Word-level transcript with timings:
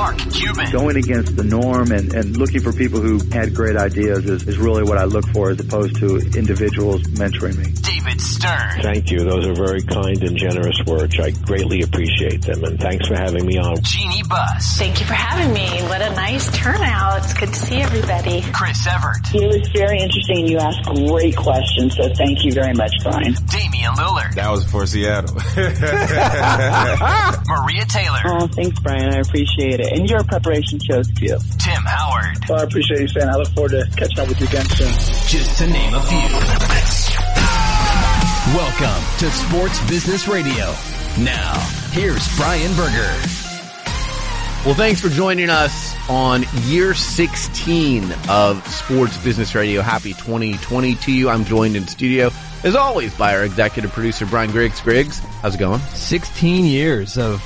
Mark 0.00 0.16
Cuban. 0.32 0.72
Going 0.72 0.96
against 0.96 1.36
the 1.36 1.44
norm 1.44 1.92
and, 1.92 2.14
and 2.14 2.34
looking 2.38 2.62
for 2.62 2.72
people 2.72 3.00
who 3.00 3.18
had 3.32 3.54
great 3.54 3.76
ideas 3.76 4.24
is, 4.24 4.48
is 4.48 4.56
really 4.56 4.82
what 4.82 4.96
I 4.96 5.04
look 5.04 5.28
for 5.28 5.50
as 5.50 5.60
opposed 5.60 5.96
to 5.96 6.16
individuals 6.38 7.02
mentoring 7.20 7.58
me. 7.58 7.70
David 7.84 8.18
Stern. 8.18 8.80
Thank 8.80 9.10
you. 9.10 9.18
Those 9.24 9.46
are 9.46 9.54
very 9.54 9.82
kind 9.82 10.16
and 10.24 10.38
generous 10.38 10.80
words. 10.86 11.20
I 11.20 11.32
greatly 11.32 11.82
appreciate 11.82 12.40
them, 12.40 12.64
and 12.64 12.80
thanks 12.80 13.06
for 13.08 13.14
having 13.14 13.44
me 13.44 13.58
on. 13.58 13.76
Jeanie 13.82 14.22
Buss. 14.22 14.78
Thank 14.78 15.00
you 15.00 15.06
for 15.06 15.12
having 15.12 15.52
me. 15.52 15.68
What 15.92 16.00
a 16.00 16.14
nice 16.14 16.50
turnout. 16.56 17.18
It's 17.18 17.34
good 17.34 17.50
to 17.50 17.54
see 17.60 17.82
everybody. 17.82 18.40
Chris 18.54 18.86
Evert. 18.86 19.20
It 19.34 19.48
was 19.52 19.68
very 19.76 19.98
interesting. 20.00 20.48
You 20.48 20.56
asked 20.58 20.82
great 20.84 21.36
questions, 21.36 21.94
so 21.96 22.08
thank 22.14 22.42
you 22.42 22.52
very 22.52 22.72
much, 22.72 22.94
Brian. 23.02 23.34
Damian 23.52 23.92
Lillard. 23.96 24.34
That 24.34 24.50
was 24.50 24.64
for 24.64 24.86
Seattle. 24.86 25.34
Maria 27.46 27.84
Taylor. 27.84 28.20
Oh, 28.24 28.46
thanks, 28.46 28.78
Brian. 28.80 29.12
I 29.14 29.18
appreciate 29.18 29.80
it. 29.80 29.89
And 29.92 30.08
your 30.08 30.22
preparation 30.22 30.78
shows 30.78 31.08
too. 31.08 31.36
Tim 31.58 31.82
Howard. 31.84 32.44
Well, 32.48 32.60
I 32.60 32.62
appreciate 32.62 33.00
you 33.00 33.08
saying. 33.08 33.28
I 33.28 33.34
look 33.34 33.48
forward 33.48 33.72
to 33.72 33.84
catching 33.96 34.20
up 34.20 34.28
with 34.28 34.40
you 34.40 34.46
again 34.46 34.64
soon. 34.66 34.92
Just 35.26 35.58
to 35.58 35.66
name 35.66 35.94
a 35.94 36.00
few. 36.00 37.20
Welcome 38.54 39.18
to 39.18 39.30
Sports 39.30 39.90
Business 39.90 40.28
Radio. 40.28 40.74
Now, 41.24 41.54
here's 41.90 42.36
Brian 42.36 42.72
Berger. 42.76 43.12
Well, 44.64 44.74
thanks 44.74 45.00
for 45.00 45.08
joining 45.08 45.50
us 45.50 45.96
on 46.08 46.44
year 46.66 46.94
16 46.94 48.12
of 48.28 48.64
Sports 48.68 49.16
Business 49.24 49.54
Radio. 49.54 49.80
Happy 49.80 50.12
2020 50.12 50.94
to 50.96 51.12
you. 51.12 51.28
I'm 51.28 51.44
joined 51.44 51.76
in 51.76 51.88
studio, 51.88 52.30
as 52.62 52.76
always, 52.76 53.16
by 53.16 53.34
our 53.34 53.44
executive 53.44 53.90
producer, 53.90 54.26
Brian 54.26 54.52
Griggs. 54.52 54.80
Griggs, 54.82 55.18
how's 55.42 55.54
it 55.54 55.58
going? 55.58 55.80
16 55.80 56.64
years 56.64 57.18
of 57.18 57.42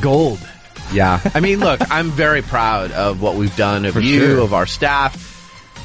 gold. 0.00 0.40
Yeah. 0.92 1.20
I 1.34 1.40
mean, 1.40 1.60
look, 1.60 1.80
I'm 1.90 2.10
very 2.10 2.42
proud 2.42 2.90
of 2.92 3.20
what 3.22 3.36
we've 3.36 3.54
done, 3.56 3.84
of 3.84 3.94
For 3.94 4.00
you, 4.00 4.20
sure. 4.20 4.40
of 4.40 4.52
our 4.54 4.66
staff. 4.66 5.28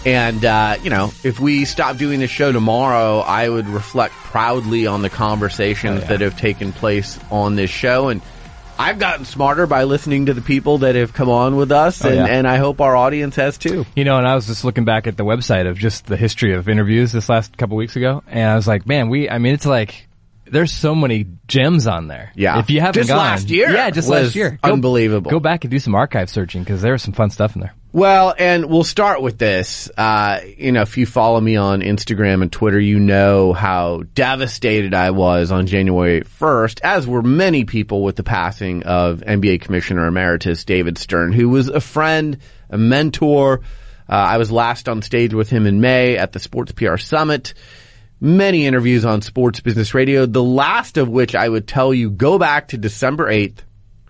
And, 0.05 0.43
uh, 0.45 0.77
you 0.83 0.89
know, 0.91 1.11
if 1.23 1.39
we 1.39 1.65
stop 1.65 1.97
doing 1.97 2.19
this 2.19 2.29
show 2.29 2.51
tomorrow, 2.51 3.19
I 3.19 3.49
would 3.49 3.67
reflect 3.67 4.13
proudly 4.13 4.85
on 4.85 5.01
the 5.01 5.09
conversations 5.09 5.99
Oh, 5.99 6.03
yeah. 6.03 6.07
that 6.09 6.21
have 6.21 6.37
taken 6.39 6.71
place 6.73 7.19
on 7.31 7.55
this 7.55 7.71
show. 7.71 8.09
And 8.09 8.21
I've 8.77 8.99
gotten 8.99 9.25
smarter 9.25 9.65
by 9.65 9.85
listening 9.85 10.27
to 10.27 10.33
the 10.35 10.41
people 10.41 10.79
that 10.79 10.93
have 10.95 11.13
come 11.13 11.29
on 11.29 11.55
with 11.55 11.71
us, 11.71 12.03
Oh, 12.05 12.09
and, 12.09 12.17
yeah. 12.17 12.25
and 12.25 12.47
I 12.47 12.57
hope 12.57 12.81
our 12.81 12.95
audience 12.95 13.35
has 13.37 13.57
too. 13.57 13.85
You 13.95 14.03
know, 14.03 14.17
and 14.17 14.27
I 14.27 14.35
was 14.35 14.45
just 14.47 14.63
looking 14.63 14.85
back 14.85 15.07
at 15.07 15.17
the 15.17 15.23
website 15.25 15.67
of 15.67 15.77
just 15.77 16.05
the 16.05 16.17
history 16.17 16.53
of 16.53 16.67
interviews 16.69 17.11
this 17.11 17.27
last 17.29 17.57
couple 17.57 17.77
weeks 17.77 17.95
ago, 17.95 18.21
and 18.27 18.47
I 18.49 18.55
was 18.55 18.67
like, 18.67 18.85
man, 18.85 19.09
we, 19.09 19.29
I 19.29 19.37
mean, 19.39 19.53
it's 19.53 19.65
like, 19.65 20.07
there's 20.45 20.71
so 20.71 20.95
many 20.95 21.25
gems 21.47 21.87
on 21.87 22.07
there. 22.07 22.31
Yeah. 22.35 22.59
If 22.59 22.69
you 22.69 22.79
haven't 22.79 23.01
Just 23.01 23.09
gone, 23.09 23.17
last 23.17 23.49
year 23.49 23.71
yeah, 23.71 23.89
just 23.89 24.07
last 24.07 24.35
year, 24.35 24.59
unbelievable. 24.63 25.31
Go 25.31 25.39
back 25.39 25.63
and 25.63 25.71
do 25.71 25.79
some 25.79 25.95
archive 25.95 26.29
searching 26.29 26.63
because 26.63 26.81
there 26.81 26.91
was 26.91 27.01
some 27.01 27.13
fun 27.13 27.29
stuff 27.29 27.55
in 27.55 27.61
there. 27.61 27.73
Well, 27.91 28.35
and 28.37 28.65
we'll 28.65 28.83
start 28.83 29.21
with 29.21 29.37
this. 29.37 29.89
Uh, 29.95 30.41
you 30.57 30.73
know, 30.73 30.81
if 30.81 30.97
you 30.97 31.05
follow 31.05 31.39
me 31.39 31.55
on 31.55 31.79
Instagram 31.79 32.41
and 32.41 32.51
Twitter, 32.51 32.79
you 32.79 32.99
know 32.99 33.53
how 33.53 34.03
devastated 34.13 34.93
I 34.93 35.11
was 35.11 35.49
on 35.49 35.65
January 35.65 36.21
1st, 36.21 36.81
as 36.81 37.07
were 37.07 37.21
many 37.21 37.63
people 37.63 38.03
with 38.03 38.17
the 38.17 38.23
passing 38.23 38.83
of 38.83 39.21
NBA 39.21 39.61
Commissioner 39.61 40.07
Emeritus 40.07 40.65
David 40.65 40.97
Stern, 40.97 41.31
who 41.31 41.47
was 41.47 41.69
a 41.69 41.79
friend, 41.79 42.39
a 42.69 42.77
mentor. 42.77 43.61
Uh, 44.09 44.11
I 44.11 44.37
was 44.39 44.51
last 44.51 44.89
on 44.89 45.01
stage 45.01 45.33
with 45.33 45.49
him 45.49 45.65
in 45.65 45.79
May 45.79 46.17
at 46.17 46.33
the 46.33 46.39
Sports 46.39 46.73
PR 46.73 46.97
Summit. 46.97 47.53
Many 48.25 48.65
interviews 48.65 49.05
on 49.05 49.21
Sports 49.21 49.59
Business 49.59 49.93
Radio, 49.93 50.25
the 50.25 50.41
last 50.41 50.97
of 50.97 51.07
which 51.07 51.35
I 51.35 51.47
would 51.47 51.67
tell 51.67 51.93
you 51.93 52.09
go 52.09 52.39
back 52.39 52.69
to 52.69 52.77
December 52.79 53.27
8th, 53.27 53.59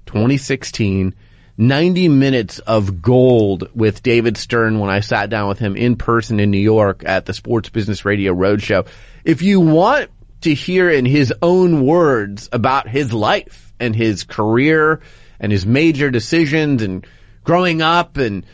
2016. 0.05 1.13
90 1.57 2.07
minutes 2.07 2.59
of 2.59 3.01
gold 3.01 3.69
with 3.75 4.03
David 4.03 4.37
Stern 4.37 4.79
when 4.79 4.89
I 4.89 5.01
sat 5.01 5.29
down 5.29 5.49
with 5.49 5.59
him 5.59 5.75
in 5.75 5.97
person 5.97 6.39
in 6.39 6.49
New 6.49 6.59
York 6.59 7.03
at 7.05 7.25
the 7.25 7.33
Sports 7.33 7.67
Business 7.67 8.05
Radio 8.05 8.33
Roadshow. 8.33 8.87
If 9.25 9.41
you 9.41 9.59
want 9.59 10.09
to 10.41 10.53
hear 10.53 10.89
in 10.89 11.03
his 11.03 11.33
own 11.41 11.85
words 11.85 12.47
about 12.53 12.87
his 12.87 13.11
life 13.11 13.73
and 13.81 13.93
his 13.93 14.23
career 14.23 15.01
and 15.41 15.51
his 15.51 15.65
major 15.65 16.09
decisions 16.09 16.81
and 16.81 17.05
growing 17.43 17.81
up 17.81 18.15
and 18.15 18.45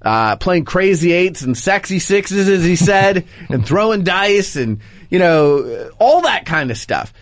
uh, 0.00 0.36
playing 0.36 0.64
crazy 0.64 1.10
eights 1.10 1.42
and 1.42 1.58
sexy 1.58 1.98
sixes, 1.98 2.48
as 2.48 2.64
he 2.64 2.76
said, 2.76 3.26
and 3.48 3.66
throwing 3.66 4.04
dice 4.04 4.54
and, 4.54 4.80
you 5.08 5.18
know, 5.18 5.90
all 5.98 6.22
that 6.22 6.46
kind 6.46 6.70
of 6.70 6.76
stuff 6.76 7.12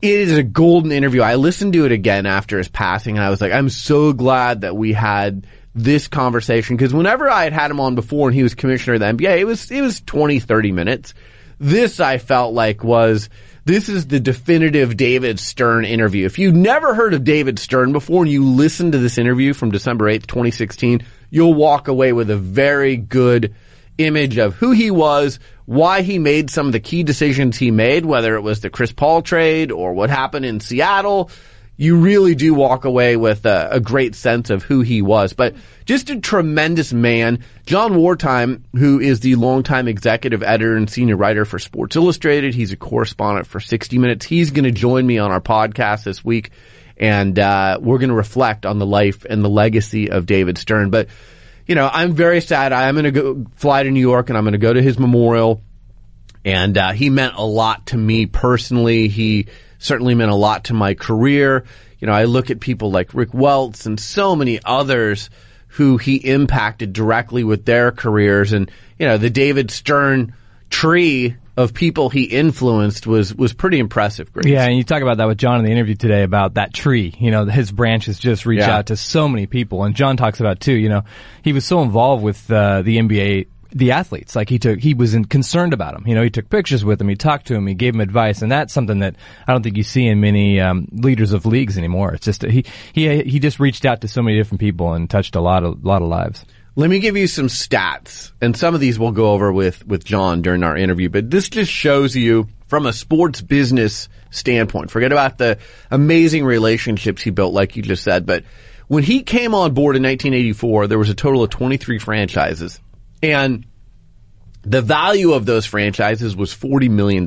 it 0.00 0.20
is 0.20 0.36
a 0.36 0.42
golden 0.42 0.92
interview. 0.92 1.22
I 1.22 1.34
listened 1.34 1.72
to 1.72 1.84
it 1.84 1.92
again 1.92 2.26
after 2.26 2.58
his 2.58 2.68
passing 2.68 3.16
and 3.16 3.24
I 3.24 3.30
was 3.30 3.40
like, 3.40 3.52
I'm 3.52 3.68
so 3.68 4.12
glad 4.12 4.60
that 4.60 4.76
we 4.76 4.92
had 4.92 5.46
this 5.74 6.08
conversation 6.08 6.76
because 6.76 6.94
whenever 6.94 7.28
I 7.28 7.44
had 7.44 7.52
had 7.52 7.70
him 7.70 7.80
on 7.80 7.94
before 7.94 8.28
and 8.28 8.34
he 8.34 8.42
was 8.42 8.54
commissioner 8.54 8.94
of 8.94 9.00
the 9.00 9.06
NBA, 9.06 9.38
it 9.38 9.44
was, 9.44 9.70
it 9.70 9.80
was 9.80 10.00
20, 10.00 10.38
30 10.40 10.72
minutes. 10.72 11.14
This 11.58 11.98
I 11.98 12.18
felt 12.18 12.54
like 12.54 12.84
was, 12.84 13.28
this 13.64 13.88
is 13.88 14.06
the 14.06 14.20
definitive 14.20 14.96
David 14.96 15.40
Stern 15.40 15.84
interview. 15.84 16.26
If 16.26 16.38
you've 16.38 16.54
never 16.54 16.94
heard 16.94 17.12
of 17.12 17.24
David 17.24 17.58
Stern 17.58 17.92
before 17.92 18.22
and 18.22 18.30
you 18.30 18.44
listen 18.44 18.92
to 18.92 18.98
this 18.98 19.18
interview 19.18 19.52
from 19.52 19.72
December 19.72 20.06
8th, 20.06 20.26
2016, 20.28 21.02
you'll 21.30 21.54
walk 21.54 21.88
away 21.88 22.12
with 22.12 22.30
a 22.30 22.36
very 22.36 22.96
good 22.96 23.54
image 23.98 24.38
of 24.38 24.54
who 24.54 24.70
he 24.70 24.92
was, 24.92 25.40
why 25.68 26.00
he 26.00 26.18
made 26.18 26.48
some 26.48 26.64
of 26.64 26.72
the 26.72 26.80
key 26.80 27.02
decisions 27.02 27.58
he 27.58 27.70
made, 27.70 28.06
whether 28.06 28.36
it 28.36 28.40
was 28.40 28.60
the 28.60 28.70
Chris 28.70 28.90
Paul 28.90 29.20
trade 29.20 29.70
or 29.70 29.92
what 29.92 30.08
happened 30.08 30.46
in 30.46 30.60
Seattle. 30.60 31.30
You 31.76 31.98
really 31.98 32.34
do 32.34 32.54
walk 32.54 32.86
away 32.86 33.18
with 33.18 33.44
a, 33.44 33.68
a 33.72 33.78
great 33.78 34.14
sense 34.14 34.48
of 34.48 34.62
who 34.62 34.80
he 34.80 35.02
was, 35.02 35.34
but 35.34 35.56
just 35.84 36.08
a 36.08 36.18
tremendous 36.18 36.94
man. 36.94 37.44
John 37.66 37.92
Wertheim, 37.92 38.62
who 38.74 38.98
is 38.98 39.20
the 39.20 39.34
longtime 39.34 39.88
executive 39.88 40.42
editor 40.42 40.74
and 40.74 40.88
senior 40.88 41.18
writer 41.18 41.44
for 41.44 41.58
Sports 41.58 41.96
Illustrated. 41.96 42.54
He's 42.54 42.72
a 42.72 42.76
correspondent 42.76 43.46
for 43.46 43.60
60 43.60 43.98
Minutes. 43.98 44.24
He's 44.24 44.52
going 44.52 44.64
to 44.64 44.70
join 44.70 45.06
me 45.06 45.18
on 45.18 45.30
our 45.30 45.42
podcast 45.42 46.04
this 46.04 46.24
week 46.24 46.50
and, 46.96 47.38
uh, 47.38 47.78
we're 47.78 47.98
going 47.98 48.08
to 48.08 48.14
reflect 48.14 48.64
on 48.64 48.78
the 48.78 48.86
life 48.86 49.26
and 49.28 49.44
the 49.44 49.50
legacy 49.50 50.10
of 50.10 50.24
David 50.24 50.56
Stern. 50.56 50.88
But 50.88 51.08
you 51.68 51.74
know, 51.74 51.88
I'm 51.92 52.14
very 52.14 52.40
sad. 52.40 52.72
I'm 52.72 52.94
going 52.94 53.04
to 53.04 53.10
go 53.12 53.46
fly 53.56 53.82
to 53.82 53.90
New 53.90 54.00
York 54.00 54.30
and 54.30 54.38
I'm 54.38 54.44
going 54.44 54.52
to 54.52 54.58
go 54.58 54.72
to 54.72 54.82
his 54.82 54.98
memorial. 54.98 55.62
And 56.44 56.76
uh, 56.78 56.92
he 56.92 57.10
meant 57.10 57.34
a 57.36 57.44
lot 57.44 57.88
to 57.88 57.96
me 57.96 58.24
personally. 58.24 59.08
He 59.08 59.48
certainly 59.78 60.14
meant 60.14 60.30
a 60.30 60.36
lot 60.36 60.64
to 60.64 60.74
my 60.74 60.94
career. 60.94 61.64
You 61.98 62.06
know, 62.06 62.14
I 62.14 62.24
look 62.24 62.50
at 62.50 62.58
people 62.58 62.90
like 62.90 63.12
Rick 63.12 63.34
Welts 63.34 63.84
and 63.84 64.00
so 64.00 64.34
many 64.34 64.58
others 64.64 65.28
who 65.68 65.98
he 65.98 66.16
impacted 66.16 66.94
directly 66.94 67.44
with 67.44 67.66
their 67.66 67.92
careers. 67.92 68.52
And, 68.52 68.70
you 68.98 69.06
know, 69.06 69.18
the 69.18 69.30
David 69.30 69.70
Stern 69.70 70.34
tree 70.70 71.36
of 71.58 71.74
people 71.74 72.08
he 72.08 72.22
influenced 72.22 73.06
was, 73.06 73.34
was 73.34 73.52
pretty 73.52 73.78
impressive. 73.80 74.32
Grace. 74.32 74.46
Yeah, 74.46 74.64
and 74.64 74.76
you 74.76 74.84
talk 74.84 75.02
about 75.02 75.16
that 75.16 75.26
with 75.26 75.38
John 75.38 75.58
in 75.58 75.64
the 75.64 75.72
interview 75.72 75.96
today 75.96 76.22
about 76.22 76.54
that 76.54 76.72
tree. 76.72 77.12
You 77.18 77.30
know, 77.32 77.44
his 77.46 77.72
branches 77.72 78.18
just 78.18 78.46
reach 78.46 78.60
Yeah. 78.60 78.76
out 78.76 78.86
to 78.86 78.96
so 78.96 79.28
many 79.28 79.46
people, 79.46 79.82
and 79.84 79.94
John 79.94 80.16
talks 80.16 80.38
about 80.40 80.60
too. 80.60 80.72
You 80.74 80.88
know, 80.88 81.02
he 81.42 81.52
was 81.52 81.64
so 81.64 81.82
involved 81.82 82.22
with 82.22 82.50
uh, 82.50 82.82
the 82.82 82.98
NBA, 82.98 83.48
the 83.72 83.90
athletes. 83.90 84.36
Like 84.36 84.48
he 84.48 84.58
took, 84.60 84.78
he 84.78 84.94
was 84.94 85.14
in, 85.14 85.24
concerned 85.24 85.72
about 85.72 85.94
them. 85.94 86.04
You 86.06 86.14
know, 86.14 86.22
he 86.22 86.30
took 86.30 86.48
pictures 86.48 86.84
with 86.84 86.98
them, 87.00 87.08
he 87.08 87.16
talked 87.16 87.48
to 87.48 87.54
him, 87.54 87.66
he 87.66 87.74
gave 87.74 87.94
him 87.94 88.00
advice, 88.00 88.40
and 88.40 88.50
that's 88.52 88.72
something 88.72 89.00
that 89.00 89.16
I 89.46 89.52
don't 89.52 89.62
think 89.62 89.76
you 89.76 89.82
see 89.82 90.06
in 90.06 90.20
many 90.20 90.60
um, 90.60 90.86
leaders 90.92 91.32
of 91.32 91.44
leagues 91.44 91.76
anymore. 91.76 92.14
It's 92.14 92.24
just 92.24 92.42
he 92.44 92.64
he 92.92 93.22
he 93.24 93.40
just 93.40 93.58
reached 93.58 93.84
out 93.84 94.00
to 94.02 94.08
so 94.08 94.22
many 94.22 94.38
different 94.38 94.60
people 94.60 94.94
and 94.94 95.10
touched 95.10 95.34
a 95.34 95.40
lot 95.40 95.64
of 95.64 95.84
lot 95.84 96.02
of 96.02 96.08
lives. 96.08 96.44
Let 96.78 96.90
me 96.90 97.00
give 97.00 97.16
you 97.16 97.26
some 97.26 97.48
stats, 97.48 98.30
and 98.40 98.56
some 98.56 98.72
of 98.72 98.80
these 98.80 99.00
we'll 99.00 99.10
go 99.10 99.32
over 99.32 99.52
with, 99.52 99.84
with 99.84 100.04
John 100.04 100.42
during 100.42 100.62
our 100.62 100.76
interview, 100.76 101.08
but 101.08 101.28
this 101.28 101.48
just 101.48 101.72
shows 101.72 102.14
you 102.14 102.46
from 102.68 102.86
a 102.86 102.92
sports 102.92 103.40
business 103.40 104.08
standpoint. 104.30 104.92
Forget 104.92 105.10
about 105.10 105.38
the 105.38 105.58
amazing 105.90 106.44
relationships 106.44 107.20
he 107.20 107.30
built, 107.30 107.52
like 107.52 107.74
you 107.74 107.82
just 107.82 108.04
said, 108.04 108.26
but 108.26 108.44
when 108.86 109.02
he 109.02 109.24
came 109.24 109.56
on 109.56 109.74
board 109.74 109.96
in 109.96 110.04
1984, 110.04 110.86
there 110.86 111.00
was 111.00 111.10
a 111.10 111.16
total 111.16 111.42
of 111.42 111.50
23 111.50 111.98
franchises, 111.98 112.78
and 113.24 113.66
the 114.62 114.80
value 114.80 115.32
of 115.32 115.46
those 115.46 115.66
franchises 115.66 116.36
was 116.36 116.54
$40 116.54 116.88
million. 116.90 117.26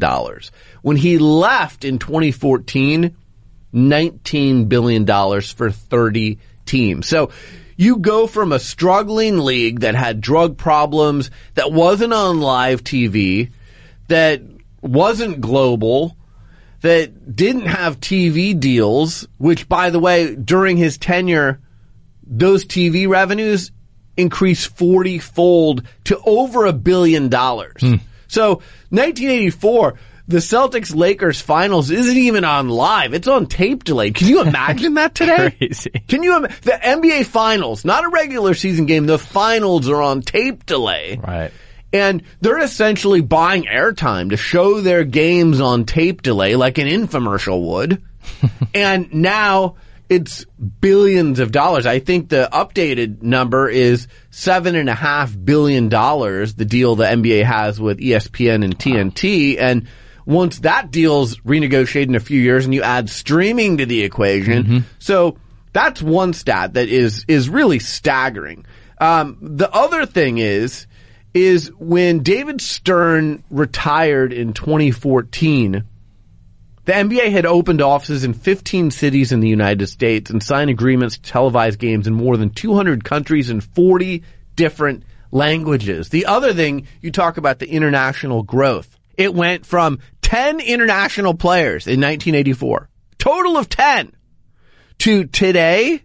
When 0.82 0.96
he 0.96 1.18
left 1.18 1.84
in 1.84 2.00
2014, 2.00 3.18
$19 3.74 4.70
billion 4.70 5.06
for 5.42 5.72
30 5.72 6.40
teams. 6.66 7.06
So 7.06 7.32
you 7.78 7.98
go 7.98 8.28
from 8.28 8.52
a 8.52 8.60
struggling 8.60 9.40
league 9.40 9.82
that 9.82 9.96
had 9.96 10.22
drug 10.22 10.58
problems, 10.58 11.32
that 11.56 11.72
wasn't 11.72 12.14
on 12.14 12.40
live 12.40 12.84
TV, 12.84 13.52
that 14.08 14.42
wasn't 14.82 15.42
global, 15.42 16.16
that 16.82 17.36
didn't 17.36 17.68
have 17.68 18.00
TV 18.00 18.60
deals, 18.60 19.28
which 19.38 19.70
by 19.70 19.90
the 19.90 20.00
way, 20.00 20.36
during 20.36 20.78
his 20.78 20.98
tenure, 20.98 21.60
those 22.24 22.66
TV 22.66 23.08
revenues 23.08 23.72
increased 24.18 24.76
40 24.76 25.20
fold 25.20 25.84
to 26.06 26.20
over 26.26 26.66
a 26.66 26.74
billion 26.74 27.30
dollars. 27.30 27.82
Hmm. 27.82 27.96
So 28.28 28.56
1984, 28.90 30.00
the 30.28 30.38
Celtics 30.38 30.96
Lakers 30.96 31.42
finals 31.42 31.92
isn't 31.92 32.18
even 32.18 32.44
on 32.44 32.70
live. 32.70 33.14
It's 33.14 33.28
on 33.28 33.48
tape 33.48 33.84
delay. 33.84 34.12
Can 34.12 34.28
you 34.28 34.42
imagine 34.42 34.96
that 34.96 35.16
today? 35.16 35.52
Crazy. 35.58 35.90
Can 36.08 36.24
you, 36.24 36.36
im- 36.36 36.44
the 36.44 36.80
NBA 36.82 37.26
finals, 37.26 37.86
not 37.86 38.06
a 38.06 38.10
regular 38.10 38.54
season 38.54 38.86
game, 38.86 39.06
the 39.06 39.20
finals 39.20 39.90
are 39.90 40.02
on 40.02 40.22
tape 40.22 40.66
delay. 40.66 41.20
Right. 41.22 41.52
And 41.94 42.24
they're 42.40 42.60
essentially 42.60 43.22
buying 43.22 43.64
airtime 43.64 44.30
to 44.30 44.38
show 44.38 44.80
their 44.80 45.04
games 45.04 45.60
on 45.60 45.86
tape 45.86 46.22
delay 46.22 46.56
like 46.56 46.78
an 46.78 46.88
infomercial 46.88 47.68
would. 47.68 48.02
and 48.74 49.14
now 49.14 49.76
it's 50.12 50.46
billions 50.82 51.40
of 51.40 51.54
dollars. 51.54 51.86
I 51.86 52.00
think 52.00 52.28
the 52.28 52.50
updated 52.52 53.22
number 53.22 53.70
is 53.70 54.08
seven 54.30 54.76
and 54.76 54.90
a 54.90 54.94
half 54.94 55.34
billion 55.42 55.88
dollars, 55.88 56.54
the 56.54 56.66
deal 56.66 56.96
the 56.96 57.06
NBA 57.06 57.46
has 57.46 57.80
with 57.80 58.00
ESPN 58.00 58.64
and 58.64 58.78
TNT. 58.78 59.58
And 59.58 59.88
once 60.26 60.60
that 60.60 60.92
deal's 60.92 61.38
renegotiated 61.38 62.08
in 62.08 62.16
a 62.16 62.20
few 62.20 62.40
years 62.40 62.66
and 62.66 62.74
you 62.74 62.84
add 62.84 63.10
streaming 63.10 63.78
to 63.78 63.86
the 63.86 64.04
equation, 64.04 64.86
so 65.00 65.38
that's 65.74 66.02
one 66.02 66.34
stat 66.34 66.74
that 66.74 66.90
is, 66.90 67.26
is 67.28 67.50
really 67.50 67.80
staggering. 67.80 68.66
Um, 69.00 69.38
the 69.42 69.72
other 69.74 70.06
thing 70.06 70.38
is, 70.38 70.86
is 71.34 71.72
when 71.80 72.24
David 72.24 72.62
Stern 72.62 73.44
retired 73.50 74.34
in 74.34 74.54
2014, 74.54 75.84
the 76.84 76.92
NBA 76.92 77.32
had 77.32 77.46
opened 77.46 77.82
offices 77.82 78.24
in 78.24 78.34
15 78.34 78.92
cities 78.92 79.32
in 79.32 79.40
the 79.40 79.48
United 79.48 79.88
States 79.88 80.30
and 80.30 80.42
signed 80.42 80.70
agreements 80.70 81.18
to 81.18 81.32
televise 81.32 81.78
games 81.78 82.08
in 82.08 82.14
more 82.14 82.38
than 82.38 82.50
200 82.50 83.04
countries 83.04 83.50
in 83.50 83.62
40 83.62 84.24
different 84.56 85.04
languages. 85.32 86.10
The 86.10 86.26
other 86.26 86.54
thing, 86.54 86.88
you 87.00 87.12
talk 87.12 87.38
about 87.38 87.60
the 87.60 87.70
international 87.70 88.44
growth. 88.44 88.98
It 89.22 89.36
went 89.36 89.68
from 89.68 90.00
10 90.24 90.62
international 90.62 91.36
players 91.36 91.86
in 91.86 92.02
1984, 92.02 92.90
total 93.20 93.56
of 93.56 93.70
10, 93.70 94.14
to 94.98 95.26
today, 95.26 96.02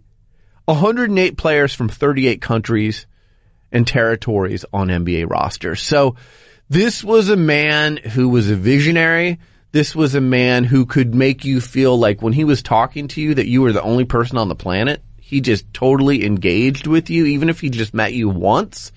108 0.65 1.35
players 1.35 1.73
from 1.73 1.89
38 1.89 2.43
countries 2.43 3.07
and 3.71 3.87
territories 3.87 4.65
on 4.71 4.89
NBA 4.89 5.27
rosters. 5.27 5.81
So 5.81 6.15
this 6.69 7.03
was 7.03 7.29
a 7.29 7.35
man 7.35 7.97
who 7.97 8.29
was 8.29 8.51
a 8.51 8.55
visionary. 8.55 9.39
This 9.71 9.95
was 9.95 10.13
a 10.13 10.21
man 10.21 10.63
who 10.63 10.85
could 10.85 11.15
make 11.15 11.43
you 11.43 11.59
feel 11.59 11.97
like 11.97 12.21
when 12.21 12.33
he 12.33 12.43
was 12.43 12.61
talking 12.61 13.07
to 13.07 13.21
you 13.21 13.33
that 13.33 13.47
you 13.47 13.63
were 13.63 13.73
the 13.73 13.81
only 13.81 14.05
person 14.05 14.37
on 14.37 14.47
the 14.47 14.53
planet. 14.53 15.01
He 15.19 15.41
just 15.41 15.73
totally 15.73 16.23
engaged 16.23 16.85
with 16.85 17.09
you, 17.09 17.25
even 17.25 17.49
if 17.49 17.61
he 17.61 17.71
just 17.71 17.95
met 17.95 18.13
you 18.13 18.29
once. 18.29 18.91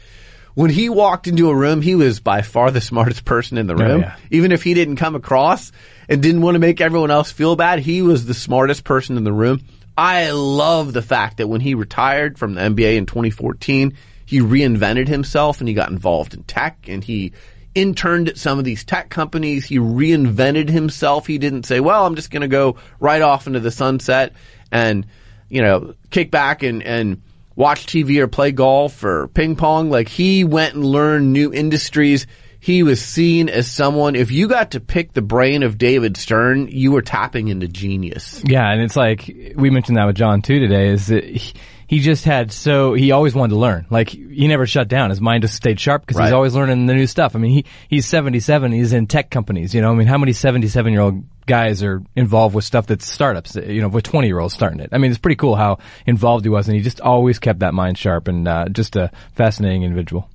When 0.61 0.71
he 0.71 0.91
walked 0.91 1.27
into 1.27 1.49
a 1.49 1.55
room, 1.55 1.81
he 1.81 1.95
was 1.95 2.21
by 2.21 2.43
far 2.43 2.71
the 2.71 2.81
smartest 2.83 3.25
person 3.25 3.57
in 3.57 3.67
the 3.67 3.73
oh, 3.73 3.79
room. 3.79 4.01
yeah. 4.03 4.17
Even 4.31 4.53
if 4.53 4.63
he 4.63 4.75
didn't 4.75 4.97
come 4.97 5.15
across 5.15 5.73
and 6.07 6.23
didn't 6.23 6.43
want 6.43 6.55
to 6.55 6.59
make 6.59 6.83
everyone 6.83 7.11
else 7.11 7.33
feel 7.33 7.57
bad, 7.57 7.79
he 7.79 8.03
was 8.03 8.27
the 8.27 8.35
smartest 8.35 8.85
person 8.85 9.17
in 9.17 9.25
the 9.25 9.33
room. 9.33 9.63
I 9.97 10.33
love 10.33 10.93
the 10.93 11.01
fact 11.01 11.39
that 11.39 11.49
when 11.49 11.63
he 11.63 11.75
retired 11.75 12.39
from 12.39 12.53
the 12.53 12.61
NBA 12.61 12.97
in 12.97 13.07
2014, 13.07 13.97
he 14.27 14.41
reinvented 14.41 15.09
himself 15.09 15.61
and 15.61 15.69
he 15.69 15.73
got 15.73 15.89
involved 15.89 16.35
in 16.35 16.43
tech 16.43 16.89
and 16.89 17.03
he 17.03 17.33
interned 17.75 18.29
at 18.29 18.37
some 18.37 18.59
of 18.59 18.67
these 18.67 18.85
tech 18.85 19.09
companies. 19.09 19.65
He 19.65 19.79
reinvented 19.79 20.69
himself. 20.69 21.27
He 21.27 21.39
didn't 21.39 21.65
say, 21.65 21.81
well, 21.81 22.05
I'm 22.05 22.17
just 22.17 22.31
going 22.31 22.43
to 22.43 22.49
go 22.49 22.77
right 22.99 23.23
off 23.23 23.47
into 23.47 23.61
the 23.61 23.71
sunset 23.71 24.35
and, 24.71 25.07
you 25.49 25.63
know, 25.63 25.95
kick 26.11 26.31
back 26.31 26.63
and, 26.63 26.83
and 26.83 27.23
watch 27.61 27.85
TV 27.85 28.19
or 28.21 28.27
play 28.27 28.53
golf 28.53 29.05
or 29.05 29.29
ping 29.29 29.55
pong. 29.55 29.91
Like 29.91 30.09
he 30.09 30.45
went 30.45 30.75
and 30.75 30.85
learned 30.85 31.33
new 31.33 31.53
industries. 31.53 32.27
He 32.59 32.83
was 32.83 33.03
seen 33.03 33.49
as 33.49 33.71
someone, 33.71 34.17
if 34.17 34.31
you 34.31 34.49
got 34.49 34.73
to 34.73 34.81
pick 34.81 35.13
the 35.13 35.23
brain 35.23 35.63
of 35.63 35.79
David 35.79 36.17
Stern, 36.17 36.69
you 36.69 36.93
were 36.93 37.03
tapping 37.03 37.49
into 37.49 37.69
genius. 37.69 38.43
Yeah, 38.45 38.71
and 38.71 38.81
it's 38.83 38.97
like 38.97 39.55
we 39.57 39.71
mentioned 39.71 39.99
that 39.99 40.07
with 40.07 40.17
John 40.17 40.43
too 40.43 40.59
today. 40.59 40.89
Is 40.89 41.09
that 41.09 41.25
he, 41.25 41.55
he 41.91 41.99
just 41.99 42.25
had 42.25 42.53
so 42.53 42.95
he 42.95 43.11
always 43.11 43.35
wanted 43.35 43.55
to 43.55 43.59
learn. 43.59 43.85
Like 43.91 44.11
he 44.11 44.47
never 44.47 44.65
shut 44.65 44.87
down. 44.87 45.11
His 45.11 45.21
mind 45.21 45.43
just 45.43 45.55
stayed 45.57 45.81
sharp 45.81 46.03
because 46.03 46.19
Right. 46.19 46.27
he's 46.27 46.33
always 46.33 46.55
learning 46.55 46.87
the 46.87 46.95
new 46.95 47.09
stuff. 47.09 47.35
I 47.35 47.41
mean, 47.41 47.51
he 47.51 47.65
he's 47.89 48.07
seventy 48.07 48.39
seven. 48.39 48.71
He's 48.71 48.93
in 48.93 49.09
tech 49.09 49.29
companies. 49.29 49.75
You 49.75 49.81
know, 49.83 49.91
I 49.91 49.95
mean, 49.97 50.07
how 50.07 50.17
many 50.17 50.33
seventy 50.33 50.69
seven 50.69 50.93
year 50.93 51.03
old 51.03 51.25
guys 51.47 51.83
are 51.83 52.01
involved 52.15 52.55
with 52.55 52.65
stuff 52.65 52.87
that's 52.87 53.05
startups? 53.11 53.57
You 53.57 53.81
know, 53.81 53.89
with 53.89 54.05
twenty 54.05 54.29
year 54.29 54.39
olds 54.39 54.55
starting 54.55 54.79
it. 54.79 54.91
I 54.93 54.99
mean, 54.99 55.11
it's 55.11 55.19
pretty 55.19 55.35
cool 55.35 55.57
how 55.57 55.79
involved 56.07 56.45
he 56.45 56.49
was, 56.49 56.69
and 56.69 56.77
he 56.77 56.81
just 56.81 57.01
always 57.01 57.41
kept 57.41 57.59
that 57.59 57.75
mind 57.75 57.99
sharp 57.99 58.29
and 58.29 58.47
uh, 58.47 58.69
just 58.69 58.95
a 58.95 59.11
fascinating 59.35 59.83
individual. 59.83 60.31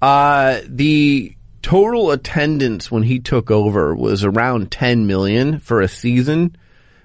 Uh, 0.00 0.60
the 0.66 1.36
total 1.60 2.10
attendance 2.10 2.90
when 2.90 3.02
he 3.02 3.18
took 3.20 3.50
over 3.50 3.94
was 3.94 4.24
around 4.24 4.70
10 4.70 5.06
million 5.06 5.58
for 5.58 5.82
a 5.82 5.88
season. 5.88 6.56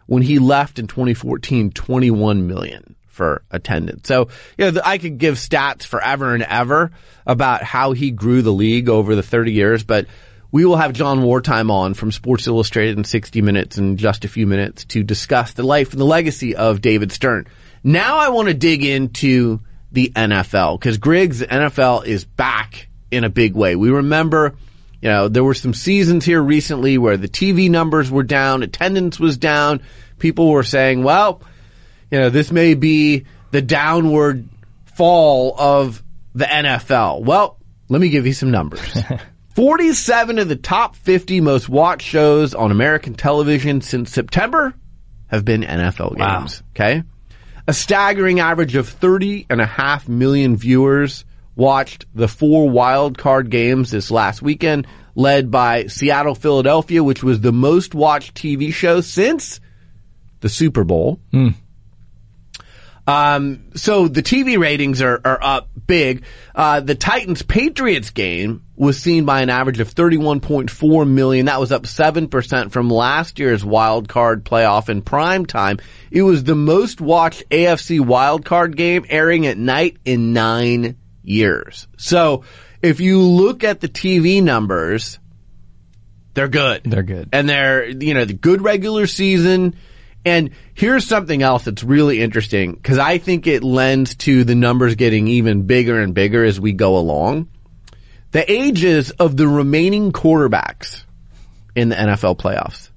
When 0.05 0.23
he 0.23 0.39
left 0.39 0.79
in 0.79 0.87
2014, 0.87 1.71
21 1.71 2.47
million 2.47 2.88
for 3.19 3.43
attendance. 3.51 4.07
So, 4.07 4.29
you 4.57 4.71
know, 4.71 4.81
I 4.85 4.97
could 4.97 5.17
give 5.17 5.35
stats 5.35 5.83
forever 5.83 6.33
and 6.33 6.41
ever 6.41 6.91
about 7.27 7.63
how 7.63 7.91
he 7.91 8.11
grew 8.11 8.41
the 8.41 8.53
league 8.53 8.87
over 8.87 9.13
the 9.13 9.21
30 9.21 9.51
years, 9.51 9.83
but 9.83 10.05
we 10.53 10.63
will 10.63 10.77
have 10.77 10.93
John 10.93 11.19
Wertheim 11.19 11.69
on 11.69 11.95
from 11.95 12.13
Sports 12.13 12.47
Illustrated 12.47 12.97
in 12.97 13.03
60 13.03 13.41
minutes 13.41 13.77
in 13.77 13.97
just 13.97 14.23
a 14.23 14.29
few 14.29 14.47
minutes 14.47 14.85
to 14.85 15.03
discuss 15.03 15.51
the 15.51 15.63
life 15.63 15.91
and 15.91 15.99
the 15.99 16.05
legacy 16.05 16.55
of 16.55 16.79
David 16.79 17.11
Stern. 17.11 17.45
Now 17.83 18.19
I 18.19 18.29
want 18.29 18.47
to 18.47 18.53
dig 18.53 18.85
into 18.85 19.59
the 19.91 20.13
NFL 20.15 20.79
because 20.79 20.97
Griggs, 20.97 21.39
the 21.39 21.47
NFL 21.47 22.05
is 22.05 22.23
back 22.23 22.87
in 23.11 23.25
a 23.25 23.29
big 23.29 23.53
way. 23.53 23.75
We 23.75 23.89
remember, 23.89 24.55
you 25.01 25.09
know, 25.09 25.27
there 25.27 25.43
were 25.43 25.53
some 25.53 25.73
seasons 25.73 26.23
here 26.23 26.41
recently 26.41 26.97
where 26.97 27.17
the 27.17 27.27
TV 27.27 27.69
numbers 27.69 28.09
were 28.09 28.23
down, 28.23 28.63
attendance 28.63 29.19
was 29.19 29.37
down. 29.37 29.81
People 30.19 30.51
were 30.51 30.63
saying, 30.63 31.03
well, 31.03 31.41
you 32.11 32.19
know, 32.19 32.29
this 32.29 32.51
may 32.51 32.73
be 32.73 33.25
the 33.51 33.61
downward 33.61 34.47
fall 34.95 35.55
of 35.57 36.03
the 36.35 36.45
NFL. 36.45 37.23
Well, 37.23 37.57
let 37.87 37.99
me 38.01 38.09
give 38.09 38.25
you 38.27 38.33
some 38.33 38.51
numbers. 38.51 38.97
47 39.55 40.39
of 40.39 40.47
the 40.47 40.55
top 40.55 40.95
50 40.95 41.41
most 41.41 41.67
watched 41.67 42.07
shows 42.07 42.53
on 42.53 42.71
American 42.71 43.13
television 43.15 43.81
since 43.81 44.11
September 44.11 44.73
have 45.27 45.43
been 45.43 45.61
NFL 45.63 46.17
Wow. 46.17 46.39
games. 46.39 46.63
Okay. 46.75 47.03
A 47.67 47.73
staggering 47.73 48.39
average 48.39 48.75
of 48.75 48.87
30 48.87 49.47
and 49.49 49.59
a 49.61 49.65
half 49.65 50.07
million 50.07 50.55
viewers 50.55 51.25
watched 51.55 52.05
the 52.15 52.27
four 52.27 52.69
wild 52.69 53.17
card 53.17 53.49
games 53.49 53.91
this 53.91 54.09
last 54.11 54.41
weekend, 54.41 54.87
led 55.13 55.51
by 55.51 55.87
Seattle, 55.87 56.35
Philadelphia, 56.35 57.03
which 57.03 57.21
was 57.21 57.41
the 57.41 57.51
most 57.51 57.93
watched 57.93 58.33
TV 58.35 58.73
show 58.73 59.01
since 59.01 59.59
the 60.39 60.49
Super 60.49 60.83
Bowl. 60.83 61.19
Hmm. 61.31 61.49
Um, 63.09 63.71
so 63.73 64.07
the 64.07 64.21
TV 64.21 64.59
ratings 64.59 65.01
are, 65.01 65.19
are 65.25 65.39
up 65.41 65.69
big. 65.87 66.25
Uh, 66.53 66.79
the 66.79 66.93
Titans 66.93 67.41
Patriots 67.41 68.11
game 68.11 68.63
was 68.75 68.99
seen 68.99 69.25
by 69.25 69.41
an 69.41 69.49
average 69.49 69.79
of 69.79 69.93
31.4 69.93 71.09
million. 71.09 71.47
That 71.47 71.59
was 71.59 71.71
up 71.71 71.83
7% 71.83 72.71
from 72.71 72.89
last 72.89 73.39
year's 73.39 73.65
wild 73.65 74.07
card 74.07 74.45
playoff 74.45 74.89
in 74.89 75.01
prime 75.01 75.47
time. 75.47 75.79
It 76.11 76.21
was 76.21 76.43
the 76.43 76.53
most 76.53 77.01
watched 77.01 77.49
AFC 77.49 77.99
wild 77.99 78.45
card 78.45 78.77
game 78.77 79.05
airing 79.09 79.47
at 79.47 79.57
night 79.57 79.97
in 80.05 80.33
nine 80.33 80.95
years. 81.23 81.87
So 81.97 82.43
if 82.83 82.99
you 82.99 83.21
look 83.23 83.63
at 83.63 83.79
the 83.79 83.89
TV 83.89 84.43
numbers, 84.43 85.17
they're 86.35 86.47
good. 86.47 86.83
They're 86.83 87.01
good. 87.01 87.29
And 87.33 87.49
they're, 87.49 87.89
you 87.89 88.13
know, 88.13 88.25
the 88.25 88.33
good 88.33 88.61
regular 88.61 89.07
season. 89.07 89.75
And 90.25 90.51
here's 90.73 91.05
something 91.05 91.41
else 91.41 91.63
that's 91.63 91.83
really 91.83 92.21
interesting 92.21 92.73
because 92.73 92.97
I 92.97 93.17
think 93.17 93.47
it 93.47 93.63
lends 93.63 94.15
to 94.15 94.43
the 94.43 94.55
numbers 94.55 94.95
getting 94.95 95.27
even 95.27 95.63
bigger 95.65 95.99
and 95.99 96.13
bigger 96.13 96.43
as 96.43 96.59
we 96.59 96.73
go 96.73 96.97
along. 96.97 97.49
The 98.31 98.51
ages 98.51 99.11
of 99.11 99.37
the 99.37 99.47
remaining 99.47 100.11
quarterbacks 100.11 101.03
in 101.75 101.89
the 101.89 101.95
NFL 101.95 102.37
playoffs. 102.37 102.89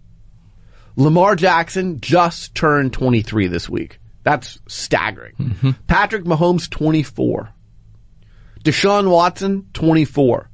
Lamar 0.97 1.37
Jackson 1.37 2.00
just 2.00 2.55
turned 2.55 2.93
23 2.93 3.47
this 3.47 3.69
week. 3.69 3.99
That's 4.25 4.59
staggering. 4.69 5.35
Mm-hmm. 5.38 5.71
Patrick 5.87 6.25
Mahomes, 6.25 6.69
24. 6.69 7.50
Deshaun 8.62 9.11
Watson, 9.11 9.67
24. 9.73 10.50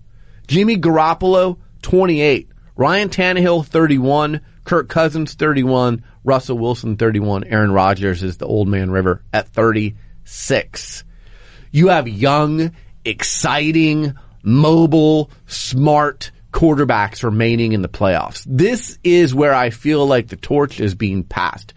Jimmy 0.47 0.77
Garoppolo, 0.77 1.59
28. 1.83 2.51
Ryan 2.77 3.09
Tannehill, 3.09 3.67
31. 3.67 4.41
Kirk 4.69 4.91
Cousins, 4.91 5.33
31. 5.33 6.05
Russell 6.25 6.59
Wilson, 6.59 6.99
31. 6.99 7.45
Aaron 7.45 7.73
Rodgers 7.73 8.23
is 8.23 8.37
the 8.37 8.47
old 8.47 8.69
man 8.69 8.91
river 8.91 9.23
at 9.33 9.49
36. 9.49 11.05
You 11.73 11.89
have 11.89 12.07
young, 12.07 12.73
exciting, 13.03 14.15
mobile, 14.43 15.31
smart 15.47 16.33
quarterbacks 16.53 17.23
remaining 17.23 17.73
in 17.73 17.81
the 17.81 17.89
playoffs. 17.89 18.45
This 18.47 18.99
is 19.03 19.35
where 19.35 19.55
I 19.55 19.71
feel 19.71 20.07
like 20.07 20.29
the 20.29 20.37
torch 20.37 20.81
is 20.81 20.95
being 20.95 21.25
passed. 21.25 21.73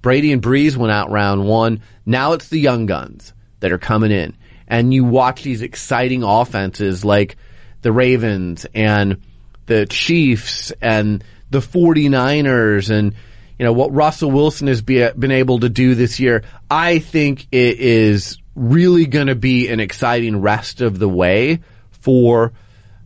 Brady 0.00 0.30
and 0.30 0.40
Brees 0.40 0.76
went 0.76 0.92
out 0.92 1.10
round 1.10 1.44
one. 1.48 1.82
Now 2.04 2.34
it's 2.34 2.48
the 2.48 2.60
young 2.60 2.86
guns 2.86 3.34
that 3.58 3.72
are 3.72 3.78
coming 3.78 4.12
in. 4.12 4.36
And 4.68 4.94
you 4.94 5.02
watch 5.02 5.42
these 5.42 5.62
exciting 5.62 6.22
offenses 6.22 7.04
like 7.04 7.38
the 7.82 7.90
Ravens 7.90 8.66
and 8.72 9.20
the 9.66 9.84
Chiefs 9.86 10.70
and 10.80 11.24
the 11.50 11.60
49ers 11.60 12.90
and 12.90 13.14
you 13.58 13.64
know 13.64 13.72
what 13.72 13.92
Russell 13.92 14.30
Wilson 14.30 14.66
has 14.66 14.82
be, 14.82 15.08
been 15.18 15.30
able 15.30 15.60
to 15.60 15.68
do 15.68 15.94
this 15.94 16.20
year, 16.20 16.44
I 16.70 16.98
think 16.98 17.46
it 17.52 17.78
is 17.78 18.38
really 18.54 19.06
going 19.06 19.28
to 19.28 19.34
be 19.34 19.68
an 19.68 19.80
exciting 19.80 20.40
rest 20.40 20.80
of 20.80 20.98
the 20.98 21.08
way 21.08 21.60
for 21.90 22.52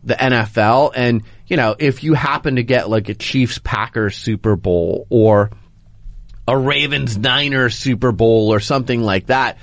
the 0.03 0.15
NFL. 0.15 0.93
And 0.95 1.23
you 1.47 1.57
know, 1.57 1.77
if 1.79 2.03
you 2.03 2.15
happen 2.15 2.57
to 2.57 2.63
get 2.63 2.89
like 2.89 3.09
a 3.09 3.15
Chiefs 3.15 3.59
Packers 3.59 4.17
Super 4.17 4.57
Bowl 4.57 5.07
or 5.11 5.51
a 6.47 6.57
Ravens 6.57 7.17
Niners 7.17 7.77
Super 7.77 8.13
Bowl 8.13 8.53
or 8.53 8.61
something 8.61 9.03
like 9.03 9.27
that, 9.27 9.59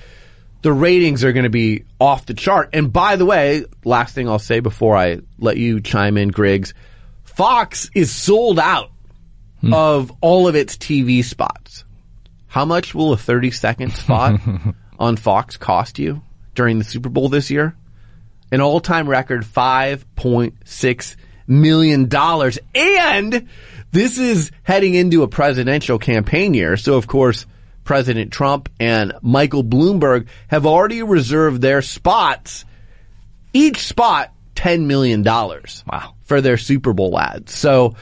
the 0.62 0.72
ratings 0.74 1.24
are 1.24 1.34
going 1.34 1.44
to 1.44 1.50
be 1.50 1.84
off 2.00 2.26
the 2.26 2.34
chart. 2.34 2.70
And 2.74 2.92
by 2.92 3.16
the 3.16 3.26
way, 3.26 3.66
last 3.84 4.16
thing 4.16 4.28
I'll 4.28 4.40
say 4.40 4.60
before 4.60 4.98
I 4.98 5.20
let 5.38 5.58
you 5.58 5.80
chime 5.82 6.18
in, 6.18 6.30
Griggs, 6.30 6.74
Fox 7.38 7.92
is 7.94 8.12
sold 8.12 8.58
out 8.58 8.90
hmm. 9.62 9.72
of 9.72 10.12
all 10.22 10.48
of 10.48 10.56
its 10.56 10.76
TV 10.76 11.24
spots. 11.24 11.86
How 12.48 12.66
much 12.66 12.96
will 12.96 13.14
a 13.14 13.18
30 13.18 13.52
second 13.52 13.94
spot 13.94 14.42
on 15.00 15.18
Fox 15.18 15.56
cost 15.56 16.00
you 16.00 16.24
during 16.56 16.80
the 16.80 16.84
Super 16.84 17.10
Bowl 17.10 17.30
this 17.30 17.52
year? 17.52 17.76
An 18.52 18.60
all 18.60 18.80
time 18.80 19.08
record 19.08 19.44
$5.6 19.44 21.16
million. 21.46 22.12
And 22.74 23.48
this 23.92 24.18
is 24.18 24.52
heading 24.64 24.96
into 24.96 25.22
a 25.22 25.28
presidential 25.28 26.00
campaign 26.00 26.56
year. 26.56 26.76
So 26.76 26.96
of 26.96 27.06
course, 27.06 27.46
President 27.84 28.34
Trump 28.34 28.68
and 28.80 29.14
Michael 29.22 29.64
Bloomberg 29.64 30.26
have 30.48 30.66
already 30.66 31.04
reserved 31.04 31.62
their 31.62 31.84
spots, 31.84 32.66
each 33.54 33.86
spot 33.86 34.34
$10 34.58 34.86
million. 34.86 35.24
Wow. 35.24 36.16
For 36.24 36.42
their 36.42 36.58
Super 36.58 36.94
Bowl 36.94 37.18
ads. 37.18 37.54
So 37.54 37.96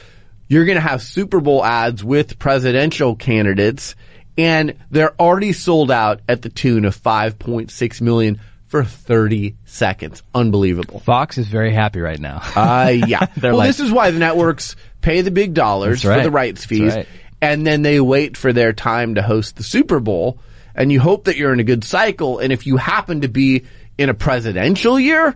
you're 0.48 0.64
going 0.64 0.76
to 0.76 0.80
have 0.80 1.02
Super 1.02 1.40
Bowl 1.40 1.64
ads 1.64 2.02
with 2.02 2.38
presidential 2.38 3.14
candidates 3.14 3.94
and 4.38 4.74
they're 4.90 5.18
already 5.20 5.52
sold 5.52 5.90
out 5.90 6.20
at 6.28 6.42
the 6.42 6.48
tune 6.48 6.84
of 6.84 6.96
5.6 6.96 8.00
million 8.00 8.40
for 8.66 8.84
30 8.84 9.56
seconds. 9.64 10.22
Unbelievable. 10.34 11.00
Fox 11.00 11.38
is 11.38 11.46
very 11.46 11.72
happy 11.72 12.00
right 12.00 12.20
now. 12.20 12.40
Uh, 12.54 12.88
yeah. 12.88 13.26
Well, 13.42 13.56
like- 13.56 13.68
this 13.68 13.80
is 13.80 13.90
why 13.90 14.10
the 14.10 14.18
networks 14.18 14.76
pay 15.00 15.20
the 15.22 15.30
big 15.30 15.54
dollars 15.54 16.04
right. 16.04 16.18
for 16.18 16.22
the 16.22 16.30
rights 16.30 16.64
fees, 16.64 16.94
right. 16.94 17.06
and 17.40 17.66
then 17.66 17.82
they 17.82 18.00
wait 18.00 18.36
for 18.36 18.52
their 18.52 18.72
time 18.72 19.14
to 19.14 19.22
host 19.22 19.56
the 19.56 19.62
Super 19.62 20.00
Bowl. 20.00 20.38
And 20.74 20.92
you 20.92 21.00
hope 21.00 21.24
that 21.24 21.36
you're 21.36 21.54
in 21.54 21.60
a 21.60 21.64
good 21.64 21.84
cycle. 21.84 22.38
And 22.38 22.52
if 22.52 22.66
you 22.66 22.76
happen 22.76 23.22
to 23.22 23.28
be 23.28 23.64
in 23.96 24.10
a 24.10 24.14
presidential 24.14 25.00
year, 25.00 25.34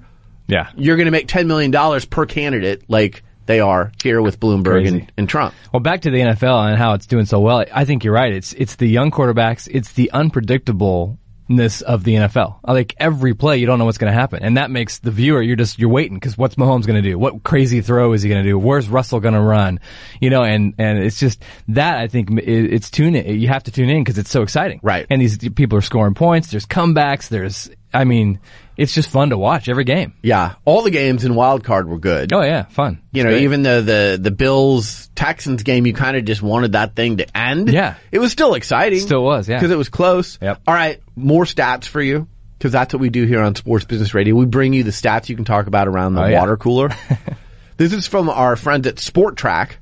yeah. 0.50 0.70
you're 0.76 0.96
going 0.96 1.06
to 1.06 1.12
make 1.12 1.28
$10 1.28 1.46
million 1.46 2.00
per 2.08 2.26
candidate, 2.26 2.84
like 2.88 3.22
they 3.50 3.58
are 3.58 3.90
here 4.00 4.22
with 4.22 4.38
Bloomberg 4.38 4.86
and, 4.86 5.12
and 5.16 5.28
Trump. 5.28 5.54
Well, 5.72 5.80
back 5.80 6.02
to 6.02 6.10
the 6.10 6.20
NFL 6.20 6.68
and 6.68 6.78
how 6.78 6.94
it's 6.94 7.06
doing 7.06 7.26
so 7.26 7.40
well. 7.40 7.64
I 7.74 7.84
think 7.84 8.04
you're 8.04 8.14
right. 8.14 8.32
It's 8.32 8.52
it's 8.52 8.76
the 8.76 8.86
young 8.86 9.10
quarterbacks. 9.10 9.68
It's 9.68 9.92
the 9.94 10.10
unpredictableness 10.14 11.82
of 11.82 12.04
the 12.04 12.14
NFL. 12.14 12.60
Like 12.62 12.94
every 12.98 13.34
play, 13.34 13.56
you 13.58 13.66
don't 13.66 13.80
know 13.80 13.86
what's 13.86 13.98
going 13.98 14.12
to 14.12 14.18
happen, 14.18 14.44
and 14.44 14.56
that 14.56 14.70
makes 14.70 15.00
the 15.00 15.10
viewer. 15.10 15.42
You're 15.42 15.56
just 15.56 15.80
you're 15.80 15.90
waiting 15.90 16.14
because 16.14 16.38
what's 16.38 16.54
Mahomes 16.54 16.86
going 16.86 17.02
to 17.02 17.08
do? 17.08 17.18
What 17.18 17.42
crazy 17.42 17.80
throw 17.80 18.12
is 18.12 18.22
he 18.22 18.28
going 18.28 18.40
to 18.40 18.48
do? 18.48 18.56
Where's 18.56 18.88
Russell 18.88 19.18
going 19.18 19.34
to 19.34 19.40
run? 19.40 19.80
You 20.20 20.30
know, 20.30 20.44
and 20.44 20.74
and 20.78 21.00
it's 21.00 21.18
just 21.18 21.42
that 21.68 21.98
I 21.98 22.06
think 22.06 22.30
it, 22.30 22.72
it's 22.72 22.88
tune 22.88 23.16
in. 23.16 23.40
You 23.40 23.48
have 23.48 23.64
to 23.64 23.72
tune 23.72 23.90
in 23.90 24.04
because 24.04 24.18
it's 24.18 24.30
so 24.30 24.42
exciting, 24.42 24.78
Right. 24.80 25.06
And 25.10 25.20
these 25.20 25.38
people 25.38 25.76
are 25.76 25.82
scoring 25.82 26.14
points. 26.14 26.52
There's 26.52 26.66
comebacks. 26.66 27.28
There's 27.28 27.68
I 27.92 28.04
mean, 28.04 28.38
it's 28.76 28.94
just 28.94 29.10
fun 29.10 29.30
to 29.30 29.38
watch 29.38 29.68
every 29.68 29.84
game. 29.84 30.14
Yeah. 30.22 30.54
All 30.64 30.82
the 30.82 30.90
games 30.90 31.24
in 31.24 31.34
wild 31.34 31.64
card 31.64 31.88
were 31.88 31.98
good. 31.98 32.32
Oh 32.32 32.42
yeah, 32.42 32.64
fun. 32.64 33.02
You 33.12 33.24
know, 33.24 33.30
even 33.36 33.62
the, 33.62 33.80
the, 33.82 34.18
the 34.22 34.30
Bills 34.30 35.08
Texans 35.14 35.62
game, 35.64 35.86
you 35.86 35.92
kind 35.92 36.16
of 36.16 36.24
just 36.24 36.40
wanted 36.42 36.72
that 36.72 36.94
thing 36.94 37.16
to 37.18 37.36
end. 37.36 37.68
Yeah. 37.72 37.96
It 38.12 38.18
was 38.20 38.30
still 38.32 38.54
exciting. 38.54 39.00
Still 39.00 39.24
was, 39.24 39.48
yeah. 39.48 39.56
Because 39.58 39.70
it 39.70 39.78
was 39.78 39.88
close. 39.88 40.38
Yep. 40.40 40.62
All 40.66 40.74
right. 40.74 41.00
More 41.16 41.44
stats 41.44 41.86
for 41.86 42.00
you. 42.00 42.28
Because 42.58 42.72
that's 42.72 42.92
what 42.92 43.00
we 43.00 43.08
do 43.08 43.24
here 43.24 43.40
on 43.40 43.54
Sports 43.54 43.86
Business 43.86 44.12
Radio. 44.14 44.34
We 44.34 44.44
bring 44.44 44.72
you 44.74 44.82
the 44.82 44.90
stats 44.90 45.28
you 45.30 45.36
can 45.36 45.46
talk 45.46 45.66
about 45.66 45.88
around 45.88 46.14
the 46.14 46.22
Oh, 46.22 46.26
yeah. 46.26 46.40
water 46.40 46.56
cooler. 46.58 46.90
this 47.78 47.92
is 47.94 48.06
from 48.06 48.28
our 48.28 48.54
friends 48.54 48.86
at 48.86 48.96
Spotrac. 48.96 49.72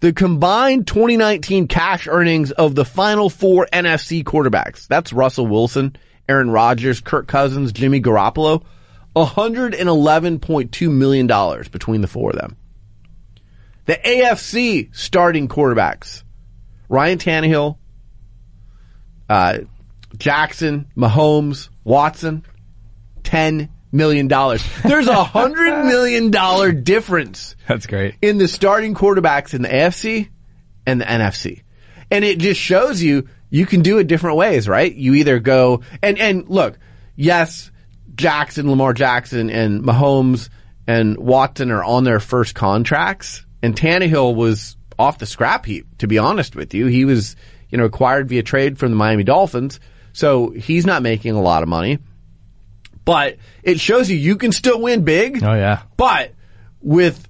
The 0.00 0.12
combined 0.12 0.86
2019 0.86 1.68
cash 1.68 2.06
earnings 2.08 2.50
of 2.52 2.74
the 2.74 2.84
final 2.84 3.28
four 3.30 3.68
NFC 3.72 4.24
quarterbacks. 4.24 4.86
That's 4.88 5.12
Russell 5.12 5.46
Wilson, 5.46 5.96
Aaron 6.28 6.50
Rodgers, 6.50 7.00
Kirk 7.00 7.26
Cousins, 7.28 7.72
Jimmy 7.72 8.00
Garoppolo. 8.00 8.64
$111.2 9.14 10.90
million 10.90 11.26
between 11.70 12.00
the 12.00 12.06
four 12.06 12.30
of 12.30 12.36
them. 12.36 12.56
The 13.84 13.94
AFC 13.94 14.94
starting 14.96 15.48
quarterbacks. 15.48 16.22
Ryan 16.88 17.18
Tannehill, 17.18 17.76
uh, 19.28 19.58
Jackson, 20.16 20.86
Mahomes, 20.96 21.68
Watson, 21.84 22.44
$10 23.22 23.68
million. 23.90 24.28
There's 24.28 25.08
a 25.08 25.14
$100 25.24 25.86
million 26.30 26.82
difference 26.84 27.56
That's 27.66 27.86
great. 27.86 28.14
in 28.20 28.38
the 28.38 28.46
starting 28.48 28.94
quarterbacks 28.94 29.54
in 29.54 29.62
the 29.62 29.68
AFC 29.68 30.28
and 30.86 31.00
the 31.00 31.04
NFC. 31.06 31.62
And 32.10 32.24
it 32.24 32.38
just 32.38 32.60
shows 32.60 33.02
you 33.02 33.28
you 33.52 33.66
can 33.66 33.82
do 33.82 33.98
it 33.98 34.06
different 34.06 34.38
ways, 34.38 34.66
right? 34.66 34.92
You 34.92 35.12
either 35.14 35.38
go 35.38 35.82
and 36.02 36.18
and 36.18 36.48
look, 36.48 36.78
yes, 37.16 37.70
Jackson, 38.14 38.68
Lamar 38.68 38.94
Jackson 38.94 39.50
and 39.50 39.84
Mahomes 39.84 40.48
and 40.86 41.18
Watson 41.18 41.70
are 41.70 41.84
on 41.84 42.04
their 42.04 42.18
first 42.18 42.54
contracts 42.54 43.44
and 43.62 43.76
Tannehill 43.76 44.34
was 44.34 44.78
off 44.98 45.18
the 45.18 45.26
scrap 45.26 45.66
heap 45.66 45.86
to 45.98 46.06
be 46.06 46.16
honest 46.16 46.56
with 46.56 46.72
you. 46.72 46.86
He 46.86 47.04
was, 47.04 47.36
you 47.68 47.76
know, 47.76 47.84
acquired 47.84 48.30
via 48.30 48.42
trade 48.42 48.78
from 48.78 48.90
the 48.90 48.96
Miami 48.96 49.22
Dolphins, 49.22 49.80
so 50.14 50.48
he's 50.48 50.86
not 50.86 51.02
making 51.02 51.32
a 51.32 51.42
lot 51.42 51.62
of 51.62 51.68
money. 51.68 51.98
But 53.04 53.36
it 53.62 53.78
shows 53.78 54.08
you 54.08 54.16
you 54.16 54.36
can 54.36 54.52
still 54.52 54.80
win 54.80 55.04
big. 55.04 55.44
Oh 55.44 55.52
yeah. 55.52 55.82
But 55.98 56.32
with 56.80 57.28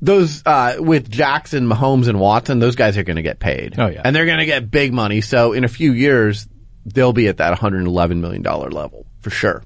those 0.00 0.42
uh, 0.46 0.76
with 0.78 1.10
Jackson, 1.10 1.68
Mahomes, 1.68 2.08
and 2.08 2.20
Watson, 2.20 2.58
those 2.58 2.76
guys 2.76 2.96
are 2.96 3.02
going 3.02 3.16
to 3.16 3.22
get 3.22 3.38
paid. 3.38 3.78
Oh, 3.78 3.86
yeah. 3.88 4.02
and 4.04 4.14
they're 4.14 4.26
going 4.26 4.38
to 4.38 4.46
get 4.46 4.70
big 4.70 4.92
money. 4.92 5.20
So 5.20 5.52
in 5.52 5.64
a 5.64 5.68
few 5.68 5.92
years, 5.92 6.46
they'll 6.86 7.12
be 7.12 7.28
at 7.28 7.38
that 7.38 7.50
111 7.50 8.20
million 8.20 8.42
dollar 8.42 8.70
level 8.70 9.06
for 9.20 9.30
sure. 9.30 9.62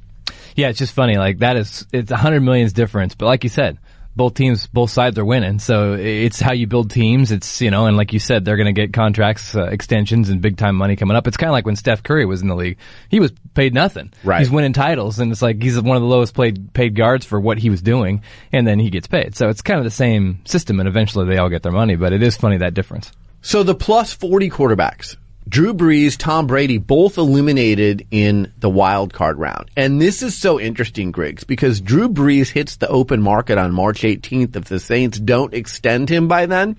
Yeah, 0.54 0.68
it's 0.68 0.78
just 0.78 0.94
funny. 0.94 1.16
Like 1.16 1.38
that 1.38 1.56
is 1.56 1.86
it's 1.92 2.10
a 2.10 2.16
hundred 2.16 2.40
millions 2.40 2.72
difference, 2.72 3.14
but 3.14 3.26
like 3.26 3.44
you 3.44 3.50
said, 3.50 3.78
both 4.14 4.34
teams, 4.34 4.66
both 4.66 4.90
sides 4.90 5.18
are 5.18 5.24
winning. 5.24 5.58
So 5.58 5.94
it's 5.94 6.40
how 6.40 6.52
you 6.52 6.66
build 6.66 6.90
teams. 6.90 7.32
It's 7.32 7.60
you 7.60 7.70
know, 7.70 7.86
and 7.86 7.96
like 7.96 8.12
you 8.12 8.18
said, 8.18 8.44
they're 8.44 8.56
going 8.56 8.72
to 8.72 8.72
get 8.72 8.92
contracts, 8.92 9.54
uh, 9.54 9.64
extensions, 9.64 10.28
and 10.28 10.40
big 10.40 10.56
time 10.56 10.76
money 10.76 10.96
coming 10.96 11.16
up. 11.16 11.26
It's 11.26 11.36
kind 11.36 11.48
of 11.48 11.52
like 11.52 11.66
when 11.66 11.76
Steph 11.76 12.02
Curry 12.02 12.26
was 12.26 12.42
in 12.42 12.48
the 12.48 12.54
league. 12.54 12.78
He 13.08 13.20
was 13.20 13.32
paid 13.54 13.74
nothing. 13.74 14.12
Right. 14.22 14.40
He's 14.40 14.50
winning 14.50 14.72
titles, 14.72 15.18
and 15.18 15.32
it's 15.32 15.42
like 15.42 15.62
he's 15.62 15.80
one 15.80 15.96
of 15.96 16.02
the 16.02 16.08
lowest 16.08 16.34
paid 16.34 16.72
paid 16.72 16.94
guards 16.94 17.24
for 17.24 17.40
what 17.40 17.58
he 17.58 17.70
was 17.70 17.82
doing, 17.82 18.22
and 18.52 18.66
then 18.66 18.78
he 18.78 18.90
gets 18.90 19.06
paid. 19.06 19.34
So 19.34 19.48
it's 19.48 19.62
kind 19.62 19.78
of 19.78 19.84
the 19.84 19.90
same 19.90 20.44
system, 20.44 20.80
and 20.80 20.88
eventually 20.88 21.26
they 21.26 21.38
all 21.38 21.48
get 21.48 21.62
their 21.62 21.72
money. 21.72 21.96
But 21.96 22.12
it 22.12 22.22
is 22.22 22.36
funny 22.36 22.58
that 22.58 22.74
difference. 22.74 23.12
So 23.40 23.62
the 23.62 23.74
plus 23.74 24.12
40 24.12 24.50
quarterbacks, 24.50 25.16
Drew 25.48 25.74
Brees, 25.74 26.16
Tom 26.16 26.46
Brady, 26.46 26.78
both 26.78 27.18
eliminated 27.18 28.06
in 28.10 28.52
the 28.58 28.70
wild 28.70 29.12
card 29.12 29.38
round. 29.38 29.70
And 29.76 30.00
this 30.00 30.22
is 30.22 30.36
so 30.36 30.60
interesting, 30.60 31.10
Griggs, 31.10 31.44
because 31.44 31.80
Drew 31.80 32.08
Brees 32.08 32.48
hits 32.48 32.76
the 32.76 32.88
open 32.88 33.20
market 33.20 33.58
on 33.58 33.72
March 33.72 34.02
18th. 34.02 34.56
If 34.56 34.64
the 34.66 34.80
Saints 34.80 35.18
don't 35.18 35.52
extend 35.52 36.08
him 36.08 36.28
by 36.28 36.46
then, 36.46 36.76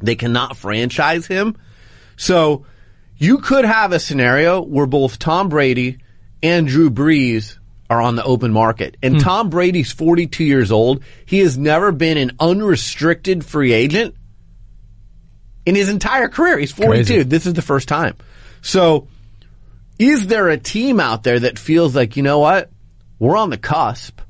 they 0.00 0.16
cannot 0.16 0.56
franchise 0.56 1.26
him. 1.26 1.56
So 2.16 2.64
you 3.16 3.38
could 3.38 3.64
have 3.64 3.92
a 3.92 4.00
scenario 4.00 4.62
where 4.62 4.86
both 4.86 5.18
Tom 5.18 5.48
Brady 5.48 5.98
and 6.42 6.66
Drew 6.66 6.90
Brees 6.90 7.58
are 7.92 8.00
on 8.00 8.16
the 8.16 8.24
open 8.24 8.52
market. 8.52 8.96
And 9.02 9.16
hmm. 9.16 9.20
Tom 9.20 9.50
Brady's 9.50 9.92
42 9.92 10.44
years 10.44 10.72
old. 10.72 11.04
He 11.26 11.40
has 11.40 11.58
never 11.58 11.92
been 11.92 12.16
an 12.16 12.32
unrestricted 12.40 13.44
free 13.44 13.72
agent 13.74 14.14
in 15.66 15.74
his 15.74 15.88
entire 15.88 16.28
career. 16.28 16.58
He's 16.58 16.72
42. 16.72 17.04
Crazy. 17.04 17.22
This 17.22 17.46
is 17.46 17.54
the 17.54 17.62
first 17.62 17.88
time. 17.88 18.16
So 18.60 19.08
is 19.98 20.26
there 20.26 20.48
a 20.48 20.58
team 20.58 21.00
out 21.00 21.22
there 21.22 21.40
that 21.40 21.58
feels 21.58 21.94
like, 21.94 22.16
you 22.16 22.22
know 22.22 22.38
what? 22.38 22.70
We're 23.18 23.36
on 23.36 23.50
the 23.50 23.58
cusp. 23.58 24.20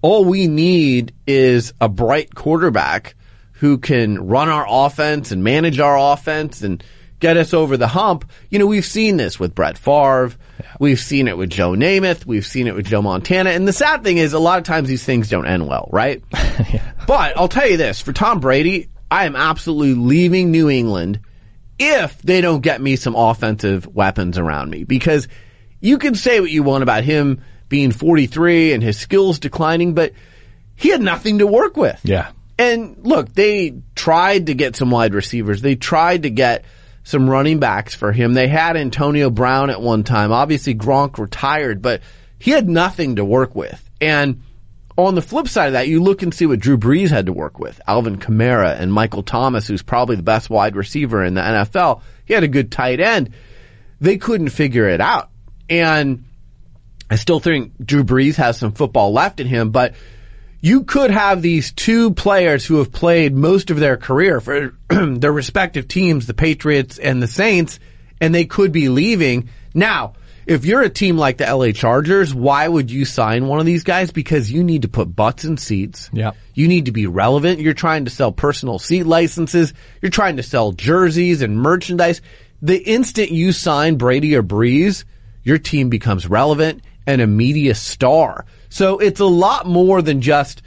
All 0.00 0.24
we 0.24 0.46
need 0.46 1.12
is 1.26 1.72
a 1.80 1.88
bright 1.88 2.34
quarterback 2.34 3.14
who 3.52 3.78
can 3.78 4.28
run 4.28 4.48
our 4.48 4.66
offense 4.68 5.32
and 5.32 5.42
manage 5.42 5.80
our 5.80 6.12
offense 6.12 6.62
and 6.62 6.82
get 7.18 7.36
us 7.36 7.52
over 7.52 7.76
the 7.76 7.88
hump. 7.88 8.30
You 8.48 8.60
know, 8.60 8.66
we've 8.66 8.84
seen 8.84 9.16
this 9.16 9.40
with 9.40 9.54
Brett 9.54 9.76
Favre. 9.76 10.32
We've 10.78 11.00
seen 11.00 11.26
it 11.26 11.36
with 11.36 11.50
Joe 11.50 11.72
Namath. 11.72 12.24
We've 12.24 12.46
seen 12.46 12.68
it 12.68 12.76
with 12.76 12.86
Joe 12.86 13.02
Montana. 13.02 13.50
And 13.50 13.66
the 13.66 13.72
sad 13.72 14.04
thing 14.04 14.18
is 14.18 14.32
a 14.32 14.38
lot 14.38 14.58
of 14.58 14.64
times 14.64 14.88
these 14.88 15.04
things 15.04 15.28
don't 15.28 15.46
end 15.46 15.66
well, 15.66 15.88
right? 15.92 16.22
But 17.08 17.38
I'll 17.38 17.48
tell 17.48 17.66
you 17.66 17.78
this, 17.78 18.02
for 18.02 18.12
Tom 18.12 18.38
Brady, 18.38 18.90
I 19.10 19.26
am 19.26 19.36
absolutely 19.36 19.94
leaving 19.94 20.50
New 20.50 20.68
England 20.68 21.20
if 21.78 22.20
they 22.22 22.40
don't 22.40 22.60
get 22.60 22.80
me 22.80 22.96
some 22.96 23.14
offensive 23.14 23.86
weapons 23.86 24.38
around 24.38 24.70
me 24.70 24.84
because 24.84 25.28
you 25.80 25.98
can 25.98 26.14
say 26.14 26.40
what 26.40 26.50
you 26.50 26.62
want 26.62 26.82
about 26.82 27.04
him 27.04 27.42
being 27.68 27.92
43 27.92 28.72
and 28.72 28.82
his 28.82 28.98
skills 28.98 29.38
declining, 29.38 29.94
but 29.94 30.12
he 30.74 30.90
had 30.90 31.02
nothing 31.02 31.38
to 31.38 31.46
work 31.46 31.76
with. 31.76 32.00
Yeah. 32.02 32.30
And 32.58 32.96
look, 33.06 33.32
they 33.32 33.80
tried 33.94 34.46
to 34.46 34.54
get 34.54 34.74
some 34.74 34.90
wide 34.90 35.14
receivers. 35.14 35.62
They 35.62 35.76
tried 35.76 36.24
to 36.24 36.30
get 36.30 36.64
some 37.04 37.30
running 37.30 37.60
backs 37.60 37.94
for 37.94 38.12
him. 38.12 38.34
They 38.34 38.48
had 38.48 38.76
Antonio 38.76 39.30
Brown 39.30 39.70
at 39.70 39.80
one 39.80 40.02
time. 40.02 40.32
Obviously 40.32 40.74
Gronk 40.74 41.18
retired, 41.18 41.80
but 41.80 42.02
he 42.38 42.50
had 42.50 42.68
nothing 42.68 43.16
to 43.16 43.24
work 43.24 43.54
with. 43.54 43.88
And 44.00 44.42
on 44.98 45.14
the 45.14 45.22
flip 45.22 45.48
side 45.48 45.68
of 45.68 45.72
that, 45.74 45.86
you 45.86 46.02
look 46.02 46.22
and 46.22 46.34
see 46.34 46.44
what 46.44 46.58
Drew 46.58 46.76
Brees 46.76 47.10
had 47.10 47.26
to 47.26 47.32
work 47.32 47.60
with. 47.60 47.80
Alvin 47.86 48.18
Kamara 48.18 48.78
and 48.78 48.92
Michael 48.92 49.22
Thomas, 49.22 49.68
who's 49.68 49.82
probably 49.82 50.16
the 50.16 50.24
best 50.24 50.50
wide 50.50 50.74
receiver 50.74 51.22
in 51.22 51.34
the 51.34 51.40
NFL. 51.40 52.02
He 52.24 52.34
had 52.34 52.42
a 52.42 52.48
good 52.48 52.72
tight 52.72 52.98
end. 52.98 53.30
They 54.00 54.18
couldn't 54.18 54.48
figure 54.48 54.88
it 54.88 55.00
out. 55.00 55.30
And 55.70 56.24
I 57.08 57.14
still 57.14 57.38
think 57.38 57.72
Drew 57.78 58.02
Brees 58.02 58.34
has 58.36 58.58
some 58.58 58.72
football 58.72 59.12
left 59.12 59.38
in 59.38 59.46
him, 59.46 59.70
but 59.70 59.94
you 60.60 60.82
could 60.82 61.12
have 61.12 61.42
these 61.42 61.70
two 61.70 62.12
players 62.12 62.66
who 62.66 62.78
have 62.78 62.90
played 62.90 63.36
most 63.36 63.70
of 63.70 63.78
their 63.78 63.96
career 63.96 64.40
for 64.40 64.74
their 64.88 65.32
respective 65.32 65.86
teams, 65.86 66.26
the 66.26 66.34
Patriots 66.34 66.98
and 66.98 67.22
the 67.22 67.28
Saints, 67.28 67.78
and 68.20 68.34
they 68.34 68.46
could 68.46 68.72
be 68.72 68.88
leaving. 68.88 69.48
Now, 69.74 70.14
if 70.48 70.64
you're 70.64 70.80
a 70.80 70.88
team 70.88 71.18
like 71.18 71.36
the 71.36 71.44
LA 71.44 71.72
Chargers, 71.72 72.34
why 72.34 72.66
would 72.66 72.90
you 72.90 73.04
sign 73.04 73.46
one 73.46 73.60
of 73.60 73.66
these 73.66 73.84
guys? 73.84 74.10
Because 74.10 74.50
you 74.50 74.64
need 74.64 74.82
to 74.82 74.88
put 74.88 75.14
butts 75.14 75.44
in 75.44 75.58
seats. 75.58 76.08
Yeah. 76.10 76.32
You 76.54 76.68
need 76.68 76.86
to 76.86 76.92
be 76.92 77.06
relevant. 77.06 77.60
You're 77.60 77.74
trying 77.74 78.06
to 78.06 78.10
sell 78.10 78.32
personal 78.32 78.78
seat 78.78 79.04
licenses. 79.04 79.74
You're 80.00 80.10
trying 80.10 80.38
to 80.38 80.42
sell 80.42 80.72
jerseys 80.72 81.42
and 81.42 81.58
merchandise. 81.58 82.22
The 82.62 82.78
instant 82.78 83.30
you 83.30 83.52
sign 83.52 83.96
Brady 83.96 84.34
or 84.34 84.42
Brees, 84.42 85.04
your 85.42 85.58
team 85.58 85.90
becomes 85.90 86.26
relevant 86.26 86.82
and 87.06 87.20
a 87.20 87.26
media 87.26 87.74
star. 87.74 88.46
So 88.70 89.00
it's 89.00 89.20
a 89.20 89.26
lot 89.26 89.66
more 89.66 90.00
than 90.00 90.22
just 90.22 90.62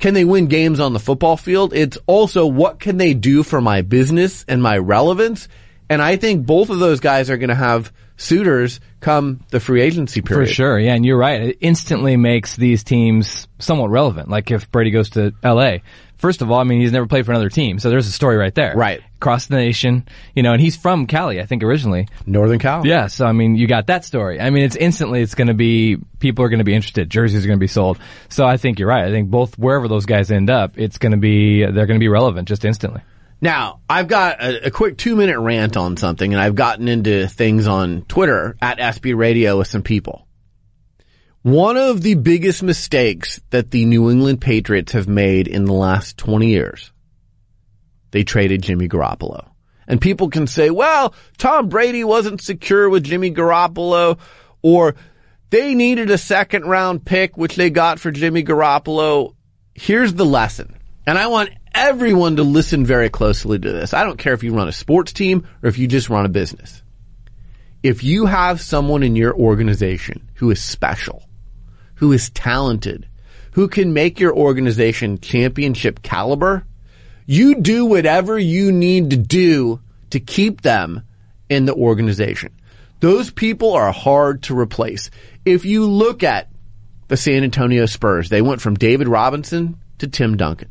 can 0.00 0.12
they 0.12 0.24
win 0.24 0.48
games 0.48 0.80
on 0.80 0.92
the 0.92 0.98
football 0.98 1.36
field? 1.36 1.72
It's 1.72 1.98
also 2.08 2.46
what 2.46 2.80
can 2.80 2.96
they 2.96 3.14
do 3.14 3.44
for 3.44 3.60
my 3.60 3.82
business 3.82 4.44
and 4.48 4.60
my 4.60 4.76
relevance? 4.76 5.46
And 5.88 6.02
I 6.02 6.16
think 6.16 6.46
both 6.46 6.68
of 6.68 6.80
those 6.80 6.98
guys 6.98 7.30
are 7.30 7.36
going 7.36 7.50
to 7.50 7.54
have 7.54 7.92
suitors 8.20 8.80
come 9.00 9.40
the 9.50 9.60
free 9.60 9.80
agency 9.80 10.20
period. 10.20 10.48
For 10.48 10.54
sure, 10.54 10.78
yeah, 10.78 10.94
and 10.94 11.04
you're 11.04 11.18
right. 11.18 11.40
It 11.40 11.58
instantly 11.60 12.16
makes 12.16 12.54
these 12.54 12.84
teams 12.84 13.48
somewhat 13.58 13.90
relevant. 13.90 14.28
Like 14.28 14.50
if 14.50 14.70
Brady 14.70 14.90
goes 14.90 15.10
to 15.10 15.32
L.A., 15.42 15.82
first 16.16 16.42
of 16.42 16.50
all, 16.50 16.58
I 16.58 16.64
mean, 16.64 16.80
he's 16.80 16.92
never 16.92 17.06
played 17.06 17.24
for 17.24 17.32
another 17.32 17.48
team, 17.48 17.78
so 17.78 17.88
there's 17.88 18.06
a 18.06 18.12
story 18.12 18.36
right 18.36 18.54
there. 18.54 18.74
Right. 18.76 19.00
Across 19.16 19.46
the 19.46 19.56
nation, 19.56 20.06
you 20.34 20.42
know, 20.42 20.52
and 20.52 20.60
he's 20.60 20.76
from 20.76 21.06
Cali, 21.06 21.40
I 21.40 21.46
think, 21.46 21.62
originally. 21.62 22.08
Northern 22.26 22.58
Cal. 22.58 22.86
Yeah, 22.86 23.06
so 23.06 23.24
I 23.24 23.32
mean, 23.32 23.56
you 23.56 23.66
got 23.66 23.86
that 23.86 24.04
story. 24.04 24.40
I 24.40 24.50
mean, 24.50 24.64
it's 24.64 24.76
instantly, 24.76 25.22
it's 25.22 25.34
going 25.34 25.48
to 25.48 25.54
be, 25.54 25.96
people 26.18 26.44
are 26.44 26.48
going 26.48 26.58
to 26.58 26.64
be 26.64 26.74
interested. 26.74 27.08
Jerseys 27.08 27.44
are 27.44 27.48
going 27.48 27.58
to 27.58 27.64
be 27.64 27.68
sold. 27.68 27.98
So 28.28 28.46
I 28.46 28.58
think 28.58 28.78
you're 28.78 28.88
right. 28.88 29.04
I 29.04 29.10
think 29.10 29.30
both, 29.30 29.58
wherever 29.58 29.88
those 29.88 30.06
guys 30.06 30.30
end 30.30 30.50
up, 30.50 30.78
it's 30.78 30.98
going 30.98 31.12
to 31.12 31.18
be, 31.18 31.60
they're 31.64 31.86
going 31.86 31.98
to 31.98 32.04
be 32.04 32.08
relevant 32.08 32.48
just 32.48 32.64
instantly. 32.64 33.00
Now, 33.40 33.80
I've 33.88 34.08
got 34.08 34.42
a, 34.42 34.66
a 34.66 34.70
quick 34.70 34.98
two 34.98 35.16
minute 35.16 35.38
rant 35.38 35.76
on 35.76 35.96
something, 35.96 36.32
and 36.32 36.40
I've 36.40 36.54
gotten 36.54 36.88
into 36.88 37.26
things 37.26 37.66
on 37.66 38.02
Twitter 38.02 38.56
at 38.60 38.78
SB 38.78 39.16
Radio 39.16 39.58
with 39.58 39.68
some 39.68 39.82
people. 39.82 40.26
One 41.42 41.78
of 41.78 42.02
the 42.02 42.14
biggest 42.14 42.62
mistakes 42.62 43.40
that 43.48 43.70
the 43.70 43.86
New 43.86 44.10
England 44.10 44.42
Patriots 44.42 44.92
have 44.92 45.08
made 45.08 45.48
in 45.48 45.64
the 45.64 45.72
last 45.72 46.18
20 46.18 46.48
years, 46.48 46.92
they 48.10 48.24
traded 48.24 48.62
Jimmy 48.62 48.88
Garoppolo. 48.88 49.46
And 49.88 50.00
people 50.00 50.28
can 50.28 50.46
say, 50.46 50.68
well, 50.68 51.14
Tom 51.38 51.70
Brady 51.70 52.04
wasn't 52.04 52.42
secure 52.42 52.90
with 52.90 53.04
Jimmy 53.04 53.32
Garoppolo, 53.32 54.18
or 54.60 54.94
they 55.48 55.74
needed 55.74 56.10
a 56.10 56.18
second 56.18 56.64
round 56.64 57.06
pick, 57.06 57.38
which 57.38 57.56
they 57.56 57.70
got 57.70 57.98
for 57.98 58.10
Jimmy 58.10 58.44
Garoppolo. 58.44 59.34
Here's 59.74 60.12
the 60.12 60.26
lesson. 60.26 60.76
And 61.06 61.16
I 61.16 61.28
want 61.28 61.50
everyone 61.74 62.36
to 62.36 62.42
listen 62.42 62.84
very 62.84 63.08
closely 63.08 63.58
to 63.58 63.72
this. 63.72 63.94
I 63.94 64.04
don't 64.04 64.18
care 64.18 64.34
if 64.34 64.42
you 64.42 64.54
run 64.54 64.68
a 64.68 64.72
sports 64.72 65.12
team 65.12 65.46
or 65.62 65.68
if 65.68 65.78
you 65.78 65.86
just 65.86 66.10
run 66.10 66.26
a 66.26 66.30
business. 66.30 66.82
If 67.82 68.04
you 68.04 68.26
have 68.26 68.60
someone 68.60 69.02
in 69.02 69.16
your 69.16 69.34
organization 69.34 70.30
who 70.34 70.50
is 70.50 70.62
special, 70.62 71.24
who 71.94 72.12
is 72.12 72.30
talented, 72.30 73.08
who 73.52 73.68
can 73.68 73.92
make 73.92 74.20
your 74.20 74.34
organization 74.34 75.18
championship 75.20 76.02
caliber, 76.02 76.64
you 77.26 77.56
do 77.56 77.86
whatever 77.86 78.38
you 78.38 78.72
need 78.72 79.10
to 79.10 79.16
do 79.16 79.80
to 80.10 80.20
keep 80.20 80.62
them 80.62 81.02
in 81.48 81.64
the 81.64 81.74
organization. 81.74 82.52
Those 83.00 83.30
people 83.30 83.72
are 83.72 83.92
hard 83.92 84.42
to 84.44 84.58
replace. 84.58 85.10
If 85.44 85.64
you 85.64 85.86
look 85.86 86.22
at 86.22 86.48
the 87.08 87.16
San 87.16 87.44
Antonio 87.44 87.86
Spurs, 87.86 88.28
they 88.28 88.42
went 88.42 88.60
from 88.60 88.74
David 88.74 89.08
Robinson 89.08 89.78
to 89.98 90.06
Tim 90.06 90.36
Duncan. 90.36 90.69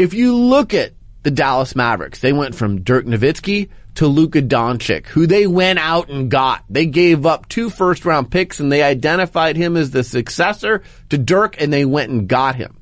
If 0.00 0.14
you 0.14 0.34
look 0.34 0.72
at 0.72 0.94
the 1.24 1.30
Dallas 1.30 1.76
Mavericks, 1.76 2.20
they 2.20 2.32
went 2.32 2.54
from 2.54 2.80
Dirk 2.80 3.04
Nowitzki 3.04 3.68
to 3.96 4.06
Luka 4.06 4.40
Doncic, 4.40 5.04
who 5.08 5.26
they 5.26 5.46
went 5.46 5.78
out 5.78 6.08
and 6.08 6.30
got. 6.30 6.64
They 6.70 6.86
gave 6.86 7.26
up 7.26 7.50
two 7.50 7.68
first 7.68 8.06
round 8.06 8.30
picks 8.30 8.60
and 8.60 8.72
they 8.72 8.82
identified 8.82 9.58
him 9.58 9.76
as 9.76 9.90
the 9.90 10.02
successor 10.02 10.82
to 11.10 11.18
Dirk 11.18 11.60
and 11.60 11.70
they 11.70 11.84
went 11.84 12.10
and 12.10 12.26
got 12.26 12.56
him. 12.56 12.78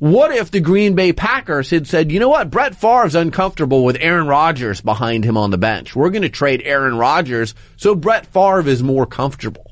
What 0.00 0.32
if 0.32 0.50
the 0.50 0.58
Green 0.58 0.96
Bay 0.96 1.12
Packers 1.12 1.70
had 1.70 1.86
said, 1.86 2.10
you 2.10 2.18
know 2.18 2.30
what, 2.30 2.50
Brett 2.50 2.74
Favre's 2.74 3.14
uncomfortable 3.14 3.84
with 3.84 3.98
Aaron 4.00 4.26
Rodgers 4.26 4.80
behind 4.80 5.24
him 5.24 5.36
on 5.36 5.52
the 5.52 5.56
bench. 5.56 5.94
We're 5.94 6.10
going 6.10 6.22
to 6.22 6.28
trade 6.28 6.62
Aaron 6.64 6.96
Rodgers 6.96 7.54
so 7.76 7.94
Brett 7.94 8.26
Favre 8.26 8.68
is 8.68 8.82
more 8.82 9.06
comfortable. 9.06 9.70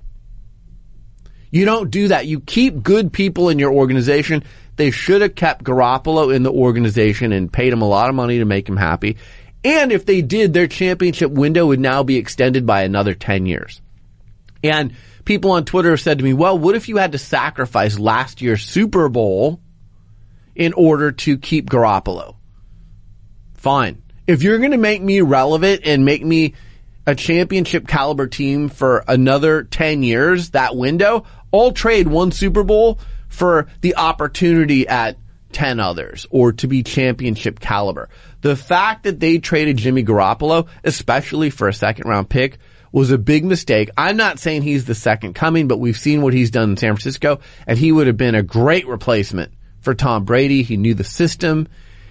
You 1.53 1.66
don't 1.66 1.90
do 1.90 2.09
that. 2.09 2.27
You 2.27 2.40
keep 2.40 2.83
good 2.83 3.12
people 3.12 3.51
in 3.51 3.59
your 3.59 3.72
organization. 3.72 4.42
They 4.76 4.90
should 4.90 5.22
have 5.22 5.35
kept 5.35 5.64
Garoppolo 5.64 6.35
in 6.35 6.42
the 6.42 6.52
organization 6.52 7.32
and 7.32 7.52
paid 7.52 7.72
him 7.72 7.82
a 7.82 7.88
lot 7.88 8.08
of 8.08 8.14
money 8.14 8.38
to 8.38 8.44
make 8.44 8.68
him 8.68 8.76
happy. 8.76 9.18
And 9.64 9.92
if 9.92 10.06
they 10.06 10.22
did, 10.22 10.52
their 10.52 10.66
championship 10.66 11.30
window 11.30 11.66
would 11.66 11.80
now 11.80 12.02
be 12.02 12.16
extended 12.16 12.66
by 12.66 12.82
another 12.82 13.14
10 13.14 13.46
years. 13.46 13.80
And 14.64 14.94
people 15.24 15.52
on 15.52 15.64
Twitter 15.64 15.90
have 15.90 16.00
said 16.00 16.18
to 16.18 16.24
me, 16.24 16.32
well, 16.32 16.58
what 16.58 16.74
if 16.74 16.88
you 16.88 16.96
had 16.96 17.12
to 17.12 17.18
sacrifice 17.18 17.98
last 17.98 18.40
year's 18.40 18.64
Super 18.64 19.08
Bowl 19.08 19.61
in 20.54 20.72
order 20.72 21.12
to 21.12 21.38
keep 21.38 21.70
Garoppolo? 21.70 22.37
Fine. 23.54 24.02
If 24.26 24.42
you're 24.42 24.58
going 24.58 24.72
to 24.72 24.78
make 24.78 25.02
me 25.02 25.20
relevant 25.20 25.82
and 25.85 26.04
make 26.04 26.24
me 26.24 26.54
a 27.06 27.14
championship 27.14 27.87
caliber 27.87 28.26
team 28.26 28.68
for 28.68 29.04
another 29.06 29.64
10 29.64 30.02
years, 30.02 30.50
that 30.50 30.76
window, 30.76 31.24
I'll 31.52 31.72
trade 31.72 32.08
one 32.08 32.32
Super 32.32 32.62
Bowl 32.62 32.98
for 33.32 33.66
the 33.80 33.96
opportunity 33.96 34.86
at 34.86 35.16
10 35.52 35.80
others 35.80 36.26
or 36.30 36.52
to 36.52 36.66
be 36.66 36.82
championship 36.82 37.60
caliber. 37.60 38.10
The 38.42 38.56
fact 38.56 39.04
that 39.04 39.20
they 39.20 39.38
traded 39.38 39.78
Jimmy 39.78 40.04
Garoppolo, 40.04 40.68
especially 40.84 41.48
for 41.48 41.66
a 41.66 41.72
second 41.72 42.08
round 42.08 42.28
pick, 42.28 42.58
was 42.92 43.10
a 43.10 43.16
big 43.16 43.44
mistake. 43.44 43.88
I'm 43.96 44.18
not 44.18 44.38
saying 44.38 44.62
he's 44.62 44.84
the 44.84 44.94
second 44.94 45.34
coming, 45.34 45.66
but 45.66 45.78
we've 45.78 45.96
seen 45.96 46.20
what 46.20 46.34
he's 46.34 46.50
done 46.50 46.72
in 46.72 46.76
San 46.76 46.92
Francisco 46.92 47.40
and 47.66 47.78
he 47.78 47.90
would 47.90 48.06
have 48.06 48.18
been 48.18 48.34
a 48.34 48.42
great 48.42 48.86
replacement 48.86 49.52
for 49.80 49.94
Tom 49.94 50.26
Brady. 50.26 50.62
He 50.62 50.76
knew 50.76 50.92
the 50.92 51.02
system. 51.02 51.68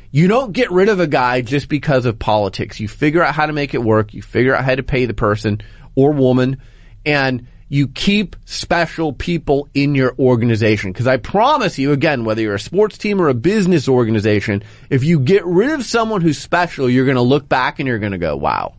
You 0.10 0.28
don't 0.28 0.54
get 0.54 0.72
rid 0.72 0.90
of 0.90 1.00
a 1.00 1.08
guy 1.08 1.42
just 1.42 1.70
because 1.70 2.06
of 2.06 2.18
politics. 2.18 2.80
You 2.80 2.88
figure 2.88 3.24
out 3.24 3.36
how 3.36 3.46
to 3.46 3.54
make 3.54 3.76
it 3.76 3.84
work. 3.84 4.16
You 4.16 4.24
figure 4.24 4.56
out 4.56 4.66
how 4.66 4.74
to 4.74 4.84
pay 4.84 5.06
the 5.06 5.14
person 5.14 5.62
or 5.94 6.12
woman 6.14 6.58
and 7.06 7.48
you 7.74 7.88
keep 7.88 8.36
special 8.44 9.14
people 9.14 9.70
in 9.74 9.96
your 9.96 10.14
organization. 10.20 10.92
Cause 10.92 11.08
I 11.08 11.16
promise 11.16 11.80
you 11.80 11.94
again, 11.94 12.26
whether 12.26 12.42
you're 12.42 12.56
a 12.56 12.60
sports 12.60 12.98
team 12.98 13.22
or 13.22 13.30
a 13.30 13.34
business 13.34 13.88
organization, 13.88 14.62
if 14.90 15.06
you 15.06 15.22
get 15.22 15.46
rid 15.46 15.70
of 15.72 15.86
someone 15.86 16.20
who's 16.20 16.38
special, 16.38 16.90
you're 16.90 17.06
going 17.06 17.16
to 17.16 17.22
look 17.22 17.48
back 17.48 17.80
and 17.80 17.88
you're 17.88 18.00
going 18.00 18.12
to 18.12 18.18
go, 18.18 18.36
wow. 18.36 18.74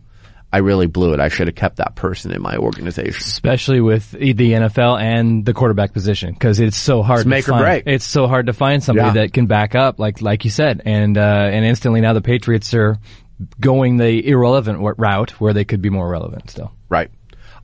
I 0.55 0.59
really 0.59 0.87
blew 0.87 1.15
it. 1.15 1.21
I 1.21 1.29
should 1.29 1.47
have 1.47 1.57
kept 1.57 1.77
that 1.77 1.95
person 1.95 2.31
in 2.33 2.43
my 2.43 2.59
organization. 2.59 3.15
Especially 3.17 3.81
with 3.81 4.11
the 4.11 4.35
NFL 4.35 5.01
and 5.01 5.47
the 5.47 5.55
quarterback 5.55 5.95
position, 5.95 6.35
because 6.35 6.61
it's 6.61 6.77
so 6.77 7.03
hard 7.03 7.21
It's 7.21 7.25
to 7.25 7.29
make 7.31 7.49
or 7.49 7.53
find. 7.53 7.65
break. 7.65 7.85
It's 7.87 8.05
so 8.05 8.27
hard 8.27 8.49
to 8.49 8.53
find 8.53 8.85
somebody 8.85 9.07
Yeah. 9.19 9.23
that 9.25 9.33
can 9.33 9.47
back 9.47 9.75
up, 9.75 9.99
like 9.99 10.21
like 10.21 10.45
you 10.45 10.51
said, 10.51 10.83
and 10.85 11.17
uh, 11.17 11.23
and 11.51 11.65
instantly 11.65 12.03
now 12.03 12.13
the 12.13 12.21
Patriots 12.21 12.75
are 12.75 12.99
going 13.61 13.97
the 13.97 14.29
irrelevant 14.29 14.79
route 14.99 15.31
where 15.41 15.55
they 15.55 15.65
could 15.65 15.81
be 15.81 15.89
more 15.89 16.07
relevant 16.11 16.51
still. 16.51 16.71
Right. 16.91 17.11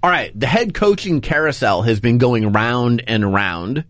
All 0.03 0.11
right. 0.11 0.39
The 0.39 0.47
head 0.47 0.75
coaching 0.75 1.21
carousel 1.21 1.83
has 1.83 2.01
been 2.01 2.19
going 2.19 2.53
round 2.53 3.03
and 3.07 3.33
round. 3.33 3.85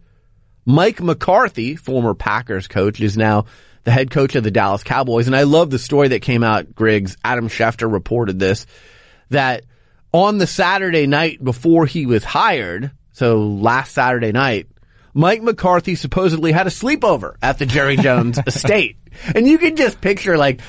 Mike 0.65 1.01
McCarthy, 1.03 1.77
former 1.77 2.15
Packers 2.15 2.69
coach, 2.69 3.01
is 3.01 3.17
now 3.17 3.47
the 3.85 3.91
head 3.91 4.11
coach 4.11 4.35
of 4.35 4.45
the 4.45 4.51
Dallas 4.51 4.83
Cowboys. 4.83 5.27
And 5.27 5.37
I 5.37 5.45
love 5.45 5.71
the 5.71 5.79
story 5.79 6.09
that 6.09 6.21
came 6.21 6.43
out, 6.43 6.75
Griggs. 6.75 7.17
Adam 7.25 7.49
Schefter 7.49 7.91
reported 7.91 8.39
this, 8.39 8.67
that 9.31 9.65
on 10.13 10.39
the 10.39 10.47
Saturday 10.47 11.07
night 11.07 11.43
before 11.43 11.87
he 11.87 12.07
was 12.07 12.25
hired, 12.25 12.91
so 13.13 13.43
last 13.43 13.93
Saturday 13.93 14.33
night, 14.33 14.69
Mike 15.15 15.43
McCarthy 15.43 15.95
supposedly 15.95 16.53
had 16.53 16.67
a 16.67 16.71
sleepover 16.71 17.37
at 17.43 17.59
the 17.59 17.67
Jerry 17.67 17.97
Jones 17.97 18.39
estate. 18.47 18.97
And 19.35 19.47
you 19.47 19.59
can 19.59 19.77
just 19.77 20.01
picture 20.01 20.39
like 20.39 20.61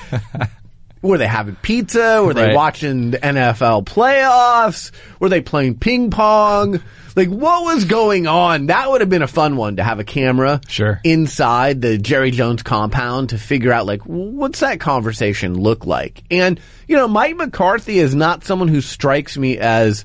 were 1.02 1.18
they 1.18 1.26
having 1.26 1.56
pizza? 1.56 2.22
Were 2.24 2.34
they 2.34 2.48
Right. 2.48 2.54
watching 2.56 3.12
the 3.12 3.18
NFL 3.18 3.84
playoffs? 3.84 4.90
Were 5.18 5.28
they 5.28 5.40
playing 5.40 5.78
ping 5.78 6.10
pong? 6.10 6.80
Like 7.16 7.28
what 7.28 7.64
was 7.64 7.84
going 7.86 8.26
on? 8.26 8.66
That 8.66 8.90
would 8.90 9.00
have 9.00 9.10
been 9.10 9.22
a 9.22 9.26
fun 9.26 9.56
one 9.56 9.76
to 9.76 9.82
have 9.82 9.98
a 9.98 10.04
camera 10.04 10.60
Sure. 10.68 11.00
inside 11.02 11.80
the 11.82 11.98
Jerry 11.98 12.30
Jones 12.30 12.62
compound 12.62 13.30
to 13.30 13.38
figure 13.38 13.72
out 13.72 13.86
like 13.86 14.02
what's 14.02 14.60
that 14.60 14.78
conversation 14.80 15.58
look 15.58 15.86
like. 15.86 16.22
And 16.30 16.60
you 16.86 16.96
know, 16.96 17.08
Mike 17.08 17.36
McCarthy 17.36 17.98
is 17.98 18.14
not 18.14 18.44
someone 18.44 18.68
who 18.68 18.80
strikes 18.80 19.36
me 19.36 19.58
as 19.58 20.04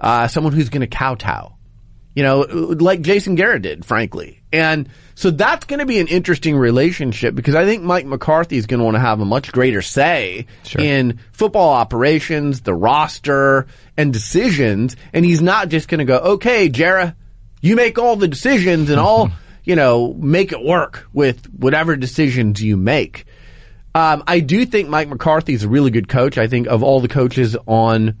uh, 0.00 0.28
someone 0.28 0.52
who's 0.52 0.68
going 0.68 0.80
to 0.82 0.86
kowtow 0.86 1.52
you 2.14 2.22
know, 2.22 2.40
like 2.40 3.02
Jason 3.02 3.34
Garrett 3.34 3.60
did, 3.60 3.84
frankly. 3.84 4.40
And 4.56 4.88
so 5.14 5.30
that's 5.30 5.66
going 5.66 5.80
to 5.80 5.86
be 5.86 5.98
an 5.98 6.08
interesting 6.08 6.56
relationship 6.56 7.34
because 7.34 7.54
I 7.54 7.64
think 7.64 7.82
Mike 7.82 8.06
McCarthy 8.06 8.56
is 8.56 8.66
going 8.66 8.78
to 8.78 8.84
want 8.84 8.94
to 8.94 9.00
have 9.00 9.20
a 9.20 9.24
much 9.24 9.52
greater 9.52 9.82
say 9.82 10.46
Sure. 10.64 10.80
in 10.82 11.20
football 11.32 11.70
operations, 11.72 12.62
the 12.62 12.74
roster, 12.74 13.66
and 13.96 14.12
decisions. 14.12 14.96
And 15.12 15.24
he's 15.24 15.42
not 15.42 15.68
just 15.68 15.88
going 15.88 15.98
to 15.98 16.04
go, 16.04 16.18
okay, 16.18 16.68
Jarrah, 16.68 17.14
you 17.60 17.76
make 17.76 17.98
all 17.98 18.16
the 18.16 18.28
decisions 18.28 18.90
and 18.90 18.98
I'll, 18.98 19.30
you 19.64 19.76
know, 19.76 20.14
make 20.14 20.52
it 20.52 20.62
work 20.62 21.06
with 21.12 21.46
whatever 21.52 21.96
decisions 21.96 22.62
you 22.62 22.76
make. 22.76 23.26
Um, 23.94 24.22
I 24.26 24.40
do 24.40 24.66
think 24.66 24.88
Mike 24.88 25.08
McCarthy 25.08 25.54
is 25.54 25.64
a 25.64 25.68
really 25.68 25.90
good 25.90 26.08
coach. 26.08 26.36
I 26.38 26.48
think 26.48 26.66
of 26.66 26.82
all 26.82 27.00
the 27.00 27.08
coaches 27.08 27.56
on 27.66 28.16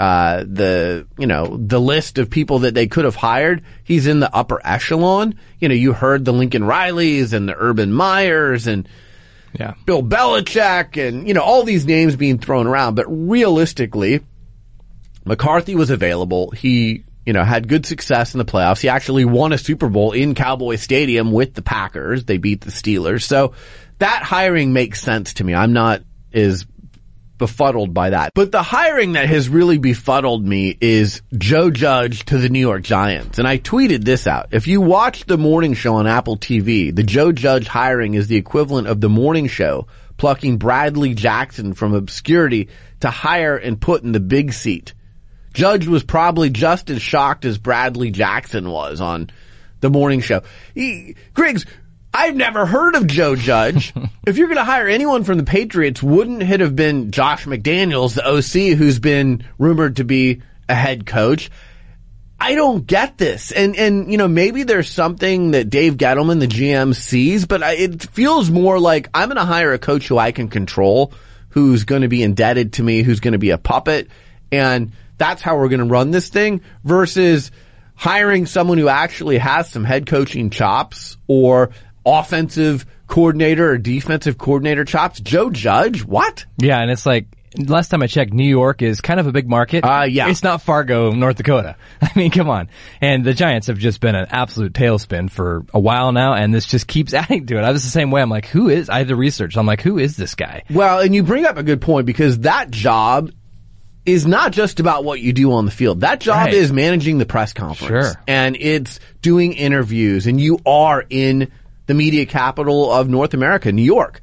uh, 0.00 0.44
the 0.44 1.06
you 1.18 1.26
know 1.26 1.58
the 1.58 1.78
list 1.78 2.16
of 2.16 2.30
people 2.30 2.60
that 2.60 2.72
they 2.74 2.86
could 2.86 3.04
have 3.04 3.16
hired, 3.16 3.62
he's 3.84 4.06
in 4.06 4.18
the 4.20 4.34
upper 4.34 4.58
echelon. 4.64 5.34
You 5.58 5.68
know, 5.68 5.74
you 5.74 5.92
heard 5.92 6.24
the 6.24 6.32
Lincoln 6.32 6.62
Rileys 6.62 7.34
and 7.34 7.46
the 7.46 7.54
Urban 7.54 7.92
Meyers 7.92 8.66
and 8.66 8.88
Yeah. 9.52 9.74
Bill 9.84 10.02
Belichick 10.02 10.96
and 10.96 11.28
you 11.28 11.34
know 11.34 11.42
all 11.42 11.64
these 11.64 11.84
names 11.84 12.16
being 12.16 12.38
thrown 12.38 12.66
around, 12.66 12.94
but 12.94 13.04
realistically, 13.08 14.20
McCarthy 15.24 15.74
was 15.74 15.90
available. 15.90 16.50
He 16.50 17.04
you 17.26 17.34
know 17.34 17.44
had 17.44 17.68
good 17.68 17.84
success 17.84 18.34
in 18.34 18.38
the 18.38 18.44
playoffs. 18.46 18.80
He 18.80 18.88
actually 18.88 19.26
won 19.26 19.52
a 19.52 19.58
Super 19.58 19.88
Bowl 19.90 20.12
in 20.12 20.34
Cowboy 20.34 20.76
Stadium 20.76 21.30
with 21.30 21.52
the 21.54 21.62
Packers. 21.62 22.24
They 22.24 22.38
beat 22.38 22.62
the 22.62 22.70
Steelers. 22.70 23.24
So 23.24 23.52
that 23.98 24.22
hiring 24.22 24.72
makes 24.72 25.02
sense 25.02 25.34
to 25.34 25.44
me. 25.44 25.54
I'm 25.54 25.74
not 25.74 26.00
as 26.32 26.64
befuddled 27.40 27.92
by 27.92 28.10
that. 28.10 28.32
But 28.34 28.52
the 28.52 28.62
hiring 28.62 29.14
that 29.14 29.28
has 29.28 29.48
really 29.48 29.78
befuddled 29.78 30.46
me 30.46 30.76
is 30.80 31.22
Joe 31.36 31.70
Judge 31.70 32.24
to 32.26 32.38
the 32.38 32.48
New 32.48 32.60
York 32.60 32.82
Giants. 32.82 33.40
And 33.40 33.48
I 33.48 33.58
tweeted 33.58 34.04
this 34.04 34.28
out. 34.28 34.50
If 34.52 34.68
you 34.68 34.80
watch 34.80 35.24
the 35.24 35.38
morning 35.38 35.74
show 35.74 35.96
on 35.96 36.06
Apple 36.06 36.36
TV, 36.36 36.94
the 36.94 37.02
Joe 37.02 37.32
Judge 37.32 37.66
hiring 37.66 38.14
is 38.14 38.28
the 38.28 38.36
equivalent 38.36 38.86
of 38.86 39.00
the 39.00 39.08
morning 39.08 39.48
show 39.48 39.88
plucking 40.18 40.58
Bradley 40.58 41.14
Jackson 41.14 41.72
from 41.72 41.94
obscurity 41.94 42.68
to 43.00 43.08
hire 43.08 43.56
and 43.56 43.80
put 43.80 44.02
in 44.02 44.12
the 44.12 44.20
big 44.20 44.52
seat. 44.52 44.92
Judge 45.54 45.86
was 45.86 46.04
probably 46.04 46.50
just 46.50 46.90
as 46.90 47.00
shocked 47.00 47.46
as 47.46 47.56
Bradley 47.56 48.10
Jackson 48.10 48.70
was 48.70 49.00
on 49.00 49.30
the 49.80 49.88
morning 49.88 50.20
show. 50.20 50.42
He, 50.74 51.16
Griggs, 51.32 51.64
I've 52.12 52.34
never 52.34 52.66
heard 52.66 52.96
of 52.96 53.06
Joe 53.06 53.36
Judge. 53.36 53.94
if 54.26 54.36
you're 54.36 54.48
going 54.48 54.58
to 54.58 54.64
hire 54.64 54.88
anyone 54.88 55.24
from 55.24 55.38
the 55.38 55.44
Patriots, 55.44 56.02
wouldn't 56.02 56.42
it 56.42 56.60
have 56.60 56.74
been 56.74 57.12
Josh 57.12 57.46
McDaniels, 57.46 58.14
the 58.14 58.26
OC, 58.26 58.76
who's 58.76 58.98
been 58.98 59.44
rumored 59.58 59.96
to 59.96 60.04
be 60.04 60.42
a 60.68 60.74
head 60.74 61.06
coach? 61.06 61.50
I 62.40 62.54
don't 62.54 62.86
get 62.86 63.18
this. 63.18 63.52
And, 63.52 63.76
and, 63.76 64.10
you 64.10 64.16
know, 64.16 64.26
maybe 64.26 64.62
there's 64.62 64.88
something 64.88 65.50
that 65.50 65.68
Dave 65.68 65.98
Gettleman, 65.98 66.40
the 66.40 66.46
GM 66.46 66.94
sees, 66.94 67.46
but 67.46 67.62
I, 67.62 67.72
it 67.72 68.02
feels 68.02 68.50
more 68.50 68.80
like 68.80 69.08
I'm 69.12 69.28
going 69.28 69.36
to 69.36 69.44
hire 69.44 69.72
a 69.72 69.78
coach 69.78 70.08
who 70.08 70.16
I 70.18 70.32
can 70.32 70.48
control, 70.48 71.12
who's 71.50 71.84
going 71.84 72.02
to 72.02 72.08
be 72.08 72.22
indebted 72.22 72.74
to 72.74 72.82
me, 72.82 73.02
who's 73.02 73.20
going 73.20 73.32
to 73.32 73.38
be 73.38 73.50
a 73.50 73.58
puppet. 73.58 74.08
And 74.50 74.92
that's 75.18 75.42
how 75.42 75.58
we're 75.58 75.68
going 75.68 75.80
to 75.80 75.86
run 75.86 76.10
this 76.10 76.30
thing 76.30 76.62
versus 76.82 77.50
hiring 77.94 78.46
someone 78.46 78.78
who 78.78 78.88
actually 78.88 79.36
has 79.36 79.68
some 79.70 79.84
head 79.84 80.06
coaching 80.06 80.48
chops 80.48 81.18
or 81.26 81.70
offensive 82.04 82.86
coordinator 83.06 83.70
or 83.70 83.78
defensive 83.78 84.38
coordinator 84.38 84.84
chops. 84.84 85.20
Joe 85.20 85.50
Judge? 85.50 86.04
What? 86.04 86.44
Yeah, 86.58 86.80
and 86.80 86.90
it's 86.90 87.06
like 87.06 87.26
last 87.58 87.88
time 87.88 88.02
I 88.02 88.06
checked, 88.06 88.32
New 88.32 88.48
York 88.48 88.80
is 88.82 89.00
kind 89.00 89.18
of 89.18 89.26
a 89.26 89.32
big 89.32 89.48
market. 89.48 89.84
Uh, 89.84 90.04
yeah. 90.08 90.28
It's 90.28 90.42
not 90.42 90.62
Fargo, 90.62 91.10
North 91.10 91.36
Dakota. 91.36 91.76
I 92.02 92.10
mean, 92.14 92.30
come 92.30 92.48
on. 92.48 92.68
And 93.00 93.24
the 93.24 93.34
Giants 93.34 93.66
have 93.66 93.78
just 93.78 94.00
been 94.00 94.14
an 94.14 94.28
absolute 94.30 94.72
tailspin 94.72 95.30
for 95.30 95.64
a 95.74 95.80
while 95.80 96.12
now, 96.12 96.34
and 96.34 96.54
this 96.54 96.66
just 96.66 96.86
keeps 96.86 97.12
adding 97.14 97.46
to 97.46 97.58
it. 97.58 97.64
I 97.64 97.72
was 97.72 97.82
the 97.82 97.90
same 97.90 98.10
way. 98.10 98.22
I'm 98.22 98.30
like, 98.30 98.46
who 98.46 98.68
is? 98.68 98.88
I 98.88 98.98
had 98.98 99.08
to 99.08 99.16
research. 99.16 99.56
I'm 99.56 99.66
like, 99.66 99.82
who 99.82 99.98
is 99.98 100.16
this 100.16 100.34
guy? 100.34 100.62
Well, 100.70 101.00
and 101.00 101.14
you 101.14 101.22
bring 101.22 101.44
up 101.44 101.56
a 101.56 101.62
good 101.62 101.80
point 101.80 102.06
because 102.06 102.40
that 102.40 102.70
job 102.70 103.30
is 104.06 104.26
not 104.26 104.50
just 104.52 104.80
about 104.80 105.04
what 105.04 105.20
you 105.20 105.32
do 105.32 105.52
on 105.52 105.66
the 105.66 105.70
field. 105.70 106.00
That 106.00 106.20
job 106.20 106.46
Right. 106.46 106.54
is 106.54 106.72
managing 106.72 107.18
the 107.18 107.26
press 107.26 107.52
conference. 107.52 108.06
Sure. 108.06 108.22
And 108.26 108.56
it's 108.58 108.98
doing 109.20 109.52
interviews 109.52 110.26
and 110.26 110.40
you 110.40 110.58
are 110.64 111.04
in 111.10 111.50
the 111.90 111.94
media 111.94 112.24
capital 112.24 112.90
of 112.90 113.08
North 113.08 113.34
America, 113.34 113.70
New 113.72 113.82
York. 113.82 114.20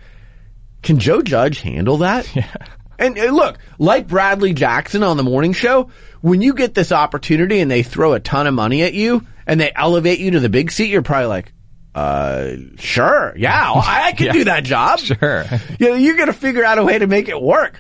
Can 0.81 0.97
Joe 0.99 1.21
Judge 1.21 1.61
handle 1.61 1.97
that? 1.97 2.27
Yeah. 2.35 2.51
And 2.99 3.15
uh, 3.19 3.25
look, 3.25 3.59
like 3.77 4.07
Bradley 4.07 4.53
Jackson 4.53 5.03
on 5.03 5.17
the 5.17 5.23
morning 5.23 5.53
show, 5.53 5.91
when 6.21 6.41
you 6.41 6.55
get 6.55 6.73
this 6.73 6.91
opportunity 6.91 7.59
and 7.59 7.69
they 7.69 7.83
throw 7.83 8.13
a 8.13 8.19
ton 8.19 8.47
of 8.47 8.55
money 8.55 8.81
at 8.81 8.95
you 8.95 9.23
and 9.45 9.61
they 9.61 9.71
elevate 9.75 10.17
you 10.17 10.31
to 10.31 10.39
the 10.39 10.49
big 10.49 10.71
seat, 10.71 10.89
you're 10.89 11.03
probably 11.03 11.27
like, 11.27 11.53
uh, 11.93 12.53
sure. 12.79 13.33
Yeah, 13.37 13.71
I, 13.71 14.07
I 14.07 14.11
can 14.13 14.25
Yeah. 14.27 14.31
do 14.33 14.43
that 14.45 14.63
job. 14.63 14.97
Sure. 14.97 15.45
you 15.79 15.89
know, 15.89 15.95
you're 15.95 16.15
going 16.15 16.25
to 16.25 16.33
figure 16.33 16.65
out 16.65 16.79
a 16.79 16.83
way 16.83 16.97
to 16.97 17.05
make 17.05 17.29
it 17.29 17.39
work. 17.39 17.79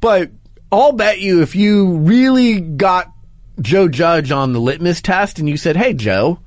But 0.00 0.32
I'll 0.72 0.90
bet 0.92 1.20
you 1.20 1.42
if 1.42 1.54
you 1.54 1.98
really 1.98 2.60
got 2.60 3.06
Joe 3.60 3.86
Judge 3.86 4.32
on 4.32 4.52
the 4.52 4.60
litmus 4.60 5.00
test 5.00 5.38
and 5.38 5.48
you 5.48 5.56
said, 5.56 5.76
Hey, 5.76 5.94
Joe, 5.94 6.40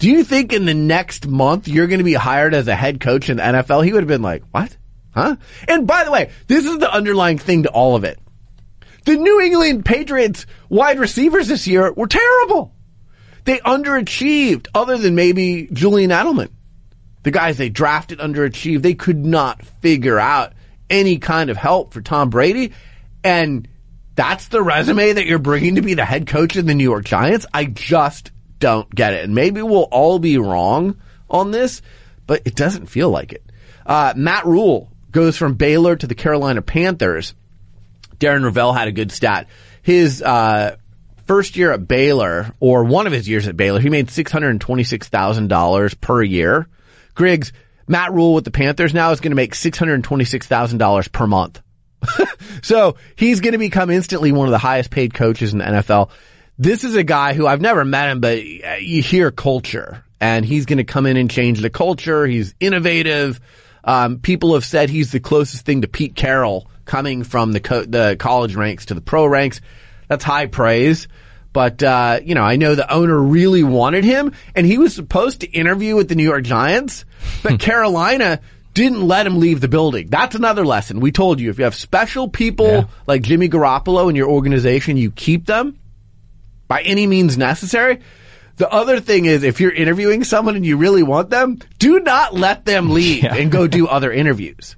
do 0.00 0.10
you 0.10 0.24
think 0.24 0.52
in 0.52 0.64
the 0.64 0.74
next 0.74 1.28
month 1.28 1.68
you're 1.68 1.86
going 1.86 1.98
to 1.98 2.04
be 2.04 2.14
hired 2.14 2.54
as 2.54 2.66
a 2.66 2.74
head 2.74 3.00
coach 3.00 3.30
in 3.30 3.36
the 3.36 3.42
NFL? 3.42 3.84
He 3.84 3.92
would 3.92 4.02
have 4.02 4.08
been 4.08 4.22
like, 4.22 4.42
what? 4.50 4.76
Huh? 5.14 5.36
And 5.68 5.86
by 5.86 6.02
the 6.02 6.10
way, 6.10 6.30
this 6.48 6.66
is 6.66 6.78
the 6.78 6.92
underlying 6.92 7.38
thing 7.38 7.62
to 7.62 7.70
all 7.70 7.94
of 7.94 8.02
it. 8.04 8.18
The 9.04 9.16
New 9.16 9.40
England 9.40 9.84
Patriots 9.84 10.46
wide 10.68 10.98
receivers 10.98 11.46
this 11.46 11.66
year 11.66 11.92
were 11.92 12.08
terrible. 12.08 12.74
They 13.44 13.58
underachieved 13.58 14.66
other 14.74 14.98
than 14.98 15.14
maybe 15.14 15.68
Julian 15.72 16.10
Edelman 16.10 16.50
the 17.22 17.30
guys 17.30 17.56
they 17.56 17.68
drafted 17.68 18.18
underachieved. 18.18 18.82
They 18.82 18.94
could 18.94 19.24
not 19.24 19.62
figure 19.62 20.18
out 20.18 20.52
any 20.88 21.18
kind 21.18 21.50
of 21.50 21.56
help 21.56 21.92
for 21.92 22.00
Tom 22.00 22.30
Brady. 22.30 22.72
And 23.22 23.68
that's 24.14 24.48
the 24.48 24.62
resume 24.62 25.12
that 25.12 25.26
you're 25.26 25.38
bringing 25.38 25.76
to 25.76 25.82
be 25.82 25.94
the 25.94 26.04
head 26.04 26.26
coach 26.26 26.56
of 26.56 26.66
the 26.66 26.74
New 26.74 26.84
York 26.84 27.04
Giants. 27.04 27.46
I 27.52 27.64
just 27.64 28.30
don't 28.60 28.88
get 28.94 29.14
it. 29.14 29.24
And 29.24 29.34
maybe 29.34 29.62
we'll 29.62 29.82
all 29.82 30.18
be 30.18 30.38
wrong 30.38 30.96
on 31.28 31.50
this, 31.50 31.82
but 32.26 32.42
it 32.44 32.54
doesn't 32.54 32.86
feel 32.86 33.10
like 33.10 33.32
it. 33.32 33.44
Uh, 33.84 34.14
Matt 34.16 34.46
Rhule 34.46 34.88
goes 35.10 35.36
from 35.36 35.54
Baylor 35.54 35.96
to 35.96 36.06
the 36.06 36.14
Carolina 36.14 36.62
Panthers. 36.62 37.34
Darren 38.18 38.44
Rovell 38.44 38.76
had 38.76 38.86
a 38.86 38.92
good 38.92 39.10
stat. 39.10 39.48
His, 39.82 40.22
uh, 40.22 40.76
first 41.30 41.56
year 41.56 41.70
at 41.70 41.86
Baylor, 41.86 42.52
or 42.58 42.82
one 42.82 43.06
of 43.06 43.12
his 43.12 43.28
years 43.28 43.46
at 43.46 43.56
Baylor, 43.56 43.78
he 43.78 43.88
made 43.88 44.08
$626,000 44.08 46.00
per 46.00 46.22
year. 46.24 46.66
Griggs, 47.14 47.52
Matt 47.86 48.12
Rhule 48.12 48.34
with 48.34 48.44
the 48.44 48.50
Panthers 48.50 48.92
now 48.92 49.12
is 49.12 49.20
going 49.20 49.30
to 49.30 49.36
make 49.36 49.54
$626,000 49.54 51.12
per 51.12 51.26
month. 51.28 51.62
so 52.62 52.96
he's 53.14 53.38
going 53.38 53.52
to 53.52 53.58
become 53.58 53.90
instantly 53.90 54.32
one 54.32 54.48
of 54.48 54.52
the 54.52 54.58
highest 54.58 54.90
paid 54.90 55.14
coaches 55.14 55.52
in 55.52 55.60
the 55.60 55.64
NFL. 55.64 56.10
This 56.60 56.84
is 56.84 56.94
a 56.94 57.02
guy 57.02 57.32
who 57.32 57.46
I've 57.46 57.62
never 57.62 57.86
met 57.86 58.10
him, 58.10 58.20
but 58.20 58.36
uh, 58.36 58.74
you 58.80 59.02
hear 59.02 59.30
culture 59.30 60.04
and 60.20 60.44
he's 60.44 60.66
going 60.66 60.76
to 60.76 60.84
come 60.84 61.06
in 61.06 61.16
and 61.16 61.30
change 61.30 61.60
the 61.60 61.70
culture. 61.70 62.26
He's 62.26 62.54
innovative. 62.60 63.40
Um, 63.82 64.18
people 64.18 64.52
have 64.52 64.64
said 64.66 64.90
he's 64.90 65.10
the 65.10 65.20
closest 65.20 65.64
thing 65.64 65.80
to 65.80 65.88
Pete 65.88 66.14
Carroll 66.14 66.68
coming 66.84 67.22
from 67.24 67.52
the 67.52 67.60
co- 67.60 67.84
the 67.86 68.16
college 68.18 68.54
ranks 68.56 68.86
to 68.86 68.94
the 68.94 69.00
pro 69.00 69.24
ranks. 69.24 69.62
That's 70.08 70.22
high 70.22 70.46
praise. 70.46 71.08
But, 71.54 71.82
uh, 71.82 72.20
you 72.22 72.34
know, 72.34 72.42
I 72.42 72.56
know 72.56 72.74
the 72.74 72.92
owner 72.92 73.18
really 73.18 73.62
wanted 73.64 74.04
him 74.04 74.34
and 74.54 74.66
he 74.66 74.76
was 74.76 74.94
supposed 74.94 75.40
to 75.40 75.50
interview 75.50 75.96
with 75.96 76.08
the 76.10 76.14
New 76.14 76.24
York 76.24 76.44
Giants, 76.44 77.06
but 77.42 77.58
Carolina 77.58 78.38
didn't 78.74 79.00
let 79.08 79.26
him 79.26 79.40
leave 79.40 79.60
the 79.62 79.66
building. 79.66 80.08
That's 80.10 80.36
another 80.36 80.64
lesson. 80.66 81.00
We 81.00 81.10
told 81.10 81.40
you 81.40 81.48
if 81.50 81.58
you 81.58 81.64
have 81.64 81.74
special 81.74 82.28
people 82.28 82.66
Yeah. 82.68 82.84
like 83.06 83.22
Jimmy 83.22 83.48
Garoppolo 83.48 84.10
in 84.10 84.14
your 84.14 84.28
organization, 84.28 84.96
you 84.98 85.10
keep 85.10 85.46
them 85.46 85.76
by 86.70 86.82
any 86.82 87.04
means 87.04 87.36
necessary. 87.36 87.98
The 88.58 88.70
other 88.70 89.00
thing 89.00 89.24
is 89.24 89.42
if 89.42 89.60
you're 89.60 89.72
interviewing 89.72 90.22
someone 90.22 90.54
and 90.54 90.64
you 90.64 90.76
really 90.76 91.02
want 91.02 91.28
them, 91.28 91.58
do 91.80 91.98
not 91.98 92.32
let 92.32 92.64
them 92.64 92.90
leave 92.94 93.24
Yeah. 93.24 93.34
and 93.34 93.50
go 93.50 93.66
do 93.66 93.88
other 93.88 94.12
interviews. 94.12 94.76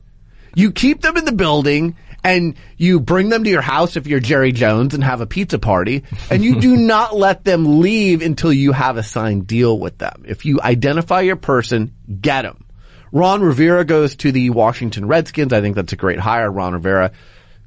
You 0.54 0.72
keep 0.72 1.02
them 1.02 1.18
in 1.18 1.26
the 1.26 1.32
building 1.32 1.96
and 2.24 2.54
you 2.78 2.98
bring 2.98 3.28
them 3.28 3.44
to 3.44 3.50
your 3.50 3.60
house 3.60 3.96
if 3.96 4.06
you're 4.06 4.20
Jerry 4.20 4.52
Jones 4.52 4.94
and 4.94 5.04
have 5.04 5.20
a 5.20 5.26
pizza 5.26 5.58
party 5.58 6.04
and 6.30 6.42
you 6.42 6.60
do 6.62 6.76
not 6.78 7.14
let 7.14 7.44
them 7.44 7.80
leave 7.80 8.22
until 8.22 8.54
you 8.54 8.72
have 8.72 8.96
a 8.96 9.02
signed 9.02 9.46
deal 9.46 9.78
with 9.78 9.98
them. 9.98 10.24
If 10.26 10.46
you 10.46 10.62
identify 10.62 11.20
your 11.20 11.36
person, 11.36 11.92
get 12.22 12.42
them. 12.42 12.64
Ron 13.12 13.42
Rivera 13.42 13.84
goes 13.84 14.16
to 14.16 14.32
the 14.32 14.48
Washington 14.48 15.06
Redskins. 15.06 15.52
I 15.52 15.60
think 15.60 15.76
that's 15.76 15.92
a 15.92 15.96
great 15.96 16.18
hire. 16.18 16.50
Ron 16.50 16.72
Rivera, 16.72 17.12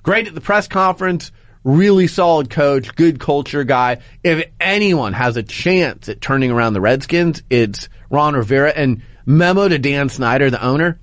great 0.02 0.28
at 0.28 0.34
the 0.34 0.42
press 0.42 0.68
conference, 0.68 1.32
really 1.66 2.08
solid 2.08 2.50
coach, 2.50 2.96
good 2.96 3.20
culture 3.20 3.66
guy. 3.66 3.98
If 4.24 4.50
anyone 4.62 5.12
has 5.12 5.36
a 5.36 5.44
chance 5.44 6.08
at 6.08 6.22
turning 6.22 6.52
around 6.52 6.74
the 6.74 6.82
Redskins, 6.82 7.44
it's 7.50 7.90
Ron 8.10 8.36
Rivera. 8.36 8.70
And 8.70 9.02
memo 9.26 9.68
to 9.68 9.78
Dan 9.78 10.08
Snyder, 10.08 10.50
the 10.50 10.64
owner, 10.64 11.00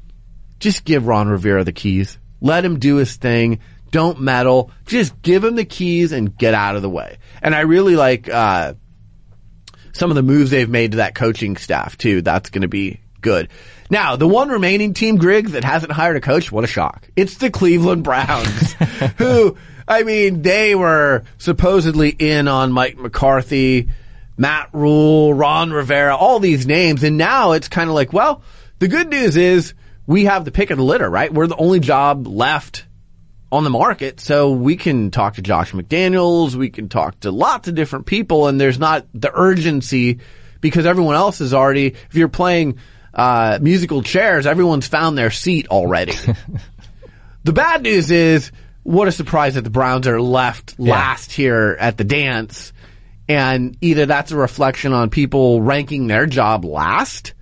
just 0.60 0.84
give 0.84 1.06
Ron 1.06 1.28
Rivera 1.28 1.64
the 1.64 1.72
keys. 1.72 2.16
Let 2.40 2.64
him 2.64 2.78
do 2.78 2.96
his 2.96 3.16
thing. 3.16 3.58
Don't 3.90 4.20
meddle. 4.20 4.70
Just 4.86 5.20
give 5.20 5.44
him 5.44 5.56
the 5.56 5.66
keys 5.66 6.12
and 6.12 6.34
get 6.38 6.54
out 6.54 6.76
of 6.76 6.82
the 6.82 6.88
way. 6.88 7.18
And 7.42 7.54
I 7.54 7.60
really 7.60 7.96
like, 7.96 8.30
uh, 8.30 8.74
some 9.92 10.10
of 10.10 10.14
the 10.14 10.22
moves 10.22 10.50
they've 10.50 10.70
made 10.70 10.92
to 10.92 10.96
that 10.98 11.14
coaching 11.14 11.56
staff 11.56 11.98
too. 11.98 12.22
That's 12.22 12.50
going 12.50 12.62
to 12.62 12.68
be 12.68 13.00
good. 13.20 13.48
Now, 13.90 14.16
the 14.16 14.26
one 14.26 14.48
remaining 14.48 14.94
team, 14.94 15.16
Griggs, 15.16 15.52
that 15.52 15.64
hasn't 15.64 15.92
hired 15.92 16.16
a 16.16 16.20
coach, 16.20 16.50
what 16.50 16.64
a 16.64 16.66
shock. 16.66 17.06
It's 17.14 17.36
the 17.36 17.50
Cleveland 17.50 18.04
Browns, 18.04 18.72
who, 19.18 19.58
I 19.92 20.04
mean, 20.04 20.40
they 20.40 20.74
were 20.74 21.24
supposedly 21.36 22.08
in 22.08 22.48
on 22.48 22.72
Mike 22.72 22.96
McCarthy, 22.96 23.90
Matt 24.38 24.70
Rhule, 24.72 25.34
Ron 25.34 25.70
Rivera, 25.70 26.16
all 26.16 26.38
these 26.38 26.66
names. 26.66 27.02
And 27.04 27.18
now 27.18 27.52
it's 27.52 27.68
kind 27.68 27.90
of 27.90 27.94
like, 27.94 28.10
well, 28.10 28.42
the 28.78 28.88
good 28.88 29.08
news 29.10 29.36
is 29.36 29.74
we 30.06 30.24
have 30.24 30.46
the 30.46 30.50
pick 30.50 30.70
of 30.70 30.78
the 30.78 30.82
litter, 30.82 31.10
right? 31.10 31.30
We're 31.30 31.46
the 31.46 31.56
only 31.56 31.78
job 31.78 32.26
left 32.26 32.86
on 33.52 33.64
the 33.64 33.70
market. 33.70 34.18
So 34.18 34.52
we 34.52 34.76
can 34.76 35.10
talk 35.10 35.34
to 35.34 35.42
Josh 35.42 35.72
McDaniels. 35.72 36.54
We 36.54 36.70
can 36.70 36.88
talk 36.88 37.20
to 37.20 37.30
lots 37.30 37.68
of 37.68 37.74
different 37.74 38.06
people 38.06 38.48
and 38.48 38.58
there's 38.58 38.78
not 38.78 39.06
the 39.12 39.30
urgency 39.30 40.20
because 40.62 40.86
everyone 40.86 41.16
else 41.16 41.42
is 41.42 41.52
already, 41.52 41.88
if 41.88 42.14
you're 42.14 42.28
playing, 42.28 42.78
uh, 43.12 43.58
musical 43.60 44.02
chairs, 44.02 44.46
everyone's 44.46 44.86
found 44.86 45.18
their 45.18 45.30
seat 45.30 45.68
already. 45.68 46.14
the 47.44 47.52
bad 47.52 47.82
news 47.82 48.10
is 48.10 48.52
what 48.82 49.08
a 49.08 49.12
surprise 49.12 49.54
that 49.54 49.62
the 49.64 49.70
Browns 49.70 50.06
are 50.08 50.20
left 50.20 50.74
Yeah. 50.78 50.92
last 50.92 51.32
here 51.32 51.76
at 51.78 51.96
the 51.96 52.04
dance. 52.04 52.72
And 53.28 53.76
either 53.80 54.06
that's 54.06 54.32
a 54.32 54.36
reflection 54.36 54.92
on 54.92 55.08
people 55.10 55.62
ranking 55.62 56.06
their 56.06 56.26
job 56.26 56.64
last 56.64 57.34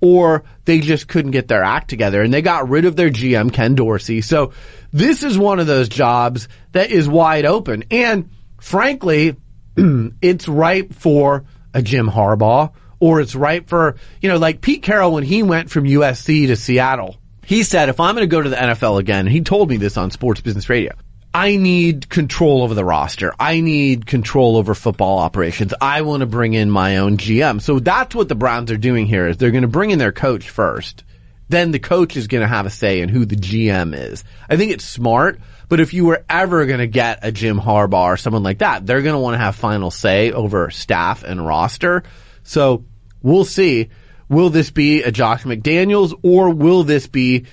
or 0.00 0.44
they 0.64 0.80
just 0.80 1.08
couldn't 1.08 1.32
get 1.32 1.48
their 1.48 1.62
act 1.64 1.88
together 1.90 2.22
and 2.22 2.32
they 2.32 2.42
got 2.42 2.68
rid 2.68 2.84
of 2.84 2.94
their 2.96 3.10
GM, 3.10 3.52
Ken 3.52 3.74
Dorsey. 3.74 4.20
So 4.20 4.52
this 4.92 5.22
is 5.22 5.36
one 5.36 5.58
of 5.60 5.66
those 5.66 5.88
jobs 5.88 6.48
that 6.72 6.90
is 6.90 7.08
wide 7.08 7.44
open. 7.46 7.84
And 7.90 8.30
frankly, 8.60 9.36
it's 10.22 10.46
ripe 10.48 10.94
for 10.94 11.44
a 11.74 11.82
Jim 11.82 12.08
Harbaugh 12.08 12.70
or 13.00 13.20
it's 13.20 13.34
ripe 13.34 13.68
for, 13.68 13.96
you 14.22 14.28
know, 14.28 14.38
like 14.38 14.60
Pete 14.60 14.82
Carroll 14.82 15.12
when 15.12 15.24
he 15.24 15.42
went 15.42 15.68
from 15.70 15.84
USC 15.84 16.46
to 16.46 16.56
Seattle. 16.56 17.16
He 17.46 17.62
said, 17.62 17.88
if 17.88 18.00
I'm 18.00 18.14
going 18.14 18.28
to 18.28 18.30
go 18.30 18.42
to 18.42 18.48
the 18.48 18.56
NFL 18.56 18.98
again, 18.98 19.26
he 19.26 19.42
told 19.42 19.68
me 19.68 19.76
this 19.76 19.96
on 19.96 20.10
Sports 20.10 20.40
Business 20.40 20.68
Radio. 20.68 20.92
I 21.34 21.56
need 21.56 22.08
control 22.08 22.62
over 22.62 22.74
the 22.74 22.84
roster. 22.84 23.34
I 23.40 23.60
need 23.60 24.06
control 24.06 24.56
over 24.56 24.72
football 24.72 25.18
operations. 25.18 25.74
I 25.80 26.02
want 26.02 26.20
to 26.20 26.26
bring 26.26 26.54
in 26.54 26.70
my 26.70 26.98
own 26.98 27.16
GM. 27.16 27.60
So 27.60 27.80
that's 27.80 28.14
what 28.14 28.28
the 28.28 28.36
Browns 28.36 28.70
are 28.70 28.76
doing 28.76 29.06
here 29.06 29.26
is 29.26 29.36
they're 29.36 29.50
going 29.50 29.62
to 29.62 29.68
bring 29.68 29.90
in 29.90 29.98
their 29.98 30.12
coach 30.12 30.48
first. 30.48 31.02
Then 31.48 31.72
the 31.72 31.80
coach 31.80 32.16
is 32.16 32.28
going 32.28 32.42
to 32.42 32.48
have 32.48 32.66
a 32.66 32.70
say 32.70 33.00
in 33.00 33.08
who 33.08 33.24
the 33.26 33.36
GM 33.36 33.96
is. 33.96 34.22
I 34.48 34.56
think 34.56 34.70
it's 34.70 34.84
smart, 34.84 35.40
but 35.68 35.80
if 35.80 35.92
you 35.92 36.04
were 36.04 36.24
ever 36.30 36.66
going 36.66 36.78
to 36.78 36.86
get 36.86 37.18
a 37.22 37.32
Jim 37.32 37.58
Harbaugh 37.58 38.12
or 38.12 38.16
someone 38.16 38.44
like 38.44 38.58
that, 38.58 38.86
they're 38.86 39.02
going 39.02 39.14
to 39.14 39.20
want 39.20 39.34
to 39.34 39.38
have 39.38 39.56
final 39.56 39.90
say 39.90 40.30
over 40.30 40.70
staff 40.70 41.24
and 41.24 41.44
roster. 41.44 42.04
So 42.44 42.84
we'll 43.22 43.44
see. 43.44 43.90
Will 44.28 44.50
this 44.50 44.70
be 44.70 45.02
a 45.02 45.10
Josh 45.12 45.44
McDaniels 45.44 46.18
or 46.22 46.50
will 46.50 46.84
this 46.84 47.06
be 47.06 47.46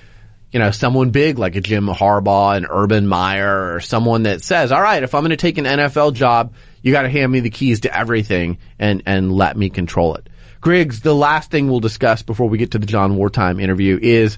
you 0.52 0.60
know, 0.60 0.72
someone 0.72 1.12
big 1.12 1.40
like 1.40 1.56
a 1.56 1.62
Jim 1.62 1.88
Harbaugh 1.88 2.58
and 2.58 2.68
Urban 2.70 3.08
Meyer 3.08 3.74
or 3.74 3.80
someone 3.80 4.24
that 4.24 4.42
says, 4.42 4.74
all 4.74 4.82
right, 4.82 5.02
if 5.02 5.16
I'm 5.16 5.22
going 5.22 5.30
to 5.30 5.38
take 5.38 5.58
an 5.58 5.64
NFL 5.64 6.14
job, 6.14 6.54
you 6.82 6.92
got 6.92 7.04
to 7.04 7.10
hand 7.10 7.32
me 7.32 7.40
the 7.40 7.50
keys 7.50 7.82
to 7.82 7.98
everything 7.98 8.58
and, 8.78 9.04
and 9.06 9.32
let 9.32 9.56
me 9.56 9.70
control 9.70 10.16
it. 10.16 10.28
Griggs, 10.60 11.00
the 11.00 11.16
last 11.16 11.52
thing 11.52 11.70
we'll 11.70 11.80
discuss 11.80 12.22
before 12.22 12.50
we 12.50 12.58
get 12.58 12.72
to 12.72 12.80
the 12.80 12.86
John 12.86 13.18
Wertheim 13.18 13.62
interview 13.62 13.98
is 14.02 14.38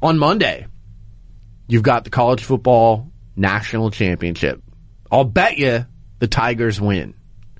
on 0.00 0.18
Monday, 0.18 0.66
you've 1.68 1.82
got 1.82 2.04
the 2.04 2.10
college 2.10 2.42
football 2.42 3.10
national 3.36 3.90
championship. 3.90 4.62
I'll 5.12 5.24
bet 5.24 5.58
you 5.58 5.84
the 6.20 6.26
Tigers 6.26 6.80
win. 6.80 7.14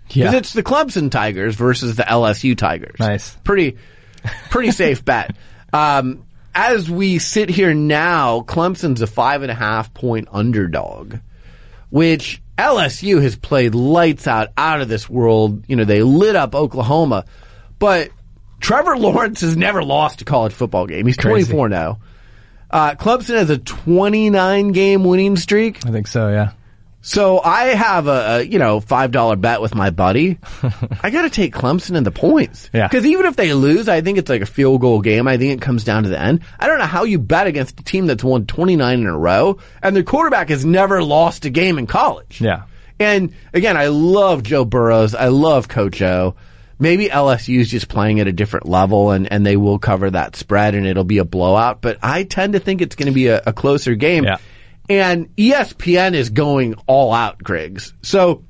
Because 0.08 0.32
Yeah. 0.32 0.36
it's 0.38 0.54
the 0.54 0.62
Clemson 0.62 1.10
Tigers 1.10 1.54
versus 1.54 1.96
the 1.96 2.02
LSU 2.04 2.56
Tigers. 2.56 2.96
Nice. 2.98 3.36
Pretty, 3.44 3.76
pretty 4.50 4.70
safe 4.70 5.04
bet. 5.04 5.34
Um, 5.72 6.24
as 6.54 6.90
we 6.90 7.18
sit 7.18 7.48
here 7.48 7.74
now, 7.74 8.40
Clemson's 8.40 9.02
a 9.02 9.06
five 9.06 9.42
and 9.42 9.50
a 9.50 9.54
half 9.54 9.94
point 9.94 10.28
underdog, 10.32 11.16
which 11.90 12.42
LSU 12.58 13.22
has 13.22 13.36
played 13.36 13.74
lights 13.74 14.26
out, 14.26 14.48
out 14.56 14.80
of 14.80 14.88
this 14.88 15.08
world. 15.08 15.64
You 15.68 15.76
know, 15.76 15.84
they 15.84 16.02
lit 16.02 16.36
up 16.36 16.54
Oklahoma, 16.54 17.24
but 17.78 18.10
Trevor 18.60 18.96
Lawrence 18.96 19.40
has 19.40 19.56
never 19.56 19.82
lost 19.82 20.22
a 20.22 20.24
college 20.24 20.52
football 20.52 20.86
game. 20.86 21.06
He's 21.06 21.16
Crazy. 21.16 21.46
24 21.46 21.68
now. 21.68 21.98
Uh, 22.70 22.94
Clemson 22.94 23.34
has 23.34 23.50
a 23.50 23.58
29 23.58 24.72
game 24.72 25.04
winning 25.04 25.36
streak. 25.36 25.84
I 25.86 25.90
think 25.90 26.06
so. 26.06 26.28
Yeah. 26.28 26.52
So 27.02 27.40
I 27.40 27.66
have 27.68 28.08
a, 28.08 28.10
a 28.10 28.42
you 28.42 28.58
know 28.58 28.80
five 28.80 29.10
dollar 29.10 29.36
bet 29.36 29.62
with 29.62 29.74
my 29.74 29.90
buddy. 29.90 30.38
I 31.02 31.10
got 31.10 31.22
to 31.22 31.30
take 31.30 31.54
Clemson 31.54 31.96
in 31.96 32.04
the 32.04 32.10
points. 32.10 32.68
Yeah. 32.72 32.88
Because 32.88 33.06
even 33.06 33.26
if 33.26 33.36
they 33.36 33.54
lose, 33.54 33.88
I 33.88 34.02
think 34.02 34.18
it's 34.18 34.28
like 34.28 34.42
a 34.42 34.46
field 34.46 34.80
goal 34.82 35.00
game. 35.00 35.26
I 35.26 35.38
think 35.38 35.54
it 35.54 35.64
comes 35.64 35.84
down 35.84 36.02
to 36.02 36.08
the 36.08 36.20
end. 36.20 36.40
I 36.58 36.66
don't 36.66 36.78
know 36.78 36.84
how 36.84 37.04
you 37.04 37.18
bet 37.18 37.46
against 37.46 37.80
a 37.80 37.84
team 37.84 38.06
that's 38.06 38.22
won 38.22 38.46
twenty 38.46 38.76
nine 38.76 39.00
in 39.00 39.06
a 39.06 39.18
row 39.18 39.58
and 39.82 39.96
their 39.96 40.02
quarterback 40.02 40.50
has 40.50 40.64
never 40.64 41.02
lost 41.02 41.44
a 41.46 41.50
game 41.50 41.78
in 41.78 41.86
college. 41.86 42.40
Yeah. 42.40 42.64
And 42.98 43.34
again, 43.54 43.78
I 43.78 43.86
love 43.86 44.42
Joe 44.42 44.66
Burrows. 44.66 45.14
I 45.14 45.28
love 45.28 45.68
Coach 45.68 46.02
O. 46.02 46.36
Maybe 46.78 47.08
LSU 47.08 47.60
is 47.60 47.70
just 47.70 47.88
playing 47.88 48.20
at 48.20 48.26
a 48.26 48.32
different 48.32 48.66
level 48.66 49.10
and, 49.10 49.30
and 49.30 49.44
they 49.44 49.56
will 49.56 49.78
cover 49.78 50.10
that 50.10 50.34
spread 50.36 50.74
and 50.74 50.86
it'll 50.86 51.04
be 51.04 51.18
a 51.18 51.26
blowout, 51.26 51.82
but 51.82 51.98
I 52.02 52.24
tend 52.24 52.54
to 52.54 52.58
think 52.58 52.80
it's 52.80 52.96
going 52.96 53.08
to 53.08 53.12
be 53.12 53.26
a, 53.26 53.42
a 53.46 53.52
closer 53.52 53.94
game. 53.94 54.24
Yeah. 54.24 54.38
And 54.90 55.36
ESPN 55.36 56.14
is 56.14 56.30
going 56.30 56.74
all 56.88 57.12
out, 57.12 57.38
Griggs. 57.38 57.94
So, 58.02 58.44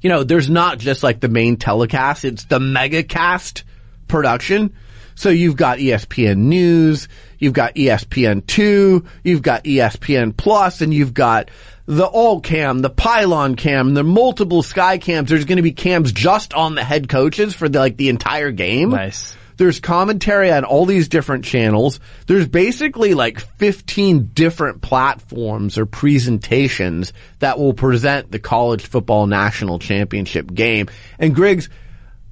you 0.00 0.08
know, 0.08 0.24
there's 0.24 0.48
not 0.48 0.78
just 0.78 1.02
like 1.02 1.20
the 1.20 1.28
main 1.28 1.58
telecast, 1.58 2.24
it's 2.24 2.46
the 2.46 2.58
megacast 2.58 3.62
production. 4.08 4.74
So 5.14 5.28
you've 5.28 5.56
got 5.56 5.76
ESPN 5.76 6.38
News, 6.38 7.06
you've 7.38 7.52
got 7.52 7.74
ESPN 7.74 8.46
2, 8.46 9.04
you've 9.24 9.42
got 9.42 9.64
ESPN 9.64 10.34
Plus, 10.34 10.80
and 10.80 10.92
you've 10.94 11.12
got 11.12 11.50
the 11.84 12.06
all 12.06 12.40
cam, 12.40 12.78
the 12.78 12.88
pylon 12.88 13.54
cam, 13.54 13.92
the 13.92 14.02
multiple 14.02 14.62
sky 14.62 14.96
cams. 14.96 15.28
There's 15.28 15.44
going 15.44 15.56
to 15.56 15.62
be 15.62 15.72
cams 15.72 16.12
just 16.12 16.54
on 16.54 16.76
the 16.76 16.82
head 16.82 17.10
coaches 17.10 17.54
for 17.54 17.68
the, 17.68 17.78
like 17.78 17.98
the 17.98 18.08
entire 18.08 18.52
game. 18.52 18.88
Nice. 18.88 19.36
There's 19.62 19.78
commentary 19.78 20.50
on 20.50 20.64
all 20.64 20.86
these 20.86 21.06
different 21.06 21.44
channels. 21.44 22.00
There's 22.26 22.48
basically 22.48 23.14
like 23.14 23.38
15 23.38 24.30
different 24.34 24.82
platforms 24.82 25.78
or 25.78 25.86
presentations 25.86 27.12
that 27.38 27.60
will 27.60 27.72
present 27.72 28.32
the 28.32 28.40
college 28.40 28.84
football 28.84 29.28
national 29.28 29.78
championship 29.78 30.52
game. 30.52 30.88
And 31.16 31.32
Griggs, 31.32 31.68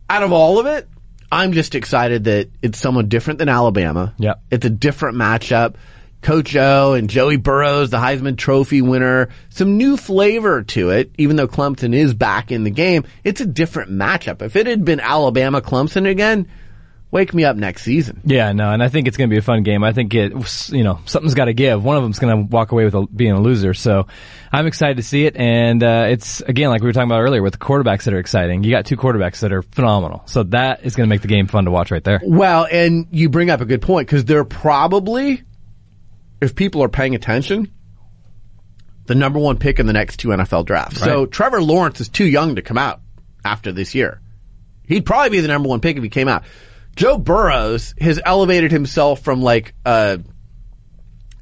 out 0.08 0.24
of 0.24 0.32
all 0.32 0.58
of 0.58 0.66
it, 0.66 0.88
I'm 1.30 1.52
just 1.52 1.76
excited 1.76 2.24
that 2.24 2.50
it's 2.62 2.80
someone 2.80 3.08
different 3.08 3.38
than 3.38 3.48
Alabama. 3.48 4.12
Yep. 4.18 4.42
It's 4.50 4.66
a 4.66 4.70
different 4.70 5.16
matchup. 5.16 5.76
Coach 6.22 6.56
O 6.56 6.94
and 6.94 7.08
Joey 7.08 7.36
Burrows, 7.36 7.90
the 7.90 7.98
Heisman 7.98 8.38
Trophy 8.38 8.82
winner, 8.82 9.28
some 9.50 9.76
new 9.76 9.96
flavor 9.96 10.64
to 10.64 10.90
it, 10.90 11.12
even 11.16 11.36
though 11.36 11.46
Clemson 11.46 11.94
is 11.94 12.12
back 12.12 12.50
in 12.50 12.64
the 12.64 12.70
game. 12.70 13.04
It's 13.22 13.40
a 13.40 13.46
different 13.46 13.92
matchup. 13.92 14.42
If 14.42 14.56
it 14.56 14.66
had 14.66 14.84
been 14.84 14.98
Alabama 14.98 15.60
Clemson 15.60 16.10
again, 16.10 16.48
wake 17.10 17.34
me 17.34 17.44
up 17.44 17.56
next 17.56 17.82
season. 17.82 18.20
Yeah, 18.24 18.52
no, 18.52 18.72
and 18.72 18.82
I 18.82 18.88
think 18.88 19.08
it's 19.08 19.16
going 19.16 19.28
to 19.28 19.34
be 19.34 19.38
a 19.38 19.42
fun 19.42 19.62
game. 19.62 19.82
I 19.82 19.92
think 19.92 20.14
it, 20.14 20.32
you 20.70 20.84
know, 20.84 21.00
something's 21.06 21.34
got 21.34 21.46
to 21.46 21.52
give. 21.52 21.82
One 21.82 21.96
of 21.96 22.02
them's 22.02 22.18
going 22.18 22.36
to 22.36 22.50
walk 22.50 22.72
away 22.72 22.84
with 22.84 22.94
a, 22.94 23.06
being 23.06 23.32
a 23.32 23.40
loser. 23.40 23.74
So 23.74 24.06
I'm 24.52 24.66
excited 24.66 24.96
to 24.98 25.02
see 25.02 25.26
it. 25.26 25.36
And 25.36 25.82
uh, 25.82 26.06
it's 26.08 26.40
again 26.40 26.70
like 26.70 26.82
we 26.82 26.86
were 26.86 26.92
talking 26.92 27.10
about 27.10 27.20
earlier 27.20 27.42
with 27.42 27.54
the 27.54 27.58
quarterbacks 27.58 28.04
that 28.04 28.14
are 28.14 28.18
exciting. 28.18 28.64
You 28.64 28.70
got 28.70 28.86
two 28.86 28.96
quarterbacks 28.96 29.40
that 29.40 29.52
are 29.52 29.62
phenomenal. 29.62 30.22
So 30.26 30.44
that 30.44 30.84
is 30.84 30.94
going 30.94 31.08
to 31.08 31.10
make 31.10 31.22
the 31.22 31.28
game 31.28 31.46
fun 31.46 31.64
to 31.64 31.70
watch 31.70 31.90
right 31.90 32.04
there. 32.04 32.20
Well, 32.22 32.66
and 32.70 33.06
you 33.10 33.28
bring 33.28 33.50
up 33.50 33.60
a 33.60 33.66
good 33.66 33.82
point 33.82 34.06
because 34.06 34.24
they're 34.24 34.44
probably, 34.44 35.42
if 36.40 36.54
people 36.54 36.82
are 36.82 36.88
paying 36.88 37.14
attention, 37.14 37.72
the 39.06 39.14
number 39.16 39.40
one 39.40 39.58
pick 39.58 39.80
in 39.80 39.86
the 39.86 39.92
next 39.92 40.18
two 40.18 40.28
NFL 40.28 40.66
drafts. 40.66 41.00
So 41.00 41.26
Trevor 41.26 41.60
Lawrence 41.60 42.00
is 42.00 42.08
too 42.08 42.24
young 42.24 42.54
to 42.54 42.62
come 42.62 42.78
out 42.78 43.00
after 43.44 43.72
this 43.72 43.94
year. 43.94 44.20
He'd 44.86 45.04
probably 45.04 45.30
be 45.30 45.40
the 45.40 45.48
number 45.48 45.68
one 45.68 45.80
pick 45.80 45.96
if 45.96 46.02
he 46.02 46.08
came 46.08 46.28
out. 46.28 46.44
Joe 46.96 47.18
Burrows 47.18 47.94
has 48.00 48.20
elevated 48.24 48.72
himself 48.72 49.20
from 49.20 49.42
like 49.42 49.74
a 49.84 50.20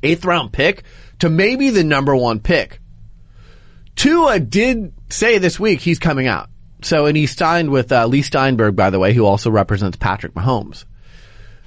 eighth 0.02 0.24
round 0.24 0.52
pick 0.52 0.84
to 1.20 1.28
maybe 1.28 1.70
the 1.70 1.84
number 1.84 2.14
one 2.14 2.40
pick. 2.40 2.80
Tua 3.96 4.38
did 4.38 4.92
say 5.10 5.38
this 5.38 5.58
week 5.58 5.80
he's 5.80 5.98
coming 5.98 6.26
out. 6.26 6.48
So, 6.82 7.06
and 7.06 7.16
he 7.16 7.26
signed 7.26 7.70
with 7.70 7.90
uh, 7.90 8.06
Leigh 8.06 8.22
Steinberg, 8.22 8.76
by 8.76 8.90
the 8.90 9.00
way, 9.00 9.12
who 9.12 9.26
also 9.26 9.50
represents 9.50 9.96
Patrick 9.96 10.34
Mahomes. 10.34 10.84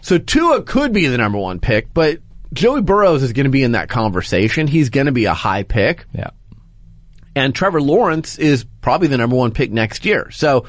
So 0.01 0.17
Tua 0.17 0.63
could 0.63 0.93
be 0.93 1.07
the 1.07 1.17
number 1.17 1.37
one 1.37 1.59
pick, 1.59 1.93
but 1.93 2.19
Joey 2.53 2.81
Burrows 2.81 3.23
is 3.23 3.33
going 3.33 3.43
to 3.45 3.51
be 3.51 3.63
in 3.63 3.73
that 3.73 3.89
conversation. 3.89 4.67
He's 4.67 4.89
going 4.89 5.05
to 5.05 5.11
be 5.11 5.25
a 5.25 5.33
high 5.33 5.63
pick. 5.63 6.05
Yeah. 6.13 6.31
And 7.35 7.55
Trevor 7.55 7.81
Lawrence 7.81 8.37
is 8.39 8.65
probably 8.81 9.07
the 9.07 9.17
number 9.17 9.35
one 9.35 9.51
pick 9.51 9.71
next 9.71 10.05
year. 10.05 10.31
So 10.31 10.65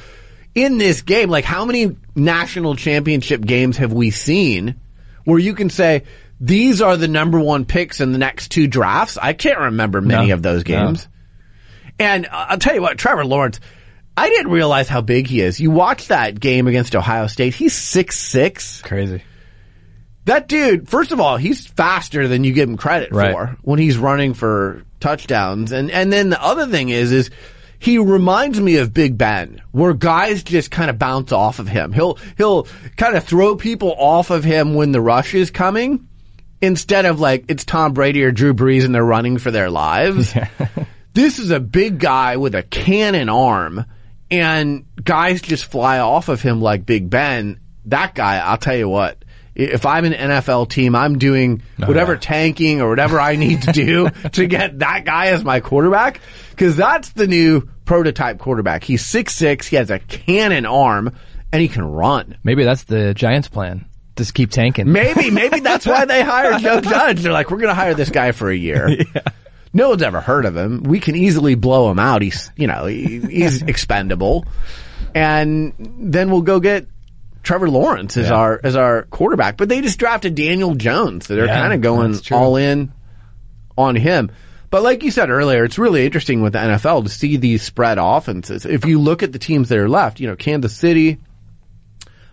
in 0.55 0.79
this 0.79 1.03
game, 1.03 1.31
like 1.31 1.45
how 1.45 1.65
many 1.65 1.97
national 2.15 2.77
championship 2.77 3.41
games 3.41 3.77
have 3.79 3.93
we 3.93 4.11
seen 4.11 4.77
where 5.25 5.38
you 5.38 5.55
can 5.55 5.71
say 5.71 6.03
these 6.41 6.83
are 6.83 6.97
the 6.97 7.09
number 7.09 7.38
one 7.41 7.65
picks 7.65 8.01
in 8.01 8.12
the 8.12 8.19
next 8.19 8.49
two 8.51 8.67
drafts? 8.67 9.17
I 9.17 9.33
can't 9.33 9.59
remember 9.61 10.01
many 10.01 10.29
No. 10.29 10.35
of 10.35 10.43
those 10.43 10.59
No. 10.69 10.87
games. 10.87 11.09
And 11.99 12.27
uh, 12.27 12.47
I'll 12.51 12.59
tell 12.59 12.75
you 12.75 12.83
what, 12.83 12.99
Trevor 12.99 13.25
Lawrence, 13.25 13.61
I 14.17 14.29
didn't 14.29 14.51
realize 14.53 14.88
how 14.88 15.01
big 15.01 15.27
he 15.27 15.41
is. 15.41 15.59
You 15.61 15.71
watch 15.71 16.09
that 16.09 16.38
game 16.38 16.67
against 16.67 16.95
Ohio 16.95 17.27
State. 17.29 17.55
He's 17.55 17.75
six 17.75 18.19
six. 18.19 18.83
Crazy. 18.83 19.23
That 20.27 20.49
dude, 20.49 20.88
first 20.88 21.11
of 21.12 21.19
all, 21.21 21.37
he's 21.37 21.67
faster 21.67 22.29
than 22.29 22.45
you 22.45 22.53
give 22.53 22.69
him 22.69 22.77
credit 22.77 23.11
Right. 23.12 23.33
for 23.33 23.57
when 23.62 23.79
he's 23.81 23.99
running 23.99 24.35
for 24.35 24.83
touchdowns. 25.01 25.73
And 25.73 25.91
and 25.91 26.12
then 26.12 26.31
the 26.31 26.41
other 26.43 26.67
thing 26.67 26.91
is 26.91 27.11
is 27.11 27.31
he 27.83 27.99
reminds 27.99 28.61
me 28.61 28.77
of 28.77 28.95
Big 28.95 29.18
Ben, 29.18 29.61
where 29.73 29.92
guys 29.92 30.45
just 30.45 30.71
kind 30.71 30.88
of 30.88 31.01
bounce 31.01 31.33
off 31.33 31.59
of 31.59 31.66
him. 31.66 31.92
He'll 31.92 32.16
he'll 32.37 32.68
kind 32.97 33.16
of 33.16 33.25
throw 33.25 33.57
people 33.57 33.92
off 33.99 34.31
of 34.31 34.45
him 34.45 34.75
when 34.75 34.92
the 34.92 35.01
rush 35.01 35.35
is 35.35 35.51
coming, 35.51 36.07
instead 36.61 37.07
of 37.07 37.18
like 37.18 37.47
it's 37.49 37.64
Tom 37.64 37.92
Brady 37.92 38.23
or 38.23 38.31
Drew 38.31 38.55
Brees 38.55 38.85
and 38.85 38.95
they're 38.95 39.05
running 39.05 39.37
for 39.38 39.51
their 39.51 39.68
lives. 39.68 40.33
this 41.12 41.40
is 41.40 41.51
a 41.51 41.59
big 41.59 41.99
guy 41.99 42.37
with 42.37 42.55
a 42.55 42.62
cannon 42.62 43.29
arm, 43.29 43.85
and 44.31 44.85
guys 45.03 45.42
just 45.42 45.64
fly 45.64 45.99
off 45.99 46.29
of 46.29 46.40
him 46.40 46.61
like 46.61 46.87
Big 46.87 47.11
Ben. 47.11 47.59
That 47.87 48.14
guy, 48.14 48.38
I'll 48.38 48.59
tell 48.59 48.77
you 48.77 48.88
what. 48.88 49.25
If 49.57 49.87
I'm 49.87 50.05
an 50.05 50.12
NFL 50.12 50.71
team, 50.71 50.95
I'm 50.95 51.18
doing 51.18 51.62
oh, 51.83 51.87
whatever 51.88 52.12
yeah. 52.12 52.21
tanking 52.21 52.81
or 52.81 52.88
whatever 52.88 53.18
I 53.18 53.35
need 53.35 53.62
to 53.62 53.73
do 53.73 54.09
to 54.35 54.47
get 54.47 54.79
that 54.79 55.05
guy 55.05 55.27
as 55.27 55.42
my 55.42 55.59
quarterback. 55.59 56.21
Cause 56.57 56.77
that's 56.77 57.11
the 57.11 57.27
new 57.27 57.69
prototype 57.85 58.38
quarterback. 58.38 58.85
He's 58.85 59.05
six 59.05 59.35
six. 59.35 59.67
He 59.67 59.77
has 59.77 59.91
a 59.91 59.99
cannon 59.99 60.67
arm 60.67 61.15
and 61.53 61.61
he 61.62 61.69
can 61.69 61.85
run. 61.85 62.37
Maybe 62.45 62.65
that's 62.65 62.85
the 62.85 63.15
Giants' 63.15 63.49
plan. 63.49 63.87
Just 64.17 64.35
keep 64.35 64.51
tanking. 64.51 64.93
Maybe, 64.93 65.31
maybe 65.31 65.61
that's 65.61 65.87
why 65.87 66.05
they 66.05 66.23
hired 66.23 66.61
Joe 66.61 66.81
Judge. 66.83 67.23
They're 67.23 67.33
like, 67.33 67.51
we're 67.51 67.57
going 67.57 67.69
to 67.71 67.75
hire 67.75 67.95
this 67.95 68.11
guy 68.11 68.33
for 68.33 68.51
a 68.51 68.57
year. 68.57 68.88
No 69.75 69.88
one's 69.88 70.03
ever 70.03 70.21
heard 70.21 70.45
of 70.45 70.55
him. 70.55 70.83
We 70.83 71.01
can 71.01 71.17
easily 71.17 71.55
blow 71.55 71.91
him 71.91 71.99
out. 71.99 72.21
He's, 72.21 72.51
you 72.57 72.67
know, 72.67 72.85
he, 72.85 73.21
he's 73.21 73.62
expendable. 73.67 74.45
And 75.15 75.73
then 75.79 76.31
we'll 76.31 76.43
go 76.43 76.61
get 76.61 76.88
Trevor 77.43 77.71
Lawrence 77.71 78.19
as 78.19 78.29
Yeah. 78.29 78.35
our, 78.35 78.61
as 78.62 78.77
our 78.77 79.05
quarterback. 79.05 79.57
But 79.57 79.71
they 79.71 79.81
just 79.81 79.99
drafted 79.99 80.35
Daniel 80.35 80.75
Jones. 80.75 81.27
So 81.27 81.35
they're 81.37 81.47
Yeah, 81.47 81.59
kind 81.59 81.73
of 81.73 81.81
going 81.81 82.21
all 82.33 82.57
in 82.57 82.93
on 83.79 83.97
him. 83.97 84.31
But 84.73 84.83
like 84.83 85.03
you 85.03 85.11
said 85.11 85.29
earlier, 85.29 85.65
it's 85.65 85.79
really 85.79 86.07
interesting 86.07 86.41
with 86.41 86.55
the 86.55 86.59
NFL 86.61 87.03
to 87.05 87.11
see 87.11 87.37
these 87.37 87.63
spread 87.63 87.99
offenses. 88.01 88.65
If 88.65 88.87
you 88.87 88.99
look 89.01 89.23
at 89.23 89.31
the 89.31 89.39
teams 89.39 89.69
that 89.69 89.77
are 89.77 89.87
left, 89.89 90.19
you 90.19 90.27
know, 90.27 90.35
Kansas 90.35 90.75
City, 90.75 91.19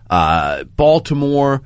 uh, 0.10 0.64
Baltimore, 0.64 1.62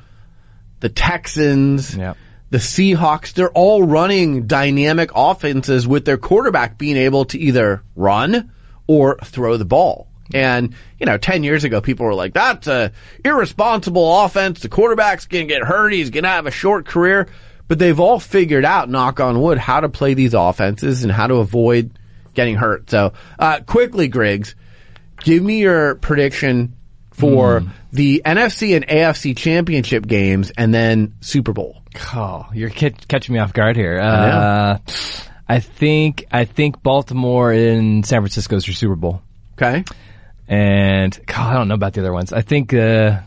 the 0.80 0.90
Texans, 0.90 1.96
Yep. 1.96 2.18
the 2.50 2.58
Seahawks, 2.58 3.34
they're 3.34 3.52
all 3.52 3.84
running 3.84 4.48
dynamic 4.48 5.12
offenses 5.14 5.88
with 5.88 6.06
their 6.06 6.18
quarterback 6.18 6.80
being 6.80 6.98
able 6.98 7.26
to 7.26 7.38
either 7.38 7.84
run 7.96 8.52
or 8.88 9.20
throw 9.24 9.58
the 9.58 9.66
ball. 9.66 10.08
And, 10.34 10.74
you 11.00 11.06
know, 11.06 11.20
10 11.20 11.44
years 11.44 11.66
ago, 11.66 11.82
people 11.82 12.08
were 12.08 12.16
like, 12.16 12.34
that's 12.34 12.66
a 12.66 12.92
irresponsible 13.24 14.24
offense. 14.24 14.62
The 14.62 14.70
quarterback's 14.70 15.28
going 15.28 15.48
to 15.48 15.54
get 15.54 15.62
hurt. 15.64 15.94
He's 15.94 16.10
going 16.10 16.24
to 16.24 16.30
have 16.30 16.48
a 16.48 16.52
short 16.52 16.88
career. 16.88 17.28
But 17.68 17.80
they've 17.80 18.00
all 18.00 18.20
figured 18.20 18.66
out, 18.66 18.90
knock 18.90 19.20
on 19.20 19.42
wood, 19.42 19.58
how 19.58 19.80
to 19.80 19.90
play 19.90 20.14
these 20.14 20.34
offenses 20.34 21.04
and 21.04 21.12
how 21.12 21.28
to 21.28 21.36
avoid 21.36 21.98
getting 22.34 22.56
hurt. 22.56 22.90
So, 22.90 23.14
uh, 23.40 23.62
quickly, 23.66 24.08
Griggs, 24.08 24.56
give 25.24 25.42
me 25.44 25.60
your 25.62 25.96
prediction 25.96 26.76
for 27.12 27.60
Hmm. 27.62 27.68
the 27.94 28.22
NFC 28.26 28.76
and 28.76 28.86
AFC 28.88 29.34
championship 29.36 30.06
games 30.08 30.52
and 30.58 30.74
then 30.74 31.14
Super 31.22 31.54
Bowl. 31.54 31.82
Oh, 32.16 32.48
you're 32.54 32.70
catch, 32.72 33.08
catching 33.08 33.34
me 33.34 33.40
off 33.40 33.54
guard 33.54 33.76
here. 33.76 34.00
Uh, 34.00 34.80
I 35.48 35.60
think 35.60 36.26
I 36.32 36.46
think 36.46 36.82
Baltimore 36.82 37.52
and 37.52 38.06
San 38.06 38.22
Francisco's 38.22 38.66
your 38.68 38.74
Super 38.74 38.96
Bowl, 38.96 39.22
Okay. 39.62 39.84
and 40.48 41.18
God, 41.28 41.52
I 41.52 41.54
don't 41.54 41.68
know 41.68 41.76
about 41.76 41.94
the 41.94 42.02
other 42.02 42.14
ones. 42.14 42.34
I 42.34 42.42
think 42.42 42.74
uh, 42.74 43.20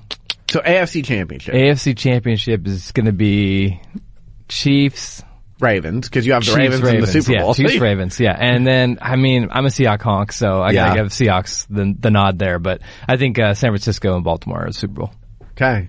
So 0.48 0.60
AFC 0.60 1.04
championship. 1.04 1.54
AFC 1.54 1.96
Championship 1.96 2.66
is 2.66 2.90
going 2.92 3.06
to 3.06 3.12
be 3.12 3.80
Chiefs. 4.56 5.22
Ravens, 5.58 6.06
because 6.06 6.26
you 6.26 6.34
have 6.34 6.42
the 6.44 6.46
Chiefs, 6.54 6.56
Ravens, 6.82 6.88
in 6.88 7.00
the 7.00 7.06
Super 7.06 7.32
yeah, 7.32 7.40
Bowl. 7.42 7.54
Chiefs, 7.54 7.78
Ravens, 7.78 8.20
yeah. 8.20 8.36
And 8.38 8.66
then, 8.66 8.98
I 9.00 9.16
mean, 9.16 9.48
I'm 9.50 9.64
a 9.64 9.70
Seahawks 9.70 10.02
honk, 10.02 10.32
so 10.32 10.60
I 10.60 10.72
Yeah. 10.72 10.88
gotta 10.88 11.00
give 11.04 11.12
Seahawks 11.12 11.66
the, 11.70 11.94
the 11.98 12.10
nod 12.10 12.38
there. 12.38 12.58
But 12.58 12.82
I 13.08 13.16
think 13.16 13.38
uh, 13.38 13.54
San 13.54 13.70
Francisco 13.70 14.14
and 14.16 14.22
Baltimore 14.22 14.64
are 14.64 14.66
the 14.66 14.74
Super 14.74 14.92
Bowl. 14.92 15.14
Okay. 15.52 15.88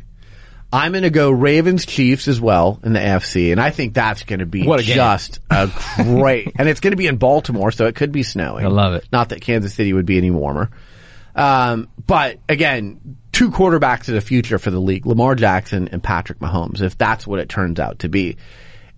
I'm 0.71 0.91
going 0.91 1.03
to 1.03 1.09
go 1.09 1.31
Ravens 1.31 1.85
Chiefs 1.85 2.27
as 2.27 2.41
well 2.41 2.79
in 2.83 2.91
the 2.93 2.99
AFC, 2.99 3.51
and 3.53 3.59
I 3.59 3.69
think 3.69 3.93
that's 3.93 4.23
going 4.23 4.39
to 4.39 4.45
be 4.45 4.65
What 4.65 4.81
a 4.81 4.83
just 4.83 5.39
a 5.49 5.69
great. 5.97 6.51
and 6.57 6.67
it's 6.67 6.81
going 6.81 6.91
to 6.91 6.97
be 6.97 7.07
in 7.07 7.15
Baltimore, 7.17 7.71
so 7.71 7.85
it 7.87 7.95
could 7.95 8.11
be 8.11 8.23
snowing. 8.23 8.65
I 8.65 8.69
love 8.69 8.93
it. 8.93 9.07
Not 9.11 9.29
that 9.29 9.39
Kansas 9.41 9.73
City 9.73 9.93
would 9.93 10.05
be 10.05 10.17
any 10.17 10.29
warmer. 10.31 10.69
Um, 11.37 11.87
but 12.05 12.39
again, 12.49 13.17
two 13.31 13.51
quarterbacks 13.51 14.07
of 14.07 14.15
the 14.15 14.21
future 14.21 14.57
for 14.59 14.71
the 14.71 14.79
league: 14.79 15.05
Lamar 15.05 15.35
Jackson 15.35 15.87
and 15.89 16.01
Patrick 16.03 16.39
Mahomes. 16.39 16.81
If 16.81 16.97
that's 16.97 17.25
what 17.27 17.39
it 17.39 17.47
turns 17.49 17.79
out 17.79 17.99
to 17.99 18.09
be, 18.09 18.37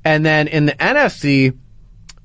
and 0.05 0.25
then 0.25 0.47
in 0.47 0.65
the 0.65 0.73
NFC, 0.73 1.57